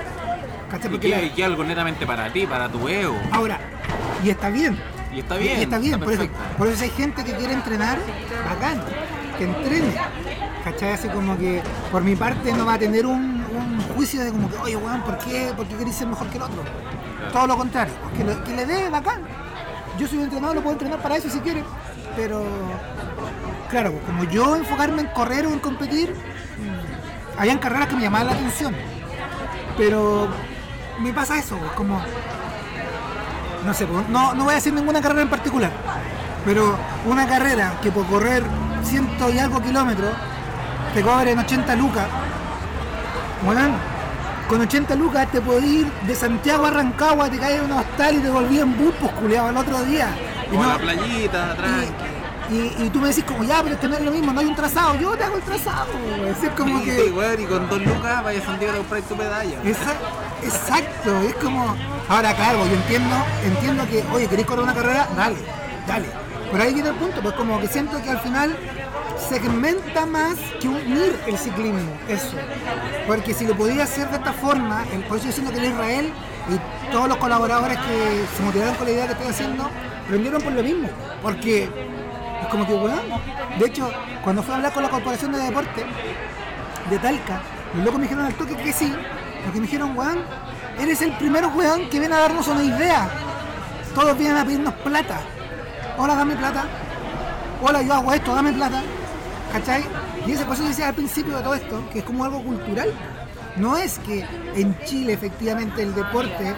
¿cachai? 0.70 0.88
Y 0.88 0.90
Porque 0.90 1.08
la- 1.08 1.20
que, 1.20 1.32
que 1.32 1.44
algo 1.44 1.64
netamente 1.64 2.06
para 2.06 2.32
ti, 2.32 2.46
para 2.46 2.68
tu 2.68 2.88
ego. 2.88 3.16
Ahora, 3.32 3.58
y 4.24 4.30
está 4.30 4.48
bien. 4.50 4.78
Y 5.14 5.20
está 5.20 5.36
bien. 5.36 5.58
Y 5.60 5.62
está 5.62 5.78
bien, 5.78 5.98
por, 6.00 6.12
eso, 6.12 6.26
por 6.58 6.68
hay 6.68 6.90
gente 6.90 7.24
que 7.24 7.32
quiere 7.34 7.54
entrenar, 7.54 7.98
bacán, 8.48 8.82
que 9.38 9.44
entrene. 9.44 9.94
¿Cachai? 10.64 10.92
Así 10.94 11.08
como 11.08 11.38
que 11.38 11.62
por 11.92 12.02
mi 12.02 12.16
parte 12.16 12.52
no 12.52 12.66
va 12.66 12.74
a 12.74 12.78
tener 12.78 13.06
un, 13.06 13.44
un 13.44 13.80
juicio 13.94 14.22
de 14.24 14.32
como 14.32 14.50
que, 14.50 14.56
oye, 14.58 14.76
weón, 14.76 15.00
¿por 15.02 15.16
qué, 15.18 15.52
¿por 15.56 15.64
qué 15.66 15.76
querés 15.76 15.94
ser 15.94 16.08
mejor 16.08 16.26
que 16.28 16.36
el 16.38 16.42
otro? 16.42 16.62
Todo 17.32 17.46
lo 17.46 17.56
contrario, 17.56 17.94
que, 18.16 18.24
lo- 18.24 18.42
que 18.44 18.52
le 18.54 18.66
dé 18.66 18.90
bacán. 18.90 19.20
Yo 19.98 20.06
soy 20.08 20.18
un 20.18 20.24
entrenador, 20.24 20.56
lo 20.56 20.62
puedo 20.62 20.74
entrenar 20.74 20.98
para 21.00 21.16
eso 21.16 21.30
si 21.30 21.38
quiere, 21.38 21.62
pero 22.16 22.44
claro, 23.68 23.92
pues, 23.92 24.04
como 24.04 24.24
yo 24.24 24.56
enfocarme 24.56 25.02
en 25.02 25.08
correr 25.08 25.46
o 25.46 25.50
en 25.52 25.58
competir, 25.58 26.14
habían 27.38 27.58
carreras 27.58 27.88
que 27.88 27.96
me 27.96 28.02
llamaban 28.02 28.28
la 28.28 28.32
atención, 28.34 28.74
pero 29.76 30.28
me 31.00 31.12
pasa 31.12 31.38
eso, 31.38 31.56
pues, 31.58 31.72
como 31.72 32.00
no 33.64 33.74
sé, 33.74 33.86
pues, 33.86 34.08
no, 34.08 34.34
no 34.34 34.44
voy 34.44 34.52
a 34.52 34.56
decir 34.56 34.72
ninguna 34.72 35.00
carrera 35.00 35.22
en 35.22 35.28
particular, 35.30 35.70
pero 36.44 36.76
una 37.06 37.26
carrera 37.26 37.74
que 37.82 37.90
por 37.90 38.06
correr 38.06 38.42
ciento 38.84 39.28
y 39.30 39.38
algo 39.38 39.60
kilómetros 39.60 40.14
te 40.94 41.02
cobren 41.02 41.38
80 41.38 41.74
lucas, 41.76 42.06
bueno, 43.44 43.60
con 44.48 44.60
80 44.60 44.94
lucas 44.94 45.28
te 45.32 45.40
podés 45.40 45.64
ir 45.64 45.92
de 46.06 46.14
Santiago 46.14 46.66
a 46.66 46.70
Rancagua, 46.70 47.28
te 47.28 47.38
caes 47.38 47.58
en 47.60 47.64
un 47.64 47.72
hostal 47.72 48.14
y 48.14 48.18
te 48.20 48.30
volví 48.30 48.60
en 48.60 48.76
bus, 48.78 48.94
pues 49.00 49.12
culiado, 49.12 49.48
al 49.48 49.56
otro 49.56 49.82
día. 49.82 50.08
Y 50.52 50.56
O 50.56 50.62
no- 50.62 50.68
la 50.68 50.78
playita, 50.78 51.56
tranqui. 51.56 51.92
Y, 52.50 52.90
tú 52.90 53.00
me 53.00 53.08
decís 53.08 53.24
como, 53.24 53.44
ya, 53.44 53.62
pero 53.62 53.74
esto 53.74 53.88
no 53.88 53.96
es 53.96 54.02
lo 54.02 54.10
mismo, 54.10 54.32
no 54.32 54.40
hay 54.40 54.46
un 54.46 54.54
trazado, 54.54 54.94
yo 55.00 55.16
te 55.16 55.24
hago 55.24 55.36
el 55.36 55.42
trazado, 55.42 55.86
es 56.26 56.50
como 56.50 56.78
Sí, 56.80 56.84
que... 56.84 57.10
weón, 57.10 57.40
y 57.40 57.44
con 57.44 57.68
dos 57.68 57.82
lucas 57.82 58.22
vaya 58.22 58.40
a 58.40 58.44
Santiago 58.44 58.74
a 58.74 58.76
comprar 58.78 59.02
tu 59.02 59.16
medalla. 59.16 59.58
Exacto, 60.42 61.20
es 61.22 61.34
como. 61.36 61.74
Ahora, 62.08 62.34
claro, 62.34 62.58
yo 62.66 62.74
entiendo, 62.74 63.16
entiendo 63.44 63.86
que, 63.88 64.04
oye, 64.12 64.28
¿queréis 64.28 64.46
correr 64.46 64.62
una 64.64 64.74
carrera? 64.74 65.08
Dale, 65.16 65.36
dale. 65.86 66.06
Pero 66.52 66.62
ahí 66.62 66.74
viene 66.74 66.90
el 66.90 66.94
punto, 66.94 67.20
pues 67.20 67.34
como 67.34 67.60
que 67.60 67.66
siento 67.66 68.00
que 68.00 68.10
al 68.10 68.20
final 68.20 68.56
segmenta 69.28 70.06
más 70.06 70.36
que 70.60 70.68
unir 70.68 71.18
el 71.26 71.36
ciclismo, 71.36 71.80
eso. 72.08 72.36
Porque 73.06 73.34
si 73.34 73.46
lo 73.46 73.56
podía 73.56 73.84
hacer 73.84 74.08
de 74.10 74.16
esta 74.16 74.32
forma, 74.32 74.84
el, 74.92 75.02
por 75.04 75.18
eso 75.18 75.26
yo 75.26 75.32
siento 75.32 75.52
que 75.52 75.58
el 75.58 75.72
Israel 75.72 76.12
y 76.48 76.92
todos 76.92 77.08
los 77.08 77.16
colaboradores 77.16 77.76
que 77.78 78.24
se 78.36 78.42
motivaron 78.44 78.74
con 78.76 78.86
la 78.86 78.92
idea 78.92 79.06
que 79.06 79.12
estoy 79.12 79.28
haciendo, 79.28 79.68
prendieron 80.08 80.40
por 80.40 80.52
lo 80.52 80.62
mismo. 80.62 80.88
Porque 81.22 81.68
como 82.50 82.66
que, 82.66 82.74
weón, 82.74 83.00
de 83.58 83.66
hecho, 83.66 83.90
cuando 84.22 84.42
fui 84.42 84.52
a 84.52 84.56
hablar 84.56 84.72
con 84.72 84.82
la 84.82 84.88
Corporación 84.88 85.32
de 85.32 85.38
Deporte, 85.38 85.84
de 86.90 86.98
Talca, 86.98 87.40
los 87.74 87.84
locos 87.84 87.98
me 87.98 88.04
dijeron 88.04 88.26
al 88.26 88.34
toque 88.34 88.56
que 88.56 88.72
sí, 88.72 88.92
porque 89.44 89.60
me 89.60 89.66
dijeron, 89.66 89.96
weón, 89.96 90.18
eres 90.78 91.02
el 91.02 91.12
primero 91.12 91.48
weón 91.48 91.88
que 91.88 91.98
viene 91.98 92.14
a 92.14 92.20
darnos 92.20 92.46
una 92.48 92.62
idea. 92.62 93.08
Todos 93.94 94.16
vienen 94.18 94.36
a 94.36 94.44
pedirnos 94.44 94.74
plata. 94.74 95.20
Hola, 95.96 96.14
dame 96.14 96.36
plata. 96.36 96.64
Hola, 97.62 97.82
yo 97.82 97.94
hago 97.94 98.12
esto, 98.12 98.34
dame 98.34 98.52
plata. 98.52 98.82
¿Cachai? 99.52 99.84
Y 100.26 100.32
ese 100.32 100.44
yo 100.44 100.64
decía 100.64 100.88
al 100.88 100.94
principio 100.94 101.36
de 101.36 101.42
todo 101.42 101.54
esto, 101.54 101.82
que 101.92 102.00
es 102.00 102.04
como 102.04 102.24
algo 102.24 102.42
cultural. 102.42 102.92
No 103.56 103.76
es 103.76 103.98
que 104.00 104.26
en 104.54 104.78
Chile 104.84 105.14
efectivamente 105.14 105.82
el 105.82 105.94
deporte, 105.94 106.54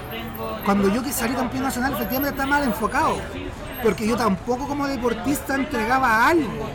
cuando 0.64 0.88
yo 0.88 1.02
salí 1.12 1.34
campeón 1.34 1.62
nacional, 1.64 1.92
efectivamente 1.92 2.30
está 2.30 2.46
mal 2.46 2.64
enfocado. 2.64 3.16
Porque 3.82 4.06
yo 4.06 4.16
tampoco 4.16 4.66
como 4.66 4.86
deportista 4.86 5.54
entregaba 5.54 6.26
algo 6.26 6.68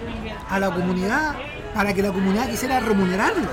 a 0.50 0.60
la 0.60 0.72
comunidad 0.72 1.36
para 1.74 1.94
que 1.94 2.02
la 2.02 2.12
comunidad 2.12 2.50
quisiera 2.50 2.80
remunerarlo. 2.80 3.50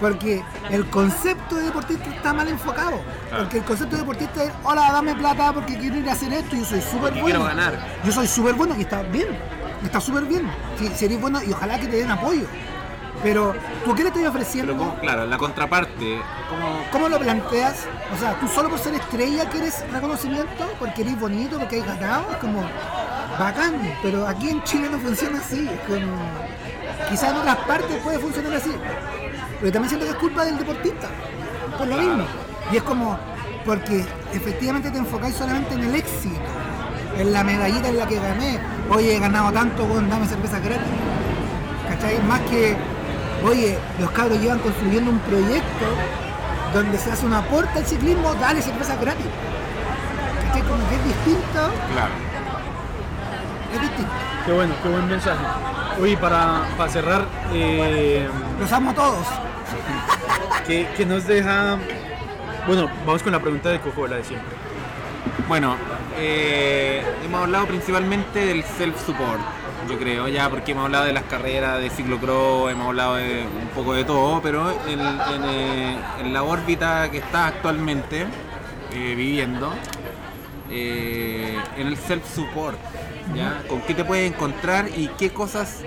Porque 0.00 0.42
el 0.70 0.86
concepto 0.86 1.56
de 1.56 1.64
deportista 1.64 2.10
está 2.10 2.32
mal 2.32 2.48
enfocado. 2.48 3.00
Porque 3.36 3.58
el 3.58 3.64
concepto 3.64 3.96
de 3.96 4.02
deportista 4.02 4.44
es, 4.44 4.52
hola, 4.64 4.90
dame 4.92 5.14
plata 5.14 5.52
porque 5.52 5.76
quiero 5.76 5.96
ir 5.96 6.08
a 6.08 6.12
hacer 6.12 6.32
esto 6.32 6.56
y 6.56 6.60
yo 6.60 6.64
soy 6.64 6.80
súper 6.80 7.12
bueno. 7.12 7.24
quiero 7.24 7.44
ganar. 7.44 7.78
Yo 8.04 8.12
soy 8.12 8.26
súper 8.26 8.54
bueno 8.54 8.74
y 8.76 8.82
está 8.82 9.02
bien. 9.02 9.28
Está 9.84 10.00
súper 10.00 10.24
bien. 10.24 10.50
Si, 10.78 10.88
si 10.88 11.04
eres 11.04 11.20
bueno 11.20 11.40
y 11.42 11.52
ojalá 11.52 11.78
que 11.78 11.86
te 11.86 11.96
den 11.98 12.10
apoyo. 12.10 12.46
Pero, 13.22 13.54
¿tú 13.84 13.94
qué 13.94 14.02
le 14.02 14.08
estoy 14.08 14.26
ofreciendo? 14.26 14.76
Pero 14.76 15.00
claro, 15.00 15.26
la 15.26 15.38
contraparte, 15.38 16.20
como 16.48 16.82
¿Cómo 16.90 17.08
lo 17.08 17.18
planteas? 17.18 17.86
O 18.14 18.18
sea, 18.18 18.38
tú 18.38 18.48
solo 18.48 18.68
por 18.68 18.78
ser 18.78 18.94
estrella 18.94 19.48
quieres 19.48 19.84
reconocimiento, 19.90 20.70
porque 20.78 21.02
eres 21.02 21.18
bonito, 21.18 21.58
porque 21.58 21.76
hay 21.76 21.82
ganado, 21.82 22.26
es 22.32 22.36
como 22.36 22.62
bacán, 23.38 23.74
pero 24.02 24.26
aquí 24.26 24.50
en 24.50 24.62
Chile 24.64 24.88
no 24.90 24.98
funciona 24.98 25.38
así, 25.38 25.66
es 25.66 25.80
como 25.88 26.16
quizás 27.08 27.30
en 27.30 27.38
otras 27.38 27.56
partes 27.58 27.96
puede 28.02 28.18
funcionar 28.18 28.54
así, 28.54 28.72
pero 29.58 29.72
también 29.72 29.88
siento 29.88 30.06
que 30.06 30.12
es 30.12 30.18
culpa 30.18 30.44
del 30.44 30.58
deportista, 30.58 31.08
por 31.78 31.86
lo 31.86 31.96
mismo. 31.96 32.24
Y 32.70 32.76
es 32.76 32.82
como, 32.82 33.18
porque 33.64 34.04
efectivamente 34.34 34.90
te 34.90 34.98
enfocáis 34.98 35.34
solamente 35.34 35.74
en 35.74 35.84
el 35.84 35.94
éxito, 35.94 36.40
en 37.16 37.32
la 37.32 37.42
medallita 37.42 37.88
en 37.88 37.98
la 37.98 38.06
que 38.06 38.16
gané, 38.16 38.60
oye, 38.90 39.16
he 39.16 39.18
ganado 39.18 39.50
tanto, 39.52 39.88
con 39.88 40.10
dame 40.10 40.26
cerveza 40.26 40.58
gratis. 40.58 40.92
¿cachai? 41.88 42.22
Más 42.22 42.40
que, 42.42 42.76
oye, 43.44 43.78
los 43.98 44.10
cabros 44.10 44.40
llevan 44.40 44.58
construyendo 44.60 45.10
un 45.10 45.18
proyecto 45.20 45.86
donde 46.74 46.98
se 46.98 47.12
hace 47.12 47.26
un 47.26 47.34
aporte 47.34 47.78
al 47.78 47.86
ciclismo, 47.86 48.34
dale 48.34 48.62
cerveza 48.62 48.96
gratis. 48.96 49.26
¿Cachai? 50.46 50.62
Como 50.62 50.88
que 50.88 50.94
es 50.94 51.04
distinto, 51.04 51.70
claro. 51.92 52.14
es 53.74 53.80
distinto. 53.80 54.12
Qué 54.46 54.52
bueno, 54.52 54.74
qué 54.82 54.88
buen 54.88 55.08
mensaje. 55.08 55.44
Oye, 56.00 56.16
para, 56.16 56.62
para 56.76 56.90
cerrar, 56.90 57.26
eh, 57.52 58.26
Los 58.58 58.72
amo 58.72 58.90
a 58.90 58.94
todos. 58.94 59.26
¿qué, 60.66 60.88
qué 60.96 61.06
nos 61.06 61.26
deja? 61.26 61.78
Bueno, 62.66 62.88
vamos 63.06 63.22
con 63.22 63.32
la 63.32 63.40
pregunta 63.40 63.68
de 63.68 63.80
Coco, 63.80 64.06
la 64.06 64.16
de 64.16 64.24
siempre. 64.24 64.56
Bueno, 65.48 65.76
eh, 66.18 67.02
hemos 67.24 67.42
hablado 67.42 67.66
principalmente 67.66 68.46
del 68.46 68.64
self-support, 68.64 69.40
yo 69.88 69.98
creo, 69.98 70.28
ya 70.28 70.48
porque 70.48 70.72
hemos 70.72 70.84
hablado 70.84 71.04
de 71.04 71.12
las 71.12 71.24
carreras 71.24 71.80
de 71.80 71.90
ciclocross, 71.90 72.70
hemos 72.70 72.88
hablado 72.88 73.16
de 73.16 73.44
un 73.44 73.68
poco 73.74 73.94
de 73.94 74.04
todo, 74.04 74.40
pero 74.40 74.70
en, 74.86 75.00
en, 75.00 75.44
eh, 75.44 75.98
en 76.20 76.32
la 76.32 76.42
órbita 76.42 77.10
que 77.10 77.18
está 77.18 77.48
actualmente 77.48 78.26
eh, 78.92 79.14
viviendo, 79.16 79.72
eh, 80.70 81.58
en 81.76 81.86
el 81.86 81.96
self-support, 81.96 82.76
¿ya? 83.34 83.62
¿Con 83.68 83.80
qué 83.82 83.94
te 83.94 84.04
puedes 84.04 84.30
encontrar 84.30 84.88
y 84.96 85.08
qué 85.18 85.30
cosas 85.30 85.80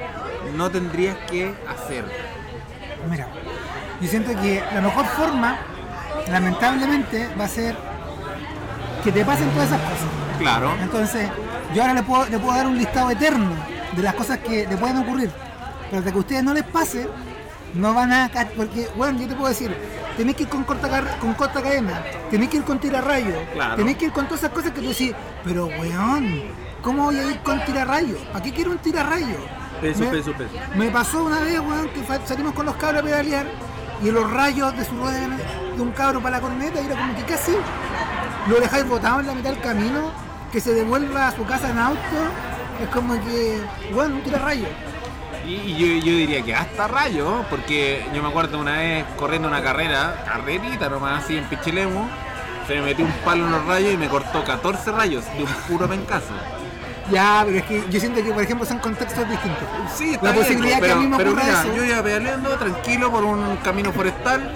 no 0.55 0.69
tendrías 0.69 1.17
que 1.29 1.53
hacer? 1.67 2.05
Mira, 3.09 3.27
yo 4.01 4.07
siento 4.07 4.31
que 4.41 4.63
la 4.73 4.81
mejor 4.81 5.05
forma, 5.05 5.57
lamentablemente, 6.29 7.29
va 7.39 7.45
a 7.45 7.49
ser 7.49 7.75
que 9.03 9.11
te 9.11 9.23
pasen 9.23 9.49
todas 9.51 9.67
esas 9.67 9.81
cosas. 9.81 10.07
Claro, 10.39 10.73
Entonces, 10.81 11.29
yo 11.73 11.81
ahora 11.81 11.93
le 11.93 12.03
puedo, 12.03 12.25
le 12.25 12.37
puedo 12.39 12.55
dar 12.55 12.67
un 12.67 12.77
listado 12.77 13.09
eterno 13.09 13.74
de 13.95 14.03
las 14.03 14.13
cosas 14.15 14.39
que 14.39 14.67
le 14.67 14.77
pueden 14.77 14.97
ocurrir. 14.97 15.31
Pero 15.89 16.01
de 16.01 16.11
que 16.11 16.17
a 16.17 16.19
ustedes 16.19 16.43
no 16.43 16.53
les 16.53 16.63
pase, 16.63 17.07
no 17.73 17.93
van 17.93 18.11
a... 18.11 18.29
Porque, 18.55 18.89
bueno, 18.95 19.19
yo 19.19 19.27
te 19.27 19.35
puedo 19.35 19.49
decir, 19.49 19.75
tenés 20.17 20.35
que 20.35 20.43
ir 20.43 20.49
con 20.49 20.63
corta, 20.63 21.17
con 21.19 21.33
corta 21.33 21.61
cadena, 21.61 22.01
tenés 22.29 22.49
que 22.49 22.57
ir 22.57 22.63
con 22.63 22.79
tirarrayo, 22.79 23.35
Claro. 23.53 23.75
tenés 23.75 23.97
que 23.97 24.05
ir 24.05 24.11
con 24.11 24.25
todas 24.25 24.41
esas 24.43 24.51
cosas 24.53 24.71
que 24.71 24.81
tú 24.81 24.87
decís, 24.89 25.13
pero 25.43 25.67
weón, 25.67 26.43
¿cómo 26.81 27.03
voy 27.05 27.17
a 27.19 27.23
ir 27.31 27.39
con 27.39 27.63
tirarrayo? 27.65 28.17
¿Para 28.31 28.43
qué 28.43 28.51
quiero 28.53 28.71
un 28.71 28.77
tirarrayo? 28.79 29.37
Peso, 29.81 29.99
me, 29.99 30.07
peso, 30.07 30.31
peso. 30.33 30.51
me 30.75 30.89
pasó 30.89 31.23
una 31.25 31.41
vez, 31.41 31.59
weón, 31.59 31.89
que 31.89 32.01
salimos 32.25 32.53
con 32.53 32.65
los 32.65 32.75
cabros 32.77 33.01
a 33.01 33.05
pedalear 33.05 33.45
y 34.01 34.09
los 34.11 34.29
rayos 34.31 34.75
de 34.77 34.85
su 34.85 34.95
rueda 34.97 35.19
de, 35.19 35.75
de 35.75 35.81
un 35.81 35.91
cabro 35.91 36.21
para 36.21 36.37
la 36.37 36.41
corneta 36.41 36.81
y 36.81 36.85
era 36.85 36.95
como 36.95 37.15
que 37.15 37.23
casi 37.23 37.51
lo 38.49 38.59
dejáis 38.59 38.87
botado 38.87 39.19
en 39.19 39.27
la 39.27 39.33
mitad 39.33 39.49
del 39.51 39.59
camino, 39.61 40.11
que 40.51 40.59
se 40.61 40.73
devuelva 40.73 41.27
a 41.27 41.31
su 41.35 41.45
casa 41.45 41.69
en 41.69 41.77
auto, 41.77 41.99
es 42.81 42.89
como 42.89 43.13
que, 43.23 43.61
bueno, 43.93 44.15
un 44.15 44.21
tirarrayo. 44.23 44.65
Y, 45.45 45.53
y 45.53 45.75
yo, 45.77 46.05
yo 46.05 46.17
diría 46.17 46.41
que 46.41 46.55
hasta 46.55 46.87
rayo, 46.87 47.45
porque 47.49 48.03
yo 48.13 48.21
me 48.23 48.29
acuerdo 48.29 48.59
una 48.59 48.77
vez 48.77 49.05
corriendo 49.17 49.47
una 49.47 49.61
carrera, 49.61 50.23
carrerita 50.25 50.89
nomás 50.89 51.23
así 51.23 51.37
en 51.37 51.43
Pichilemu, 51.45 52.07
se 52.67 52.75
me 52.75 52.81
metió 52.81 53.05
un 53.05 53.11
palo 53.23 53.45
en 53.45 53.51
los 53.51 53.65
rayos 53.65 53.93
y 53.93 53.97
me 53.97 54.07
cortó 54.07 54.43
14 54.43 54.91
rayos 54.91 55.23
de 55.37 55.43
un 55.43 55.53
puro 55.67 55.87
pencazo. 55.87 56.33
Ya, 57.11 57.43
pero 57.45 57.59
es 57.59 57.63
que 57.65 57.83
yo 57.91 57.99
siento 57.99 58.23
que, 58.23 58.31
por 58.31 58.41
ejemplo, 58.41 58.65
son 58.65 58.79
contextos 58.79 59.29
distintos. 59.29 59.63
Sí, 59.95 60.15
está 60.15 60.25
La 60.25 60.31
bien, 60.31 60.43
posibilidad 60.43 60.75
que 60.77 60.81
pero, 60.81 60.93
a 60.95 60.97
mí 60.97 61.07
me 61.07 61.17
pero 61.17 61.29
ocurra 61.29 61.43
mira, 61.45 61.61
eso. 61.61 61.75
yo 61.75 61.83
iba 61.85 62.01
pedaleando 62.01 62.49
tranquilo 62.57 63.11
por 63.11 63.23
un 63.23 63.57
camino 63.57 63.91
forestal, 63.93 64.51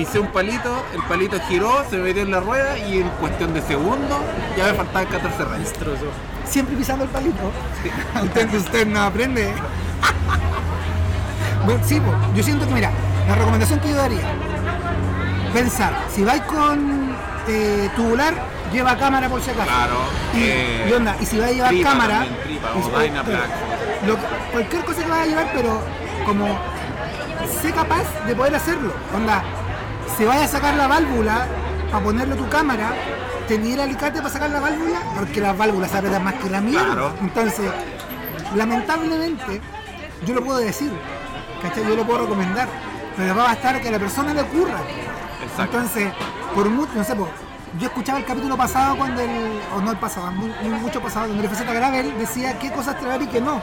pisé 0.00 0.18
un 0.18 0.28
palito, 0.28 0.82
el 0.94 1.02
palito 1.02 1.38
giró, 1.46 1.84
se 1.90 1.98
me 1.98 2.04
metió 2.04 2.22
en 2.22 2.30
la 2.30 2.40
rueda 2.40 2.78
y 2.78 3.00
en 3.00 3.08
cuestión 3.20 3.52
de 3.52 3.60
segundos 3.60 4.18
ya 4.56 4.64
me 4.68 4.72
faltaban 4.72 5.06
14 5.08 5.44
rayos. 5.44 5.68
Destrozó. 5.68 6.06
Siempre 6.46 6.74
pisando 6.74 7.04
el 7.04 7.10
palito. 7.10 7.52
usted, 8.22 8.54
usted 8.54 8.86
no 8.86 9.02
aprende. 9.02 9.52
bueno, 11.66 11.84
sí, 11.84 12.00
yo 12.34 12.42
siento 12.42 12.66
que, 12.66 12.72
mira, 12.72 12.90
la 13.28 13.34
recomendación 13.34 13.78
que 13.80 13.90
yo 13.90 13.96
daría, 13.96 14.22
pensar, 15.52 15.92
si 16.14 16.24
vais 16.24 16.40
con 16.44 17.14
eh, 17.46 17.90
tubular, 17.94 18.32
lleva 18.72 18.96
cámara 18.96 19.28
por 19.28 19.42
si 19.42 19.50
acaso. 19.50 19.68
Claro. 19.68 19.96
Y, 20.34 20.42
eh, 20.44 20.86
y 20.88 20.92
onda, 20.94 21.14
y 21.20 21.26
si 21.26 21.38
vas 21.38 21.48
a 21.48 21.52
llevar 21.52 21.70
tripa 21.72 21.90
cámara, 21.90 22.18
también, 22.20 22.42
tripa, 22.42 22.70
y 24.02 24.06
lo 24.06 24.16
cualquier 24.50 24.82
cosa 24.82 25.02
que 25.02 25.10
vayas 25.10 25.26
a 25.26 25.28
llevar, 25.28 25.52
pero 25.54 25.82
como 26.24 26.58
sé 27.60 27.70
capaz 27.70 28.04
de 28.26 28.34
poder 28.34 28.54
hacerlo. 28.54 28.94
Onda, 29.14 29.42
si 30.16 30.24
vayas 30.24 30.44
a 30.44 30.56
sacar 30.58 30.74
la 30.74 30.86
válvula 30.86 31.46
para 31.90 32.04
ponerle 32.04 32.36
tu 32.36 32.48
cámara, 32.48 32.92
tenía 33.48 33.74
el 33.74 33.80
alicate 33.80 34.18
para 34.18 34.30
sacar 34.30 34.50
la 34.50 34.60
válvula, 34.60 35.00
porque 35.16 35.40
las 35.40 35.56
válvulas 35.56 35.94
apretan 35.94 36.22
más 36.24 36.34
que 36.34 36.50
la 36.50 36.60
mía. 36.60 36.82
Claro. 36.84 37.12
Entonces, 37.20 37.70
lamentablemente, 38.54 39.60
yo 40.26 40.34
lo 40.34 40.44
puedo 40.44 40.58
decir, 40.58 40.92
¿cachai? 41.62 41.84
Yo 41.86 41.96
lo 41.96 42.04
puedo 42.04 42.20
recomendar, 42.22 42.68
pero 43.16 43.34
va 43.34 43.42
a 43.42 43.46
bastar 43.48 43.80
que 43.80 43.88
a 43.88 43.92
la 43.92 43.98
persona 43.98 44.34
le 44.34 44.42
ocurra. 44.42 44.78
Exacto. 45.42 45.76
Entonces, 45.78 46.12
por 46.54 46.68
mucho, 46.68 46.92
no 46.94 47.04
sé, 47.04 47.14
po, 47.16 47.28
yo 47.78 47.86
escuchaba 47.86 48.18
el 48.18 48.24
capítulo 48.24 48.56
pasado 48.56 48.96
cuando 48.96 49.20
el, 49.22 49.60
o 49.76 49.80
no 49.80 49.92
el 49.92 49.96
pasado, 49.98 50.30
mu- 50.32 50.48
mu- 50.62 50.78
mucho 50.80 51.00
pasado, 51.00 51.28
donde 51.28 51.44
el 51.46 51.50
FZ 51.50 51.62
Gravel 51.72 52.18
decía 52.18 52.58
qué 52.58 52.70
cosas 52.72 52.98
traer 52.98 53.22
y 53.22 53.26
qué 53.28 53.40
no. 53.40 53.62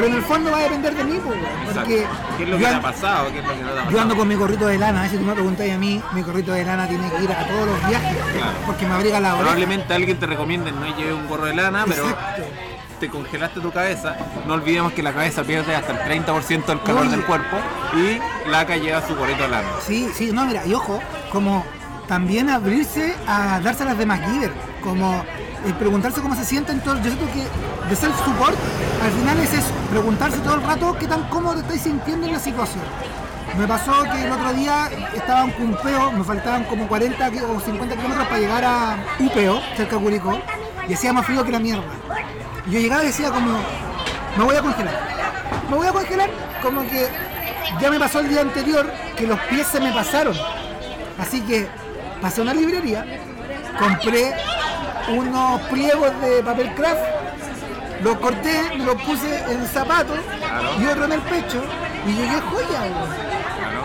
Pero 0.00 0.12
en 0.12 0.14
el 0.18 0.22
fondo 0.22 0.50
va 0.50 0.58
a 0.58 0.62
depender 0.62 0.94
de 0.94 1.04
mí, 1.04 1.20
porque 1.22 2.06
¿Qué 2.38 2.42
es 2.44 2.48
lo 2.48 2.56
que 2.58 2.64
te 2.64 2.74
ha 2.74 2.80
pasado? 2.80 3.30
¿Qué 3.32 3.38
es 3.40 3.44
lo 3.44 3.50
que 3.52 3.56
no 3.62 3.66
te 3.66 3.72
ha 3.72 3.74
pasado? 3.74 3.90
yo 3.90 4.00
ando 4.00 4.16
con 4.16 4.28
mi 4.28 4.34
gorrito 4.34 4.66
de 4.66 4.78
lana, 4.78 5.08
si 5.08 5.16
tú 5.18 5.24
me 5.24 5.32
preguntáis 5.34 5.74
a 5.74 5.78
mí, 5.78 6.02
mi 6.12 6.22
gorrito 6.22 6.52
de 6.52 6.64
lana 6.64 6.88
tiene 6.88 7.10
que 7.10 7.22
ir 7.24 7.30
a 7.32 7.46
todos 7.46 7.66
los 7.66 7.88
viajes, 7.88 8.16
Claro. 8.32 8.52
porque 8.66 8.86
me 8.86 8.94
abriga 8.94 9.20
la 9.20 9.28
oreja. 9.34 9.42
Probablemente 9.42 9.94
alguien 9.94 10.18
te 10.18 10.26
recomiende 10.26 10.72
no 10.72 10.96
lleve 10.96 11.12
un 11.12 11.26
gorro 11.28 11.44
de 11.46 11.54
lana, 11.54 11.84
pero 11.86 12.04
Exacto. 12.08 12.42
te 12.98 13.08
congelaste 13.08 13.60
tu 13.60 13.70
cabeza. 13.72 14.16
No 14.46 14.54
olvidemos 14.54 14.92
que 14.92 15.02
la 15.02 15.12
cabeza 15.12 15.42
pierde 15.44 15.74
hasta 15.74 15.92
el 15.92 15.98
30% 16.24 16.66
del 16.72 16.82
calor 16.82 17.02
Oye. 17.02 17.10
del 17.10 17.24
cuerpo 17.24 17.56
y 17.94 18.48
Laca 18.50 18.76
lleva 18.76 19.06
su 19.06 19.14
gorrito 19.16 19.42
de 19.42 19.48
lana. 19.50 19.68
Sí, 19.86 20.08
sí, 20.14 20.30
no, 20.32 20.44
mira, 20.46 20.64
y 20.66 20.72
ojo, 20.74 21.00
como 21.30 21.64
también 22.08 22.48
abrirse 22.50 23.14
a 23.26 23.60
dárselas 23.60 23.96
de 23.98 24.06
MacGyver, 24.06 24.50
como 24.82 25.22
eh, 25.66 25.72
preguntarse 25.78 26.20
cómo 26.20 26.34
se 26.34 26.44
sienten 26.44 26.80
todos. 26.80 26.98
Yo 27.02 27.10
siento 27.10 27.26
que 27.32 27.40
de 27.88 27.96
self-support 27.96 28.56
al 29.02 29.10
final 29.12 29.38
es 29.40 29.52
eso, 29.54 29.70
preguntarse 29.90 30.38
todo 30.38 30.54
el 30.54 30.62
rato 30.62 30.96
qué 30.98 31.06
tan 31.06 31.22
cómodo 31.28 31.54
te 31.54 31.60
estáis 31.60 31.82
sintiendo 31.82 32.26
en 32.26 32.32
la 32.34 32.38
situación. 32.40 32.82
Me 33.58 33.66
pasó 33.66 33.92
que 34.04 34.24
el 34.24 34.30
otro 34.30 34.52
día 34.52 34.88
estaba 35.14 35.42
en 35.42 35.50
Cumpeo, 35.50 36.12
me 36.12 36.22
faltaban 36.22 36.64
como 36.64 36.86
40 36.86 37.30
ki- 37.30 37.38
o 37.40 37.58
50 37.60 37.96
kilómetros 37.96 38.26
para 38.28 38.38
llegar 38.40 38.64
a 38.64 38.96
Upeo, 39.18 39.60
cerca 39.76 39.96
de 39.96 40.02
Curicó, 40.02 40.38
y 40.88 40.94
hacía 40.94 41.12
más 41.12 41.26
frío 41.26 41.44
que 41.44 41.50
la 41.50 41.58
mierda. 41.58 41.82
Y 42.68 42.70
yo 42.72 42.80
llegaba 42.80 43.02
y 43.02 43.06
decía 43.08 43.30
como, 43.30 43.58
me 44.38 44.44
voy 44.44 44.54
a 44.54 44.62
congelar. 44.62 44.94
Me 45.68 45.76
voy 45.76 45.86
a 45.88 45.92
congelar 45.92 46.30
como 46.62 46.82
que 46.82 47.08
ya 47.80 47.90
me 47.90 47.98
pasó 47.98 48.20
el 48.20 48.28
día 48.28 48.40
anterior 48.42 48.88
que 49.16 49.26
los 49.26 49.38
pies 49.40 49.66
se 49.66 49.80
me 49.80 49.92
pasaron. 49.92 50.36
Así 51.18 51.40
que 51.40 51.66
pasé 52.22 52.40
a 52.40 52.44
una 52.44 52.54
librería, 52.54 53.04
compré 53.80 54.32
unos 55.12 55.60
pliegos 55.62 56.10
de 56.20 56.42
papel 56.42 56.74
craft, 56.74 57.00
los 58.02 58.16
corté, 58.18 58.62
me 58.78 58.84
los 58.84 59.00
puse 59.02 59.44
en 59.50 59.66
zapatos 59.66 60.18
y 60.80 60.86
otro 60.86 61.04
en 61.04 61.12
el 61.12 61.20
pecho 61.20 61.62
y 62.06 62.12
llegué 62.12 62.40
joya. 62.40 62.80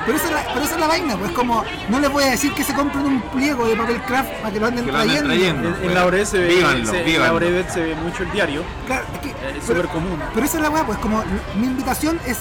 Pero 0.05 0.17
esa, 0.17 0.28
es 0.28 0.34
la, 0.34 0.53
pero 0.53 0.65
esa 0.65 0.76
es 0.76 0.80
la 0.82 0.88
vaina, 0.88 1.17
pues 1.17 1.32
como 1.32 1.63
no 1.89 1.99
les 1.99 2.11
voy 2.11 2.23
a 2.23 2.28
decir 2.28 2.53
que 2.53 2.63
se 2.63 2.76
compren 2.76 3.03
un 3.05 3.21
pliego 3.23 3.65
de 3.67 3.76
papel 3.76 3.99
craft 4.03 4.30
para 4.34 4.53
que 4.53 4.59
lo 4.59 4.67
anden 4.67 4.86
Que 4.86 4.91
lo 4.91 4.97
anden 4.99 5.26
trayendo. 5.26 5.63
trayendo. 5.63 5.78
En, 5.80 5.89
en 5.89 5.95
la 5.95 6.05
Ore 6.05 6.26
se 6.28 6.38
ve, 6.38 6.47
Vívanlo, 6.55 6.91
se- 6.91 6.99
en 6.99 7.05
vívanlo. 7.05 7.26
la 7.28 7.34
Ore 7.34 7.69
se 7.71 7.80
ve 7.82 7.95
mucho 7.95 8.21
el 8.23 8.32
diario. 8.32 8.63
Claro, 8.86 9.03
es 9.15 9.19
que- 9.19 9.34
pero- 9.41 9.61
súper 9.65 9.88
común. 9.88 10.19
Pero 10.34 10.45
esa 10.45 10.57
es 10.57 10.63
la 10.63 10.69
weá, 10.69 10.86
pues 10.86 10.99
como 10.99 11.23
mi 11.55 11.65
invitación 11.65 12.19
es 12.28 12.38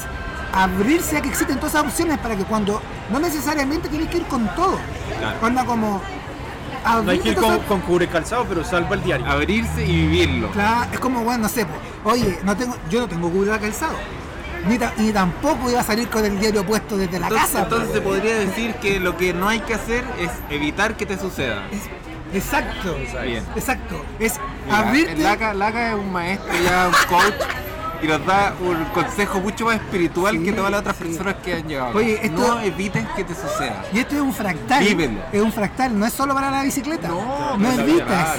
abrirse 0.52 1.16
a 1.16 1.22
que 1.22 1.28
existen 1.30 1.56
todas 1.56 1.72
esas 1.74 1.84
opciones 1.86 2.18
para 2.18 2.36
que 2.36 2.44
cuando 2.44 2.82
no 3.10 3.18
necesariamente 3.18 3.88
tienes 3.88 4.08
que 4.10 4.18
ir 4.18 4.24
con 4.24 4.46
todo. 4.54 4.78
Claro. 5.18 5.36
Anda 5.42 5.64
como 5.64 6.02
No 6.84 7.10
hay 7.10 7.18
que 7.18 7.30
ir 7.30 7.36
con, 7.36 7.80
cubre 7.80 8.06
calzado, 8.08 8.44
pero 8.48 8.62
salva 8.64 8.94
el 8.96 9.02
diario. 9.02 9.26
Abrirse 9.26 9.84
y 9.86 9.92
vivirlo. 10.06 10.50
Claro, 10.50 10.86
es 10.92 11.00
como 11.00 11.22
bueno, 11.24 11.44
no 11.44 11.48
sé, 11.48 11.66
pues, 11.66 11.80
oye, 12.22 12.38
no 12.44 12.56
tengo, 12.56 12.76
yo 12.90 13.00
no 13.00 13.08
tengo 13.08 13.30
cubre 13.30 13.50
calzado. 13.58 13.94
Ni, 14.68 14.78
ta- 14.78 14.94
ni 14.96 15.12
tampoco 15.12 15.70
iba 15.70 15.80
a 15.80 15.84
salir 15.84 16.08
con 16.08 16.24
el 16.24 16.38
diario 16.40 16.64
puesto 16.64 16.96
desde 16.96 17.18
la 17.18 17.26
Entonces, 17.28 17.50
casa. 17.50 17.62
entonces 17.64 17.88
pues. 17.90 17.98
se 18.02 18.08
podría 18.08 18.34
decir 18.36 18.74
que 18.76 18.98
lo 18.98 19.14
que 19.16 19.34
no 19.34 19.48
hay 19.48 19.60
que 19.60 19.74
hacer 19.74 20.04
es 20.18 20.30
evitar 20.48 20.96
que 20.96 21.04
te 21.04 21.18
suceda. 21.18 21.66
Es- 21.70 21.90
exacto, 22.34 22.96
Bien. 23.24 23.44
exacto. 23.56 24.02
Es 24.18 24.40
Mira, 24.64 24.78
abrirte. 24.78 25.16
Laca, 25.22 25.52
Laca 25.52 25.90
es 25.90 25.94
un 25.98 26.10
maestro 26.12 26.50
ya, 26.64 26.86
un 26.88 26.94
coach, 27.08 27.34
y 28.02 28.06
nos 28.06 28.24
da 28.26 28.54
un 28.60 28.84
consejo 28.86 29.40
mucho 29.40 29.64
más 29.66 29.76
espiritual 29.76 30.36
Sí, 30.36 30.44
que 30.44 30.52
todas 30.52 30.70
las 30.70 30.80
otras 30.80 30.96
sí. 30.96 31.04
personas 31.04 31.34
que 31.44 31.54
han 31.54 31.68
llegado. 31.68 31.96
Oye, 31.96 32.18
esto- 32.22 32.46
No 32.54 32.60
evites 32.60 33.06
que 33.16 33.24
te 33.24 33.34
suceda. 33.34 33.84
Y 33.92 33.98
esto 34.00 34.14
es 34.16 34.20
un 34.20 34.32
fractal. 34.34 34.84
Vívelo. 34.84 35.20
Es 35.32 35.40
un 35.40 35.52
fractal, 35.52 35.98
no 35.98 36.06
es 36.06 36.12
solo 36.12 36.34
para 36.34 36.50
la 36.50 36.62
bicicleta. 36.62 37.08
No, 37.08 37.56
no 37.56 37.72
evitas. 37.72 38.38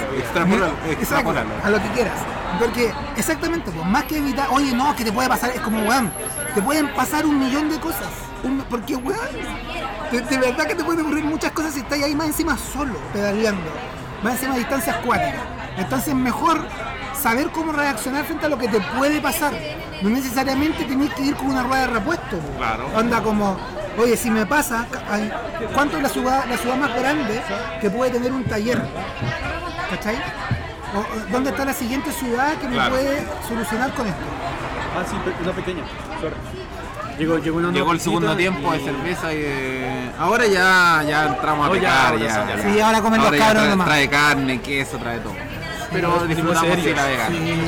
extrapólalo. 0.98 1.50
a 1.64 1.70
lo 1.70 1.82
que 1.82 1.88
quieras. 1.90 2.14
Porque, 2.58 2.92
exactamente, 3.16 3.70
pues 3.70 3.86
más 3.86 4.04
que 4.04 4.18
evitar, 4.18 4.48
oye, 4.50 4.72
no, 4.74 4.94
que 4.96 5.04
te 5.04 5.12
puede 5.12 5.28
pasar, 5.28 5.50
es 5.50 5.60
como, 5.60 5.82
weón, 5.82 6.10
te 6.54 6.62
pueden 6.62 6.88
pasar 6.94 7.26
un 7.26 7.38
millón 7.38 7.68
de 7.68 7.78
cosas. 7.78 8.08
Un- 8.44 8.64
porque, 8.70 8.96
weón, 8.96 9.18
de, 10.10 10.20
de 10.20 10.38
verdad 10.38 10.66
que 10.66 10.74
te 10.74 10.84
pueden 10.84 11.02
ocurrir 11.04 11.24
muchas 11.24 11.50
cosas 11.52 11.74
si 11.74 11.80
estás 11.80 12.00
ahí 12.02 12.14
más 12.14 12.28
encima 12.28 12.56
solo, 12.56 12.94
pedaleando. 13.12 13.70
Más 14.22 14.34
encima 14.34 14.54
a 14.54 14.58
distancias 14.58 14.96
acuáticas. 14.96 15.40
Entonces, 15.76 16.14
mejor 16.14 16.66
saber 17.26 17.50
cómo 17.50 17.72
reaccionar 17.72 18.24
frente 18.24 18.46
a 18.46 18.48
lo 18.48 18.56
que 18.56 18.68
te 18.68 18.80
puede 18.96 19.20
pasar. 19.20 19.52
No 20.00 20.10
necesariamente 20.10 20.84
tenés 20.84 21.12
que 21.14 21.22
ir 21.22 21.34
con 21.34 21.48
una 21.48 21.64
rueda 21.64 21.80
de 21.88 21.94
repuesto. 21.94 22.38
Claro. 22.56 22.86
Onda 22.94 23.20
como, 23.20 23.56
oye, 23.98 24.16
si 24.16 24.30
me 24.30 24.46
pasa, 24.46 24.86
¿cuánto 25.74 25.96
es 25.96 26.04
la 26.04 26.08
ciudad, 26.08 26.44
la 26.48 26.56
ciudad 26.56 26.76
más 26.76 26.94
grande 26.94 27.42
que 27.80 27.90
puede 27.90 28.12
tener 28.12 28.30
un 28.30 28.44
taller? 28.44 28.80
¿Cachai? 29.90 30.16
¿Dónde 31.32 31.50
está 31.50 31.64
la 31.64 31.72
siguiente 31.74 32.12
ciudad 32.12 32.54
que 32.58 32.68
me 32.68 32.74
Claro. 32.74 32.94
puede 32.94 33.26
solucionar 33.48 33.90
con 33.94 34.06
esto? 34.06 34.20
Ah, 34.96 35.02
sí, 35.10 35.16
una 35.42 35.52
pequeña. 35.52 35.82
Sorry. 36.20 36.36
Llegó, 37.18 37.38
llegó, 37.38 37.56
una 37.58 37.72
Llegó 37.72 37.92
el 37.92 38.00
segundo 38.00 38.36
tiempo 38.36 38.70
de 38.72 38.78
cerveza 38.84 39.32
y 39.32 39.38
de... 39.38 40.10
Ahora 40.18 40.46
ya, 40.46 41.02
ya 41.08 41.26
entramos 41.28 41.66
a 41.66 41.70
Oh, 41.70 41.74
ya, 41.74 41.80
pecar, 41.80 42.12
ahora 42.12 42.24
ya, 42.24 42.34
sí, 42.34 42.62
ya. 42.62 42.72
Sí, 42.74 42.80
ahora 42.80 43.00
comen 43.00 43.20
los 43.22 43.30
cabros 43.32 43.52
trae, 43.54 43.68
nomás. 43.70 43.86
trae 43.88 44.08
carne, 44.08 44.60
queso, 44.60 44.98
trae 44.98 45.18
todo. 45.20 45.32
Pero 45.92 46.08
Nos 46.08 46.18
pusimos 46.22 46.36
disfrutamos 46.60 46.84
de 46.84 46.94
la. 46.94 47.26
Sí. 47.28 47.66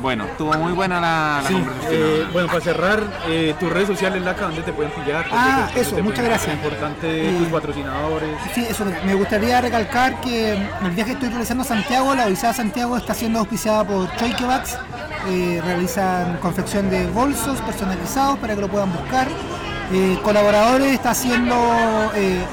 Bueno, 0.00 0.24
estuvo 0.26 0.52
muy 0.54 0.72
buena 0.72 1.00
la, 1.00 1.40
la 1.42 1.48
Sí, 1.48 1.54
conversación. 1.54 1.92
eh, 1.94 2.26
bueno, 2.32 2.48
para 2.48 2.60
cerrar, 2.60 3.02
eh, 3.28 3.54
tus 3.58 3.72
redes 3.72 3.88
sociales, 3.88 4.22
Laca, 4.22 4.42
¿dónde 4.44 4.62
te 4.62 4.72
pueden 4.72 4.92
pillar? 4.92 5.24
¿Dónde 5.28 5.36
Ah, 5.36 5.54
te- 5.56 5.62
dónde 5.74 5.80
eso, 5.80 5.96
te 5.96 6.02
muchas 6.02 6.24
gracias. 6.24 6.54
Importante, 6.54 7.28
Eh, 7.30 7.38
tus 7.38 7.48
patrocinadores. 7.48 8.28
Sí, 8.54 8.66
eso, 8.68 8.84
mira, 8.84 9.00
me 9.04 9.14
gustaría 9.14 9.60
recalcar 9.60 10.20
que 10.20 10.52
el 10.52 10.90
viaje 10.90 11.04
que 11.10 11.12
estoy 11.14 11.28
realizando 11.30 11.64
a 11.64 11.66
Santiago, 11.66 12.14
la 12.14 12.26
Odisea 12.26 12.52
Santiago, 12.52 12.96
está 12.96 13.14
siendo 13.14 13.38
auspiciada 13.40 13.84
por 13.84 14.14
Choikebax. 14.16 14.76
Eh, 15.28 15.60
realizan 15.64 16.36
confección 16.36 16.88
de 16.88 17.06
bolsos 17.08 17.60
personalizados 17.62 18.38
para 18.38 18.54
que 18.54 18.60
lo 18.60 18.68
puedan 18.68 18.92
buscar. 18.92 19.26
Eh, 19.92 20.18
colaboradores 20.22 20.92
está 20.92 21.10
haciendo 21.10 21.56
eh, 22.14 22.44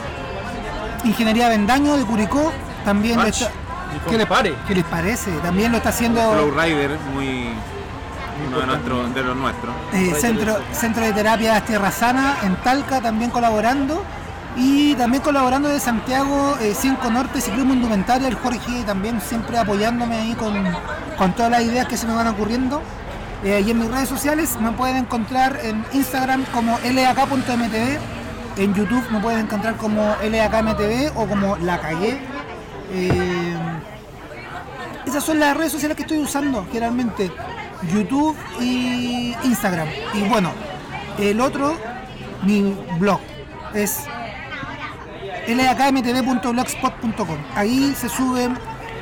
Ingeniería 1.04 1.50
Vendaño 1.50 1.98
de 1.98 2.04
Curicó. 2.04 2.52
También 2.86 3.18
lo 3.18 3.26
está- 3.26 3.50
¿qué, 4.10 4.18
les, 4.18 4.26
compadre. 4.26 4.54
¿Qué 4.68 4.76
les 4.76 4.84
parece? 4.86 5.32
También 5.42 5.72
lo 5.72 5.78
está 5.78 5.90
haciendo 5.90 6.22
Flowrider, 6.34 6.98
muy... 7.14 7.50
uno 8.48 8.60
de, 8.60 8.68
nuestro, 8.68 9.10
de 9.10 9.24
los 9.24 9.36
nuestros. 9.36 9.74
Eh, 9.94 10.14
centro, 10.20 10.58
centro 10.74 11.04
de 11.04 11.14
Terapia 11.14 11.62
Tierra 11.62 11.92
Sana 11.92 12.38
en 12.44 12.56
Talca 12.58 13.02
también 13.02 13.32
colaborando. 13.32 14.04
Y 14.56 14.94
también 14.96 15.24
colaborando 15.24 15.68
de 15.68 15.80
Santiago, 15.80 16.56
eh, 16.62 16.76
5 16.80 17.10
Norte, 17.10 17.42
Ciclismo 17.42 17.74
Indumentaria, 17.74 18.28
el 18.28 18.36
Jorge 18.36 18.84
también 18.86 19.20
siempre 19.20 19.58
apoyándome 19.58 20.16
ahí 20.16 20.34
con, 20.36 20.54
con 21.18 21.34
todas 21.34 21.50
las 21.50 21.64
ideas 21.64 21.88
que 21.88 21.98
se 21.98 22.06
me 22.06 22.14
van 22.14 22.28
ocurriendo. 22.28 22.80
Eh, 23.44 23.64
y 23.66 23.72
en 23.72 23.80
mis 23.80 23.90
redes 23.90 24.08
sociales 24.08 24.56
me 24.62 24.72
pueden 24.72 24.98
encontrar 24.98 25.60
en 25.64 25.84
Instagram 25.92 26.46
como 26.54 26.78
lak.mtv, 26.80 27.98
en 28.58 28.74
YouTube 28.74 29.04
me 29.10 29.20
pueden 29.20 29.42
encontrar 29.42 29.78
como 29.78 30.16
lakmtv 30.22 31.12
o 31.16 31.28
como 31.28 31.58
la 31.58 31.80
cagué. 31.80 32.20
Eh, 32.92 33.56
esas 35.06 35.24
son 35.24 35.40
las 35.40 35.56
redes 35.56 35.72
sociales 35.72 35.96
que 35.98 36.04
estoy 36.04 36.20
usando 36.20 36.66
generalmente, 36.68 37.32
YouTube 37.92 38.36
y 38.60 39.36
Instagram. 39.44 39.88
Y 40.14 40.24
bueno, 40.24 40.52
el 41.20 41.42
otro, 41.42 41.76
mi 42.44 42.76
blog, 43.00 43.20
es 43.74 44.06
lakmtv.blogspot.com. 45.48 47.38
Ahí 47.56 47.94
se 47.98 48.10
suben 48.10 48.58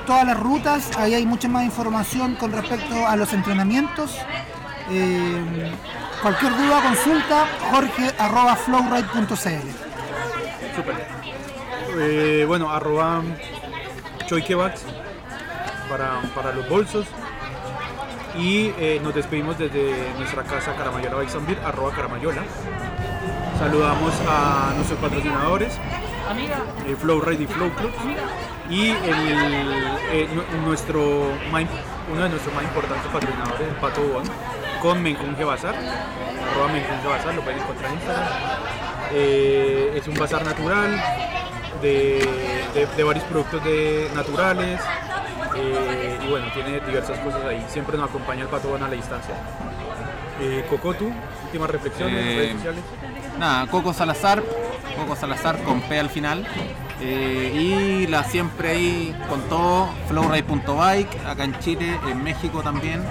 todas 0.05 0.25
las 0.25 0.39
rutas, 0.39 0.89
ahí 0.97 1.13
hay 1.13 1.25
mucha 1.25 1.47
más 1.47 1.63
información 1.63 2.35
con 2.35 2.51
respecto 2.51 3.07
a 3.07 3.15
los 3.15 3.31
entrenamientos. 3.33 4.17
Eh, 4.89 5.71
cualquier 6.21 6.55
duda, 6.55 6.81
consulta, 6.81 7.45
jorge 7.71 8.11
arroba 8.17 8.55
flowride.cl. 8.55 9.35
Súper. 10.75 10.95
Eh, 11.99 12.45
bueno, 12.47 12.69
arroba 12.71 13.21
choikebax 14.27 14.83
para, 15.89 16.21
para 16.33 16.53
los 16.53 16.67
bolsos. 16.69 17.05
Y 18.37 18.71
eh, 18.79 18.99
nos 19.03 19.13
despedimos 19.13 19.57
desde 19.57 19.93
nuestra 20.17 20.43
casa 20.43 20.73
Caramayola 20.75 21.17
Beer, 21.45 21.59
arroba 21.65 21.91
Caramayola. 21.91 22.43
Saludamos 23.59 24.13
a 24.27 24.71
nuestros 24.75 24.97
patrocinadores, 24.99 25.73
eh, 26.87 26.95
Flow 26.99 27.19
Ride 27.21 27.43
y 27.43 27.47
Flow 27.47 27.69
Club. 27.71 27.91
Y 28.69 28.87
el, 28.91 28.97
eh, 30.13 30.29
nu- 30.33 30.65
nuestro 30.65 31.01
uno 32.11 32.23
de 32.23 32.29
nuestros 32.29 32.55
más 32.55 32.63
importantes 32.63 33.11
patrocinadores, 33.11 33.67
el 33.67 33.75
Pato 33.75 34.01
Bon, 34.01 34.23
con 34.81 35.01
Mencunje 35.01 35.43
Bazar. 35.43 35.75
Arroba 35.75 36.67
Mencunje 36.73 37.07
Bazar, 37.07 37.33
lo 37.35 37.41
pueden 37.41 37.59
encontrar 37.59 37.89
en 37.91 37.97
Instagram. 37.97 38.27
Eh, 39.13 39.93
es 39.97 40.07
un 40.07 40.15
bazar 40.15 40.43
natural 40.45 41.01
de, 41.81 42.27
de- 42.73 42.87
de 42.95 43.03
varios 43.03 43.25
productos 43.25 43.63
de, 43.63 44.09
naturales. 44.15 44.79
eh, 45.57 46.17
y 46.25 46.29
bueno, 46.29 46.47
tiene 46.53 46.79
diversas 46.81 47.19
cosas 47.19 47.43
ahí. 47.45 47.63
Siempre 47.69 47.97
nos 47.97 48.09
acompaña 48.09 48.43
el 48.43 48.47
Pato 48.47 48.69
Bon 48.69 48.81
a 48.83 48.87
la 48.87 48.95
distancia. 48.95 49.33
Eh, 50.39 50.65
Coco, 50.69 50.93
tú, 50.93 51.11
últimas 51.45 51.69
reflexiones, 51.69 52.15
Eh, 52.17 52.35
redes 52.37 52.53
sociales. 52.53 52.83
Nada, 53.37 53.67
Coco 53.67 53.93
Salazar, 53.93 54.41
Coco 54.97 55.15
Salazar 55.15 55.57
con 55.63 55.81
P 55.81 55.99
al 55.99 56.09
final. 56.09 56.47
Eh, 57.03 57.51
y 57.53 58.07
la 58.07 58.23
siempre 58.23 58.69
ahí 58.71 59.15
con 59.27 59.41
todo, 59.49 59.89
flowride.bike, 60.07 61.25
acá 61.27 61.43
en 61.43 61.57
Chile, 61.59 61.99
en 62.07 62.23
México 62.23 62.61
también, 62.61 63.03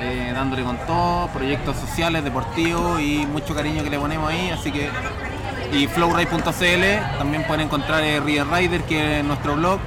eh, 0.00 0.32
dándole 0.34 0.62
con 0.62 0.76
todo, 0.86 1.28
proyectos 1.28 1.76
sociales, 1.76 2.22
deportivos 2.24 3.00
y 3.00 3.26
mucho 3.26 3.54
cariño 3.54 3.82
que 3.82 3.90
le 3.90 3.98
ponemos 3.98 4.30
ahí, 4.30 4.50
así 4.50 4.70
que 4.70 4.90
y 5.72 5.86
flowride.cl 5.86 7.18
también 7.18 7.44
pueden 7.44 7.66
encontrar 7.66 8.02
eh, 8.02 8.20
Reader 8.20 8.46
Rider 8.48 8.82
que 8.82 9.20
es 9.20 9.24
nuestro 9.24 9.56
blog, 9.56 9.78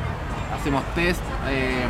hacemos 0.59 0.83
test, 0.95 1.21
eh, 1.47 1.85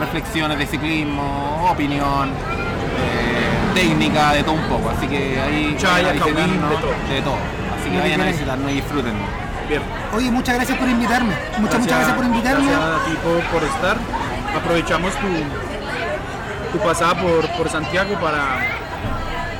reflexiones 0.00 0.58
de 0.58 0.66
ciclismo, 0.66 1.68
opinión, 1.70 2.28
eh, 2.30 3.74
técnica, 3.74 4.32
de 4.32 4.42
todo 4.42 4.54
un 4.54 4.68
poco, 4.68 4.90
así 4.90 5.06
que 5.06 5.40
ahí 5.40 5.74
Chaya, 5.78 6.12
de 6.12 6.18
todo. 6.18 6.28
de 6.28 7.22
todo. 7.22 7.36
Así 7.78 7.90
que 7.90 7.98
vayan 7.98 8.20
a 8.20 8.26
visitarnos 8.26 8.70
y 8.70 8.74
disfruten. 8.74 9.14
Bien. 9.68 9.82
Oye, 10.14 10.30
muchas 10.30 10.56
gracias 10.56 10.78
por 10.78 10.88
invitarme. 10.88 11.34
Muchas, 11.58 11.80
muchas 11.80 11.96
gracias 11.96 12.16
por 12.16 12.24
invitarme. 12.26 12.66
Gracias 12.66 13.00
a 13.00 13.04
ti 13.04 13.16
por, 13.22 13.40
por 13.44 13.64
estar. 13.64 13.96
Aprovechamos 14.56 15.14
tu, 15.14 15.71
tu 16.72 16.78
pasada 16.78 17.20
por, 17.20 17.46
por 17.56 17.68
Santiago 17.68 18.14
para, 18.20 18.60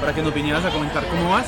para 0.01 0.15
que 0.15 0.23
nos 0.23 0.33
vinieras 0.33 0.65
a 0.65 0.71
comentar 0.71 1.05
cómo 1.07 1.31
vas. 1.31 1.47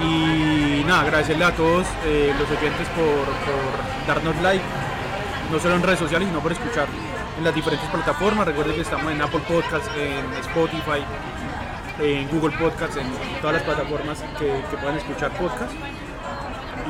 Y 0.00 0.84
nada, 0.86 1.00
agradecerle 1.00 1.44
a 1.44 1.52
todos 1.52 1.86
eh, 2.04 2.32
los 2.38 2.48
oyentes 2.48 2.86
por, 2.88 3.24
por 3.24 4.06
darnos 4.06 4.36
like, 4.42 4.62
no 5.50 5.58
solo 5.58 5.74
en 5.74 5.82
redes 5.82 5.98
sociales, 5.98 6.28
sino 6.28 6.40
por 6.40 6.52
escuchar 6.52 6.86
en 7.36 7.44
las 7.44 7.54
diferentes 7.54 7.88
plataformas. 7.88 8.46
Recuerden 8.46 8.76
que 8.76 8.82
estamos 8.82 9.10
en 9.10 9.20
Apple 9.20 9.40
Podcasts, 9.48 9.90
en 9.96 10.32
Spotify, 10.40 11.02
en 12.00 12.28
Google 12.28 12.56
Podcasts, 12.56 12.96
en 12.96 13.08
todas 13.40 13.54
las 13.56 13.62
plataformas 13.62 14.22
que, 14.38 14.62
que 14.70 14.76
puedan 14.76 14.98
escuchar 14.98 15.30
podcasts. 15.32 15.74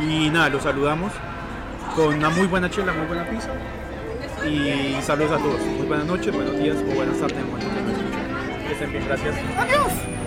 Y 0.03 0.29
nada, 0.29 0.51
los 0.51 0.63
saludamos 0.63 1.13
con 1.97 2.15
una 2.15 2.29
muy 2.29 2.47
buena 2.47 2.69
chela, 2.69 2.93
muy 2.93 3.07
buena 3.07 3.25
pizza. 3.25 3.49
Y 4.47 5.03
saludos 5.03 5.33
a 5.33 5.39
todos. 5.39 5.61
Muy 5.61 5.87
buenas 5.87 6.07
noches, 6.07 6.35
buenos 6.35 6.59
días 6.59 6.77
o 6.77 6.95
buenas 6.95 7.19
tardes 7.19 7.39
en 7.39 7.51
que. 7.51 7.69
Que 8.67 8.73
estén 8.73 8.93
bien, 8.93 9.05
gracias. 9.07 9.35
Adiós. 9.57 10.18